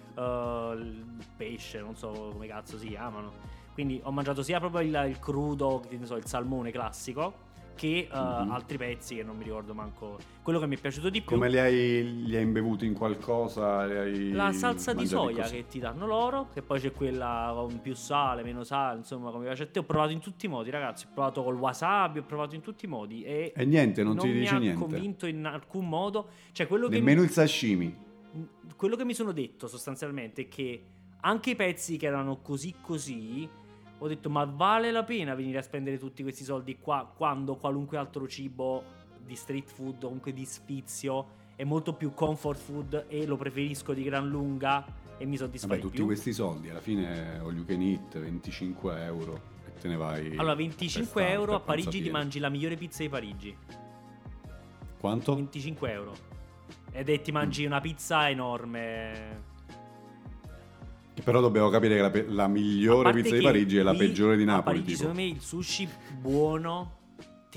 il 0.76 1.04
pesce, 1.36 1.80
non 1.80 1.96
so 1.96 2.30
come 2.32 2.46
cazzo 2.46 2.78
si 2.78 2.88
chiamano. 2.88 3.32
Quindi 3.72 4.00
ho 4.02 4.10
mangiato 4.10 4.42
sia 4.42 4.58
proprio 4.58 4.80
il, 4.80 5.08
il 5.08 5.18
crudo, 5.20 5.82
che 5.88 5.98
so, 6.02 6.16
il 6.16 6.26
salmone 6.26 6.70
classico, 6.72 7.46
che 7.76 8.08
eh, 8.12 8.18
Mhm. 8.18 8.50
altri 8.50 8.76
pezzi 8.76 9.14
che 9.14 9.22
non 9.22 9.36
mi 9.36 9.44
ricordo 9.44 9.72
manco. 9.72 10.18
Quello 10.42 10.58
che 10.58 10.66
mi 10.66 10.74
è 10.76 10.80
piaciuto 10.80 11.10
di 11.10 11.20
più 11.20 11.30
Come 11.36 11.48
li 11.48 11.58
hai, 11.60 12.24
li 12.24 12.34
hai 12.34 12.42
imbevuti 12.42 12.86
in 12.86 12.94
qualcosa? 12.94 13.86
La 13.86 14.50
salsa 14.50 14.92
di 14.94 15.06
soia 15.06 15.44
che 15.44 15.66
ti 15.68 15.78
danno 15.78 16.06
loro, 16.06 16.48
che 16.52 16.60
poi 16.62 16.80
c'è 16.80 16.90
quella 16.90 17.52
con 17.54 17.80
più 17.80 17.94
sale, 17.94 18.42
meno 18.42 18.64
sale, 18.64 18.98
insomma, 18.98 19.30
come 19.30 19.44
piace 19.44 19.62
a 19.62 19.66
te. 19.68 19.78
Ho 19.78 19.84
provato 19.84 20.10
in 20.10 20.18
tutti 20.18 20.46
i 20.46 20.48
modi, 20.48 20.70
ragazzi. 20.70 21.06
Ho 21.06 21.10
provato 21.14 21.44
col 21.44 21.54
wasabi, 21.56 22.18
ho 22.18 22.24
provato 22.24 22.56
in 22.56 22.62
tutti 22.62 22.84
i 22.86 22.88
modi. 22.88 23.22
E, 23.22 23.52
E 23.54 23.64
niente, 23.64 24.02
non, 24.02 24.16
ti 24.16 24.26
mi 24.26 24.40
dice 24.40 24.54
ha 24.54 24.58
niente. 24.58 24.80
convinto 24.80 25.26
in 25.26 25.44
alcun 25.46 25.86
modo. 25.88 26.30
Cioè, 26.50 26.66
quello 26.66 26.88
che, 26.88 26.96
Nemmeno 26.96 27.20
mi, 27.20 27.26
il 27.26 27.32
sashimi. 27.32 28.06
Quello 28.76 28.96
che 28.96 29.04
mi 29.04 29.14
sono 29.14 29.32
detto 29.32 29.66
sostanzialmente 29.66 30.42
è 30.42 30.48
che 30.48 30.82
anche 31.20 31.50
i 31.50 31.56
pezzi 31.56 31.96
che 31.96 32.06
erano 32.06 32.40
così 32.40 32.74
così. 32.80 33.48
Ho 34.00 34.06
detto, 34.06 34.30
ma 34.30 34.44
vale 34.44 34.92
la 34.92 35.02
pena 35.02 35.34
venire 35.34 35.58
a 35.58 35.62
spendere 35.62 35.98
tutti 35.98 36.22
questi 36.22 36.44
soldi 36.44 36.78
qua 36.78 37.12
quando 37.12 37.56
qualunque 37.56 37.96
altro 37.96 38.28
cibo 38.28 38.84
di 39.24 39.34
street 39.34 39.68
food 39.68 39.96
o 40.04 40.06
comunque 40.06 40.32
di 40.32 40.44
sfizio 40.44 41.36
è 41.56 41.64
molto 41.64 41.92
più 41.94 42.14
comfort 42.14 42.58
food 42.60 43.06
e 43.08 43.26
lo 43.26 43.36
preferisco 43.36 43.92
di 43.92 44.04
gran 44.04 44.28
lunga 44.28 44.84
e 45.18 45.26
mi 45.26 45.36
soddisfa 45.36 45.66
Vabbè, 45.66 45.80
tutti 45.80 45.96
più. 45.96 46.04
questi 46.04 46.32
soldi, 46.32 46.70
alla 46.70 46.80
fine 46.80 47.40
all 47.40 47.52
you 47.52 47.64
can 47.64 47.82
eat, 47.82 48.16
25 48.16 49.02
euro 49.02 49.40
e 49.66 49.72
te 49.80 49.88
ne 49.88 49.96
vai... 49.96 50.36
Allora, 50.36 50.54
25 50.54 51.04
festa- 51.04 51.28
euro 51.28 51.54
a 51.56 51.60
Parigi 51.60 52.00
ti 52.00 52.10
mangi 52.10 52.38
la 52.38 52.48
migliore 52.48 52.76
pizza 52.76 53.02
di 53.02 53.08
Parigi. 53.08 53.56
Quanto? 55.00 55.34
25 55.34 55.90
euro. 55.90 56.27
Ed 56.92 57.08
è 57.08 57.20
ti 57.20 57.32
mangi 57.32 57.64
una 57.64 57.80
pizza 57.80 58.28
enorme. 58.28 59.46
Però 61.22 61.40
dobbiamo 61.40 61.68
capire 61.68 61.96
che 61.96 62.00
la, 62.00 62.10
pe- 62.10 62.26
la 62.28 62.46
migliore 62.46 63.12
pizza 63.12 63.34
di 63.34 63.40
che 63.40 63.42
Parigi 63.42 63.76
è 63.78 63.82
la 63.82 63.94
peggiore 63.94 64.36
di 64.36 64.44
Napoli. 64.44 64.76
Parigi, 64.76 64.92
tipo. 64.92 64.98
secondo 64.98 65.20
me, 65.20 65.26
il 65.26 65.40
sushi 65.40 65.88
buono. 66.20 66.96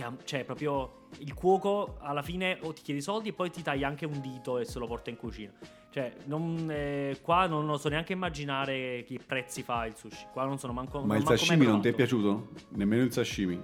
am- 0.02 0.18
cioè, 0.24 0.44
proprio 0.44 1.08
il 1.20 1.34
cuoco 1.34 1.98
alla 2.00 2.22
fine 2.22 2.58
o 2.62 2.74
ti 2.74 2.82
chiede 2.82 3.00
i 3.00 3.04
soldi 3.04 3.30
e 3.30 3.34
poi 3.34 3.52
ti 3.52 3.62
taglia 3.62 3.88
anche 3.88 4.06
un 4.06 4.20
dito 4.20 4.58
e 4.58 4.66
se 4.66 4.80
lo 4.80 4.88
porta 4.88 5.10
in 5.10 5.18
cucina. 5.18 5.52
Cioè, 5.92 6.14
non, 6.26 6.68
eh, 6.70 7.20
qua 7.22 7.48
non 7.48 7.66
lo 7.66 7.78
so 7.78 7.90
neanche 7.90 8.14
immaginare 8.14 9.04
che 9.06 9.20
prezzi 9.26 9.62
fa 9.62 9.86
il 9.86 9.96
sushi. 9.96 10.28
Qua 10.32 10.46
non 10.46 10.58
sono 10.58 10.74
manco. 10.74 11.00
Ma 11.00 11.08
non 11.08 11.18
il 11.18 11.24
manco 11.24 11.38
sashimi 11.38 11.66
non 11.66 11.82
ti 11.82 11.90
è 11.90 11.94
piaciuto? 11.94 12.50
Nemmeno 12.70 13.04
il 13.04 13.12
sashimi? 13.12 13.60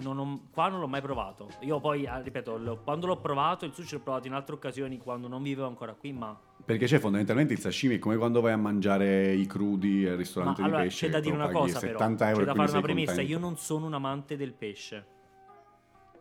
Non 0.00 0.18
ho- 0.18 0.40
qua 0.52 0.68
non 0.68 0.80
l'ho 0.80 0.86
mai 0.86 1.00
provato. 1.00 1.48
Io 1.60 1.80
poi, 1.80 2.06
ah, 2.06 2.20
ripeto, 2.20 2.56
l'ho- 2.56 2.80
quando 2.84 3.06
l'ho 3.06 3.16
provato, 3.16 3.64
il 3.64 3.72
sushi 3.74 3.94
l'ho 3.94 4.00
provato 4.00 4.26
in 4.26 4.32
altre 4.32 4.54
occasioni 4.54 4.98
quando 4.98 5.26
non 5.28 5.42
vivevo 5.42 5.66
ancora 5.66 5.94
qui, 5.94 6.12
ma 6.12 6.38
Perché 6.64 6.86
c'è 6.86 6.98
fondamentalmente 6.98 7.52
il 7.54 7.58
sashimi 7.58 7.96
è 7.96 7.98
come 7.98 8.16
quando 8.16 8.40
vai 8.40 8.52
a 8.52 8.56
mangiare 8.56 9.32
i 9.32 9.46
crudi 9.46 10.04
al 10.04 10.12
Ma 10.12 10.16
ristorante 10.18 10.62
allora 10.62 10.78
di 10.82 10.88
pesce. 10.88 11.06
c'è 11.06 11.12
da 11.12 11.20
dire 11.20 11.36
lo 11.36 11.42
una 11.44 11.52
cosa, 11.52 11.78
però. 11.80 11.92
70 11.98 12.28
euro 12.28 12.40
C'è 12.40 12.46
da 12.46 12.54
fare 12.54 12.70
una 12.70 12.80
premessa. 12.80 13.06
contento. 13.14 13.32
Io 13.32 13.38
non 13.38 13.56
sono 13.56 13.86
un 13.86 13.94
amante 13.94 14.36
del 14.36 14.52
pesce. 14.52 15.06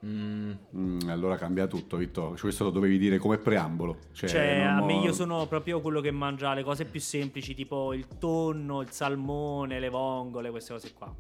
Mm, 0.06 0.52
Mm, 0.76 1.00
allora 1.10 1.36
cambia 1.38 1.66
tutto, 1.68 1.98
Vittorio. 1.98 2.40
Questo 2.40 2.64
lo 2.64 2.70
dovevi 2.70 2.98
dire 3.00 3.18
come 3.18 3.38
preambolo. 3.40 3.98
Cioè, 4.12 4.30
Cioè, 4.30 4.60
a 4.62 4.82
me 4.84 4.94
ho- 4.94 5.02
io 5.04 5.12
sono 5.12 5.46
proprio 5.48 5.82
quello 5.82 6.02
che 6.02 6.12
mangia 6.12 6.54
le 6.54 6.64
cose 6.64 6.86
più 6.86 7.00
semplici, 7.00 7.56
tipo 7.56 7.94
il 7.94 8.08
tonno, 8.20 8.82
il 8.82 8.92
salmone, 8.92 9.80
le 9.80 9.90
vongole, 9.90 10.50
queste 10.52 10.74
cose 10.74 10.94
qua. 10.94 11.14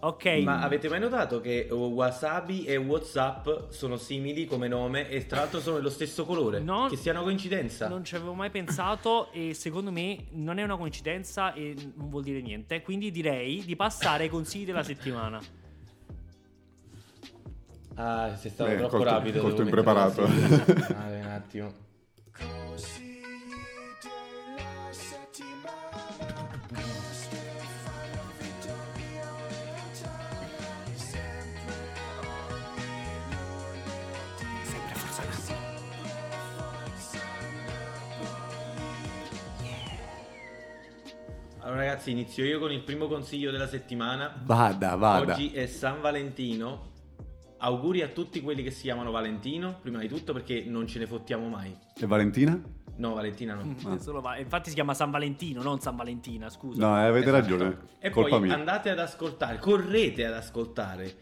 Ok, 0.00 0.26
Ma 0.44 0.60
avete 0.60 0.88
mai 0.88 1.00
notato 1.00 1.40
che 1.40 1.66
Wasabi 1.72 2.64
e 2.64 2.76
Whatsapp 2.76 3.70
sono 3.70 3.96
simili 3.96 4.44
come 4.46 4.68
nome 4.68 5.08
e 5.08 5.26
tra 5.26 5.40
l'altro 5.40 5.58
sono 5.58 5.76
dello 5.76 5.90
stesso 5.90 6.24
colore? 6.24 6.60
No. 6.60 6.86
che 6.88 6.96
sia 6.96 7.10
una 7.10 7.22
coincidenza? 7.22 7.88
non 7.88 8.04
ci 8.04 8.14
avevo 8.14 8.32
mai 8.34 8.50
pensato 8.50 9.32
e 9.32 9.54
secondo 9.54 9.90
me 9.90 10.26
non 10.30 10.58
è 10.58 10.62
una 10.62 10.76
coincidenza 10.76 11.52
e 11.52 11.74
non 11.96 12.10
vuol 12.10 12.22
dire 12.22 12.40
niente. 12.40 12.80
Quindi 12.82 13.10
direi 13.10 13.64
di 13.64 13.74
passare 13.74 14.24
ai 14.24 14.28
consigli 14.28 14.64
della 14.64 14.84
settimana. 14.84 15.40
Ah, 17.96 18.36
sei 18.36 18.50
stato 18.52 18.70
Beh, 18.70 18.76
troppo 18.76 18.96
colto- 18.98 19.10
rapido. 19.10 19.42
la 19.48 19.62
impreparato. 19.62 20.26
sigla. 20.28 20.64
Ah, 20.96 21.08
un 21.08 21.26
attimo. 21.26 21.72
Consigli 22.30 23.17
ragazzi, 41.88 42.10
inizio 42.10 42.44
io 42.44 42.58
con 42.58 42.70
il 42.70 42.82
primo 42.82 43.06
consiglio 43.08 43.50
della 43.50 43.66
settimana. 43.66 44.30
Vada, 44.44 44.94
vada. 44.96 45.32
Oggi 45.32 45.52
è 45.52 45.66
San 45.66 46.02
Valentino. 46.02 46.86
Auguri 47.60 48.02
a 48.02 48.08
tutti 48.08 48.40
quelli 48.42 48.62
che 48.62 48.70
si 48.70 48.82
chiamano 48.82 49.10
Valentino, 49.10 49.78
prima 49.80 49.98
di 49.98 50.06
tutto 50.06 50.32
perché 50.34 50.62
non 50.66 50.86
ce 50.86 50.98
ne 50.98 51.06
fottiamo 51.06 51.48
mai. 51.48 51.74
E 51.98 52.06
Valentina? 52.06 52.60
No, 52.96 53.14
Valentina 53.14 53.54
no. 53.54 53.74
Ah. 53.86 53.98
Solo 53.98 54.20
va- 54.20 54.36
Infatti 54.36 54.68
si 54.68 54.74
chiama 54.74 54.92
San 54.92 55.10
Valentino, 55.10 55.62
non 55.62 55.80
San 55.80 55.96
Valentina, 55.96 56.50
scusa. 56.50 56.78
No, 56.86 56.96
eh, 57.00 57.06
avete 57.06 57.28
Esatto. 57.28 57.40
ragione. 57.40 57.78
E 58.00 58.10
Colpa 58.10 58.36
poi 58.36 58.40
mia. 58.42 58.54
andate 58.54 58.90
ad 58.90 58.98
ascoltare, 58.98 59.58
correte 59.58 60.26
ad 60.26 60.34
ascoltare, 60.34 61.14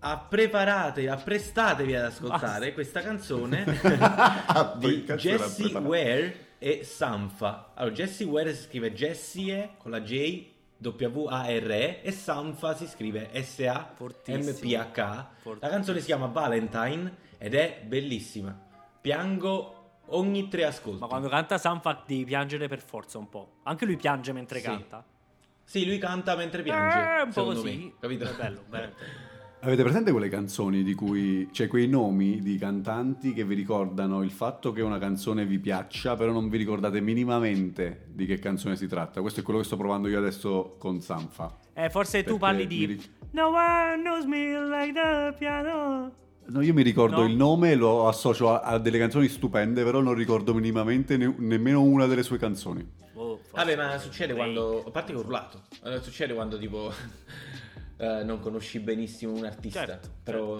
appreparate, 0.00 1.08
apprestatevi 1.08 1.94
ad 1.94 2.04
ascoltare 2.06 2.58
Basta. 2.58 2.72
questa 2.72 3.00
canzone 3.00 3.64
di 4.78 4.98
preparato? 4.98 5.78
Ware 5.86 6.46
e 6.58 6.84
Sanfa. 6.84 7.72
Allora, 7.74 7.94
Jessie 7.94 8.26
Ware 8.26 8.54
si 8.54 8.62
scrive 8.62 8.92
Jessie 8.92 9.74
con 9.78 9.90
la 9.90 10.00
J 10.00 10.56
W-A-R-E 10.80 12.00
e 12.02 12.12
Sanfa 12.12 12.74
si 12.74 12.86
scrive 12.86 13.30
S-A-M-P-H. 13.42 15.26
La 15.60 15.68
canzone 15.68 15.98
si 16.00 16.06
chiama 16.06 16.26
Valentine 16.26 17.16
ed 17.38 17.54
è 17.54 17.82
bellissima. 17.84 18.56
Piango 19.00 19.74
ogni 20.06 20.48
tre 20.48 20.64
ascolti. 20.64 21.00
Ma 21.00 21.06
quando 21.08 21.28
canta 21.28 21.58
Sanfa 21.58 22.02
devi 22.06 22.24
piangere 22.24 22.68
per 22.68 22.80
forza 22.80 23.18
un 23.18 23.28
po'. 23.28 23.56
Anche 23.64 23.84
lui 23.86 23.96
piange 23.96 24.32
mentre 24.32 24.60
Sì. 24.60 24.66
canta. 24.66 25.04
Sì, 25.64 25.84
lui 25.84 25.98
canta 25.98 26.34
mentre 26.36 26.62
piange. 26.62 26.96
Eh, 26.96 27.22
un 27.22 27.32
po' 27.32 27.44
così. 27.44 27.76
me, 27.76 27.92
capito? 28.00 28.24
È 28.24 28.34
bello, 28.34 28.62
veramente. 28.68 29.36
Avete 29.60 29.82
presente 29.82 30.12
quelle 30.12 30.28
canzoni 30.28 30.84
di 30.84 30.94
cui 30.94 31.48
cioè 31.52 31.66
quei 31.66 31.88
nomi 31.88 32.38
di 32.40 32.56
cantanti 32.58 33.32
che 33.32 33.44
vi 33.44 33.56
ricordano 33.56 34.22
il 34.22 34.30
fatto 34.30 34.70
che 34.72 34.82
una 34.82 34.98
canzone 34.98 35.44
vi 35.44 35.58
piaccia, 35.58 36.14
però 36.14 36.30
non 36.30 36.48
vi 36.48 36.56
ricordate 36.58 37.00
minimamente 37.00 38.04
di 38.08 38.24
che 38.24 38.38
canzone 38.38 38.76
si 38.76 38.86
tratta? 38.86 39.20
Questo 39.20 39.40
è 39.40 39.42
quello 39.42 39.58
che 39.58 39.64
sto 39.66 39.76
provando 39.76 40.06
io 40.08 40.16
adesso 40.18 40.76
con 40.78 41.00
Sanfa. 41.00 41.56
Eh, 41.74 41.90
forse 41.90 42.22
tu 42.22 42.38
parli 42.38 42.66
di 42.68 42.84
ric- 42.84 43.10
No 43.32 43.48
one 43.48 44.00
knows 44.00 44.24
me 44.26 44.58
like 44.68 44.92
the 44.92 45.34
piano. 45.36 46.12
No, 46.46 46.62
io 46.62 46.72
mi 46.72 46.82
ricordo 46.82 47.22
No? 47.22 47.26
il 47.26 47.34
nome 47.34 47.72
e 47.72 47.74
lo 47.74 48.06
associo 48.08 48.50
a, 48.50 48.60
a 48.60 48.78
delle 48.78 48.96
canzoni 48.98 49.26
stupende, 49.28 49.82
però 49.82 50.00
non 50.00 50.14
ricordo 50.14 50.54
minimamente 50.54 51.16
ne- 51.16 51.34
nemmeno 51.36 51.82
una 51.82 52.06
delle 52.06 52.22
sue 52.22 52.38
canzoni. 52.38 52.88
Oh, 53.14 53.40
Vabbè, 53.52 53.76
ma 53.76 53.98
succede 53.98 54.34
quando. 54.34 54.84
A 54.86 54.90
parte 54.90 55.12
che 55.12 55.18
ho 55.18 55.22
urlato. 55.22 55.62
Eh, 55.84 56.00
Succede 56.00 56.32
quando 56.32 56.56
tipo. 56.58 56.90
Eh, 57.98 58.22
non 58.24 58.40
conosci 58.40 58.78
benissimo 58.80 59.32
un 59.34 59.44
artista. 59.44 59.84
Certo, 59.86 60.08
però. 60.22 60.58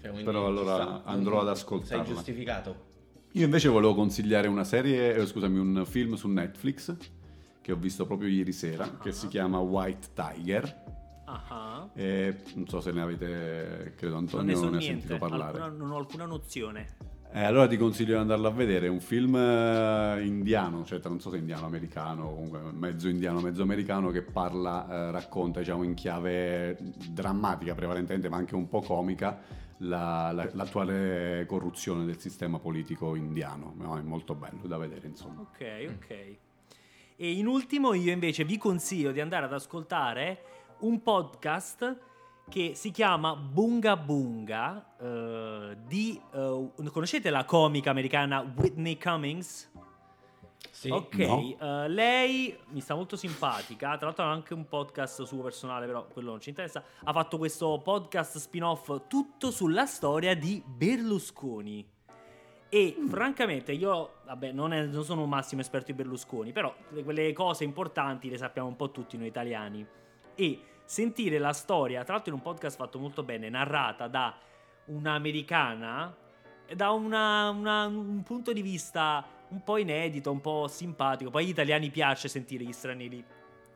cioè, 0.00 0.08
quindi 0.10 0.22
Però 0.24 0.46
allora 0.46 0.74
sta. 0.76 1.02
andrò 1.04 1.40
ad 1.40 1.48
ascoltarla. 1.48 2.04
Sei 2.04 2.14
giustificato. 2.14 2.92
Io 3.32 3.44
invece 3.44 3.68
volevo 3.68 3.94
consigliare 3.94 4.46
una 4.48 4.64
serie, 4.64 5.14
eh, 5.14 5.26
scusami, 5.26 5.58
un 5.58 5.84
film 5.86 6.14
su 6.14 6.28
Netflix 6.28 6.96
che 7.60 7.72
ho 7.72 7.76
visto 7.76 8.06
proprio 8.06 8.28
ieri 8.28 8.52
sera, 8.52 8.98
che 9.02 9.10
si 9.12 9.26
chiama 9.28 9.58
White 9.58 10.08
Tiger. 10.14 10.82
Ah, 11.26 11.42
ah. 11.48 11.88
E 11.94 12.36
non 12.54 12.68
so 12.68 12.80
se 12.80 12.92
ne 12.92 13.00
avete, 13.00 13.94
credo 13.96 14.14
Non 14.14 14.24
ne 14.24 14.30
Antonio 14.30 14.56
so 14.56 14.62
non 14.64 14.72
ne 14.72 14.78
ha 14.78 14.80
sentito 14.82 15.16
parlare. 15.16 15.58
alcuna- 15.58 15.82
non 15.84 15.90
ho 15.92 15.96
alcuna 15.96 16.26
nozione. 16.26 16.96
Eh, 17.36 17.42
allora 17.42 17.66
ti 17.66 17.76
consiglio 17.76 18.14
di 18.14 18.20
andarlo 18.20 18.46
a 18.46 18.52
vedere, 18.52 18.86
è 18.86 18.88
un 18.88 19.00
film 19.00 19.34
eh, 19.34 20.22
indiano, 20.24 20.84
cioè 20.84 21.00
non 21.02 21.18
so 21.18 21.30
se 21.30 21.38
indiano 21.38 21.66
americano, 21.66 22.32
comunque 22.32 22.60
mezzo 22.70 23.08
indiano, 23.08 23.40
mezzo 23.40 23.60
americano 23.62 24.10
che 24.10 24.22
parla, 24.22 24.88
eh, 24.88 25.10
racconta 25.10 25.58
diciamo 25.58 25.82
in 25.82 25.94
chiave 25.94 26.78
drammatica 27.10 27.74
prevalentemente, 27.74 28.28
ma 28.28 28.36
anche 28.36 28.54
un 28.54 28.68
po' 28.68 28.82
comica, 28.82 29.40
la- 29.78 30.30
la- 30.30 30.48
l'attuale 30.52 31.44
corruzione 31.48 32.04
del 32.04 32.20
sistema 32.20 32.60
politico 32.60 33.16
indiano. 33.16 33.74
No, 33.78 33.98
è 33.98 34.02
molto 34.02 34.36
bello 34.36 34.68
da 34.68 34.78
vedere, 34.78 35.08
insomma. 35.08 35.40
Ok, 35.40 35.86
ok. 35.88 36.36
E 37.16 37.30
in 37.32 37.48
ultimo 37.48 37.94
io 37.94 38.12
invece 38.12 38.44
vi 38.44 38.58
consiglio 38.58 39.10
di 39.10 39.20
andare 39.20 39.46
ad 39.46 39.52
ascoltare 39.52 40.38
un 40.82 41.02
podcast 41.02 41.98
che 42.48 42.74
si 42.74 42.90
chiama 42.90 43.34
Bunga 43.34 43.96
Bunga 43.96 44.94
eh, 45.00 45.76
di... 45.86 46.20
eh, 46.32 46.70
conoscete 46.90 47.30
la 47.30 47.44
comica 47.44 47.90
americana 47.90 48.40
Whitney 48.56 48.96
Cummings? 48.98 49.70
Sì. 50.70 50.90
Ok, 50.90 51.14
No. 51.16 51.56
eh, 51.84 51.88
lei 51.88 52.56
mi 52.70 52.80
sta 52.80 52.94
molto 52.94 53.16
simpatica. 53.16 53.96
Tra 53.96 54.06
l'altro 54.06 54.24
ha 54.24 54.30
anche 54.30 54.54
un 54.54 54.66
podcast 54.68 55.22
suo 55.22 55.42
personale, 55.42 55.86
però 55.86 56.06
quello 56.06 56.30
non 56.30 56.40
ci 56.40 56.48
interessa. 56.50 56.82
Ha 57.04 57.12
fatto 57.12 57.38
questo 57.38 57.80
podcast 57.82 58.38
spin-off 58.38 59.02
tutto 59.08 59.50
sulla 59.50 59.86
storia 59.86 60.34
di 60.34 60.62
Berlusconi. 60.66 61.86
E 62.68 62.96
francamente 63.08 63.70
io, 63.72 64.14
vabbè, 64.26 64.50
non, 64.50 64.72
è- 64.72 64.84
non 64.86 65.04
sono 65.04 65.22
un 65.22 65.28
massimo 65.28 65.60
esperto 65.60 65.92
di 65.92 65.94
Berlusconi, 65.94 66.50
però 66.52 66.74
le- 66.88 67.04
quelle 67.04 67.32
cose 67.32 67.62
importanti 67.62 68.28
le 68.28 68.36
sappiamo 68.36 68.66
un 68.68 68.74
po' 68.76 68.90
tutti 68.90 69.16
noi 69.16 69.28
italiani. 69.28 69.86
E 70.34 70.60
sentire 70.84 71.38
la 71.38 71.52
storia, 71.52 72.04
tra 72.04 72.14
l'altro 72.14 72.32
in 72.32 72.38
un 72.38 72.42
podcast 72.44 72.76
fatto 72.76 72.98
molto 72.98 73.22
bene, 73.22 73.48
narrata 73.48 74.06
da 74.08 74.34
un'americana, 74.86 76.14
da 76.74 76.90
una- 76.90 77.50
una- 77.50 77.86
un 77.86 78.22
punto 78.22 78.52
di 78.52 78.62
vista 78.62 79.24
un 79.48 79.62
po' 79.62 79.76
inedito, 79.76 80.30
un 80.30 80.40
po' 80.40 80.66
simpatico. 80.68 81.30
Poi 81.30 81.44
agli 81.44 81.50
italiani 81.50 81.90
piace 81.90 82.28
sentire 82.28 82.64
gli 82.64 82.72
stranieri 82.72 83.24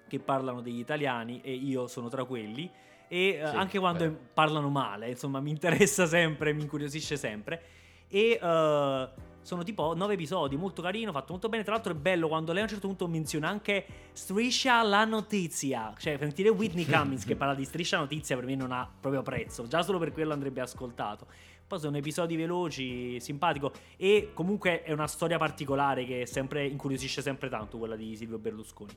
che 0.09 0.19
parlano 0.19 0.61
degli 0.61 0.79
italiani 0.79 1.41
e 1.43 1.53
io 1.53 1.87
sono 1.87 2.09
tra 2.09 2.25
quelli. 2.25 2.71
E 3.09 3.29
eh, 3.41 3.47
Sì, 3.47 3.57
anche 3.57 3.79
quando 3.79 4.01
vero. 4.05 4.19
parlano 4.35 4.69
male, 4.71 5.09
insomma, 5.11 5.41
mi 5.41 5.51
interessa 5.51 6.07
sempre, 6.07 6.53
mi 6.53 6.63
incuriosisce 6.63 7.17
sempre. 7.17 7.63
E 8.09 8.39
eh, 8.43 9.09
sono 9.43 9.63
tipo 9.63 9.95
nove 9.95 10.15
episodi, 10.15 10.57
molto 10.57 10.83
carino, 10.83 11.13
fatto 11.13 11.33
molto 11.33 11.49
bene. 11.49 11.63
Tra 11.63 11.75
l'altro 11.75 11.93
è 11.93 11.97
bello 11.97 12.29
quando 12.29 12.53
lei 12.53 12.61
a 12.61 12.65
un 12.65 12.71
certo 12.71 12.87
punto 12.87 13.09
menziona 13.09 13.49
anche 13.49 13.87
Striscia 14.13 14.83
la 14.83 15.05
notizia. 15.05 15.95
Cioè, 15.97 16.17
sentire 16.19 16.49
Whitney 16.49 16.85
Cummings 16.87 17.25
che 17.25 17.37
parla 17.37 17.55
di 17.55 17.65
Striscia 17.65 17.99
notizia 17.99 18.37
per 18.37 18.45
me 18.45 18.55
non 18.55 18.73
ha 18.73 18.89
proprio 19.01 19.23
prezzo. 19.23 19.67
Già 19.67 19.83
solo 19.83 19.99
per 19.99 20.13
quello 20.13 20.33
andrebbe 20.33 20.61
ascoltato. 20.61 21.27
Poi 21.67 21.79
sono 21.79 21.97
episodi 21.97 22.37
veloci, 22.37 23.21
simpatico. 23.21 23.73
E 23.97 24.31
comunque 24.33 24.83
è 24.83 24.93
una 24.93 25.07
storia 25.07 25.39
particolare 25.39 26.05
che 26.05 26.27
sempre 26.27 26.67
incuriosisce 26.67 27.21
sempre 27.21 27.49
tanto, 27.49 27.79
quella 27.79 27.97
di 27.97 28.17
Silvio 28.17 28.39
Berlusconi. 28.39 28.97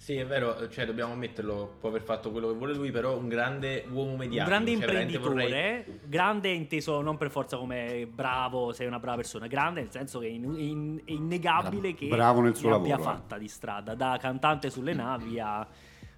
Sì, 0.00 0.16
è 0.16 0.24
vero, 0.24 0.66
cioè 0.70 0.86
dobbiamo 0.86 1.12
ammetterlo, 1.12 1.76
può 1.78 1.90
aver 1.90 2.00
fatto 2.00 2.30
quello 2.30 2.48
che 2.48 2.54
vuole 2.54 2.72
lui, 2.72 2.90
però 2.90 3.18
un 3.18 3.28
grande 3.28 3.84
uomo 3.92 4.12
Un 4.12 4.16
mediatico. 4.16 4.48
grande 4.48 4.70
cioè, 4.72 4.80
imprenditore, 4.80 5.42
vorrei- 5.44 6.00
grande 6.06 6.48
inteso 6.48 7.02
non 7.02 7.18
per 7.18 7.30
forza 7.30 7.58
come 7.58 8.08
bravo, 8.10 8.72
sei 8.72 8.86
una 8.86 8.98
brava 8.98 9.16
persona, 9.18 9.46
grande 9.46 9.82
nel 9.82 9.90
senso 9.90 10.18
che 10.18 10.26
è, 10.26 10.30
in- 10.30 10.54
in- 10.58 11.02
è 11.04 11.10
innegabile 11.12 11.94
che 11.94 12.06
bravo 12.08 12.40
nel 12.40 12.56
suo 12.56 12.70
ne 12.70 12.76
abbia 12.76 12.96
lavoro, 12.96 13.10
eh. 13.10 13.14
fatta 13.14 13.36
di 13.36 13.46
strada, 13.48 13.94
da 13.94 14.16
cantante 14.18 14.70
sulle 14.70 14.94
navi 14.94 15.38
a 15.38 15.68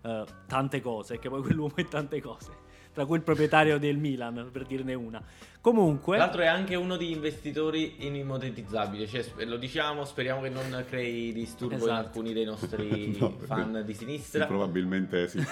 eh, 0.05 0.25
tante 0.47 0.81
cose, 0.81 1.19
che 1.19 1.29
poi 1.29 1.43
quell'uomo 1.43 1.75
è 1.75 1.85
tante 1.89 2.21
cose, 2.21 2.53
tra 2.93 3.07
cui 3.07 3.17
il 3.17 3.23
proprietario 3.23 3.79
del 3.79 3.97
Milan, 3.97 4.49
per 4.53 4.65
dirne 4.65 4.95
una. 4.95 5.23
Comunque, 5.61 6.17
Tra 6.17 6.25
l'altro 6.27 6.43
è 6.43 6.47
anche 6.47 6.75
uno 6.75 6.97
degli 6.97 7.13
investitori 7.13 7.95
inimmonetizzabili, 8.07 9.07
cioè 9.07 9.25
lo 9.45 9.57
diciamo, 9.57 10.05
speriamo 10.05 10.41
che 10.41 10.49
non 10.49 10.85
crei 10.89 11.33
disturbo 11.33 11.75
in 11.75 11.81
Esatto. 11.81 12.07
alcuni 12.07 12.33
dei 12.33 12.45
nostri 12.45 13.17
No, 13.21 13.37
fan 13.45 13.83
di 13.87 13.95
sinistra. 13.95 14.47
probabilmente 14.47 15.29
sì. 15.29 15.39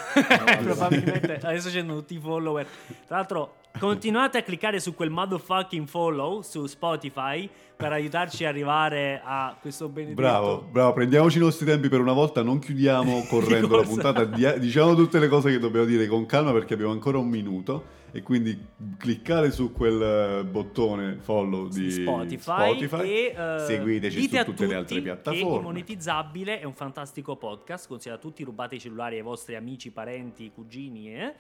probabilmente 0.63 1.35
adesso 1.43 1.71
c'erano 1.71 1.95
tutti 1.97 2.15
i 2.15 2.19
follower. 2.19 2.67
Tra 3.07 3.17
l'altro, 3.19 3.55
Continuate 3.79 4.39
a 4.39 4.43
cliccare 4.43 4.79
su 4.79 4.95
quel 4.95 5.11
motherfucking 5.11 5.87
follow 5.87 6.43
su 6.43 6.67
Spotify 6.67 7.49
per 7.77 7.93
aiutarci 7.93 8.45
a 8.45 8.49
arrivare 8.49 9.23
a 9.25 9.57
questo 9.59 9.89
benedetto. 9.89 10.21
Bravo, 10.21 10.69
bravo, 10.71 10.93
prendiamoci 10.93 11.39
i 11.39 11.41
nostri 11.41 11.65
tempi 11.65 11.89
per 11.89 12.01
una 12.01 12.13
volta, 12.13 12.43
non 12.43 12.59
chiudiamo 12.59 13.25
correndo 13.31 13.75
la 13.77 13.83
puntata, 13.83 14.25
diciamo 14.25 14.95
tutte 14.95 15.19
le 15.19 15.29
cose 15.29 15.51
che 15.51 15.59
dobbiamo 15.59 15.87
dire 15.87 16.07
con 16.07 16.27
calma 16.27 16.53
perché 16.53 16.75
abbiamo 16.75 16.93
ancora 16.93 17.17
un 17.17 17.29
minuto 17.29 17.99
e 18.13 18.23
quindi 18.23 18.59
cliccare 18.99 19.51
su 19.51 19.73
quel 19.73 20.03
eh, 20.03 20.45
bottone 20.45 21.19
follow 21.21 21.69
di 21.69 21.91
Spotify, 21.91 22.39
Spotify, 22.39 23.09
e 23.09 23.35
eh, 23.37 23.59
seguiteci 23.67 24.29
su 24.29 24.45
tutte 24.45 24.67
le 24.67 24.75
altre 24.75 24.97
Che 24.97 25.03
piattaforme. 25.03 25.59
Immonetizzabile 25.59 26.61
è 26.61 26.65
un 26.65 26.75
fantastico 26.75 27.37
podcast. 27.37 27.87
Consiglio 27.89 28.17
a 28.17 28.19
tutti, 28.19 28.43
rubate 28.43 28.75
i 28.75 28.81
cellulari 28.81 29.17
ai 29.17 29.23
vostri 29.23 29.55
amici, 29.55 29.91
parenti, 29.91 30.51
cugini. 30.53 31.15
eh. 31.15 31.35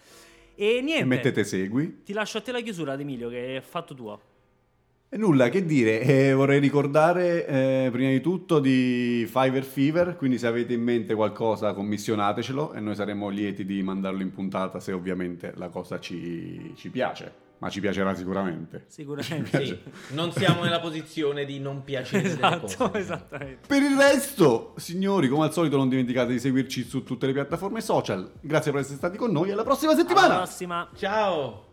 E 0.62 0.82
niente. 0.82 1.06
Mettete 1.06 1.42
segui. 1.42 2.02
Ti 2.04 2.12
lascio 2.12 2.36
a 2.36 2.42
te 2.42 2.52
la 2.52 2.60
chiusura, 2.60 2.92
ad 2.92 3.00
Emilio, 3.00 3.30
che 3.30 3.56
è 3.56 3.60
fatto 3.62 3.94
tuo. 3.94 4.20
E 5.08 5.16
nulla, 5.16 5.48
che 5.48 5.64
dire, 5.64 6.02
eh, 6.02 6.34
vorrei 6.34 6.60
ricordare 6.60 7.46
eh, 7.46 7.88
prima 7.90 8.10
di 8.10 8.20
tutto 8.20 8.60
di 8.60 9.26
Fiverr 9.26 9.64
Fever, 9.64 10.16
quindi 10.16 10.36
se 10.36 10.46
avete 10.46 10.74
in 10.74 10.82
mente 10.82 11.14
qualcosa 11.14 11.72
commissionatecelo 11.72 12.74
e 12.74 12.80
noi 12.80 12.94
saremo 12.94 13.30
lieti 13.30 13.64
di 13.64 13.82
mandarlo 13.82 14.20
in 14.20 14.32
puntata 14.32 14.80
se 14.80 14.92
ovviamente 14.92 15.54
la 15.56 15.70
cosa 15.70 15.98
ci, 15.98 16.74
ci 16.76 16.90
piace, 16.90 17.32
ma 17.60 17.68
ci 17.68 17.80
piacerà 17.80 18.14
sicuramente. 18.14 18.84
Sicuramente. 18.88 19.66
Sì, 19.66 19.78
non 20.14 20.32
siamo 20.32 20.62
nella 20.62 20.80
posizione 20.80 21.44
di 21.44 21.60
non 21.60 21.84
piacere 21.84 22.22
delle 22.22 22.34
esatto, 22.34 22.88
cose. 22.88 22.98
esattamente. 22.98 23.66
Per 23.66 23.82
il 23.82 23.96
resto, 23.96 24.74
signori, 24.76 25.28
come 25.28 25.44
al 25.44 25.52
solito 25.52 25.76
non 25.76 25.88
dimenticate 25.88 26.32
di 26.32 26.38
seguirci 26.38 26.84
su 26.84 27.04
tutte 27.04 27.26
le 27.26 27.32
piattaforme 27.32 27.80
social. 27.80 28.32
Grazie 28.40 28.72
per 28.72 28.80
essere 28.80 28.96
stati 28.96 29.18
con 29.18 29.30
noi 29.30 29.50
e 29.50 29.52
alla 29.52 29.64
prossima 29.64 29.94
settimana! 29.94 30.26
Alla 30.26 30.36
prossima. 30.36 30.88
Ciao! 30.96 31.69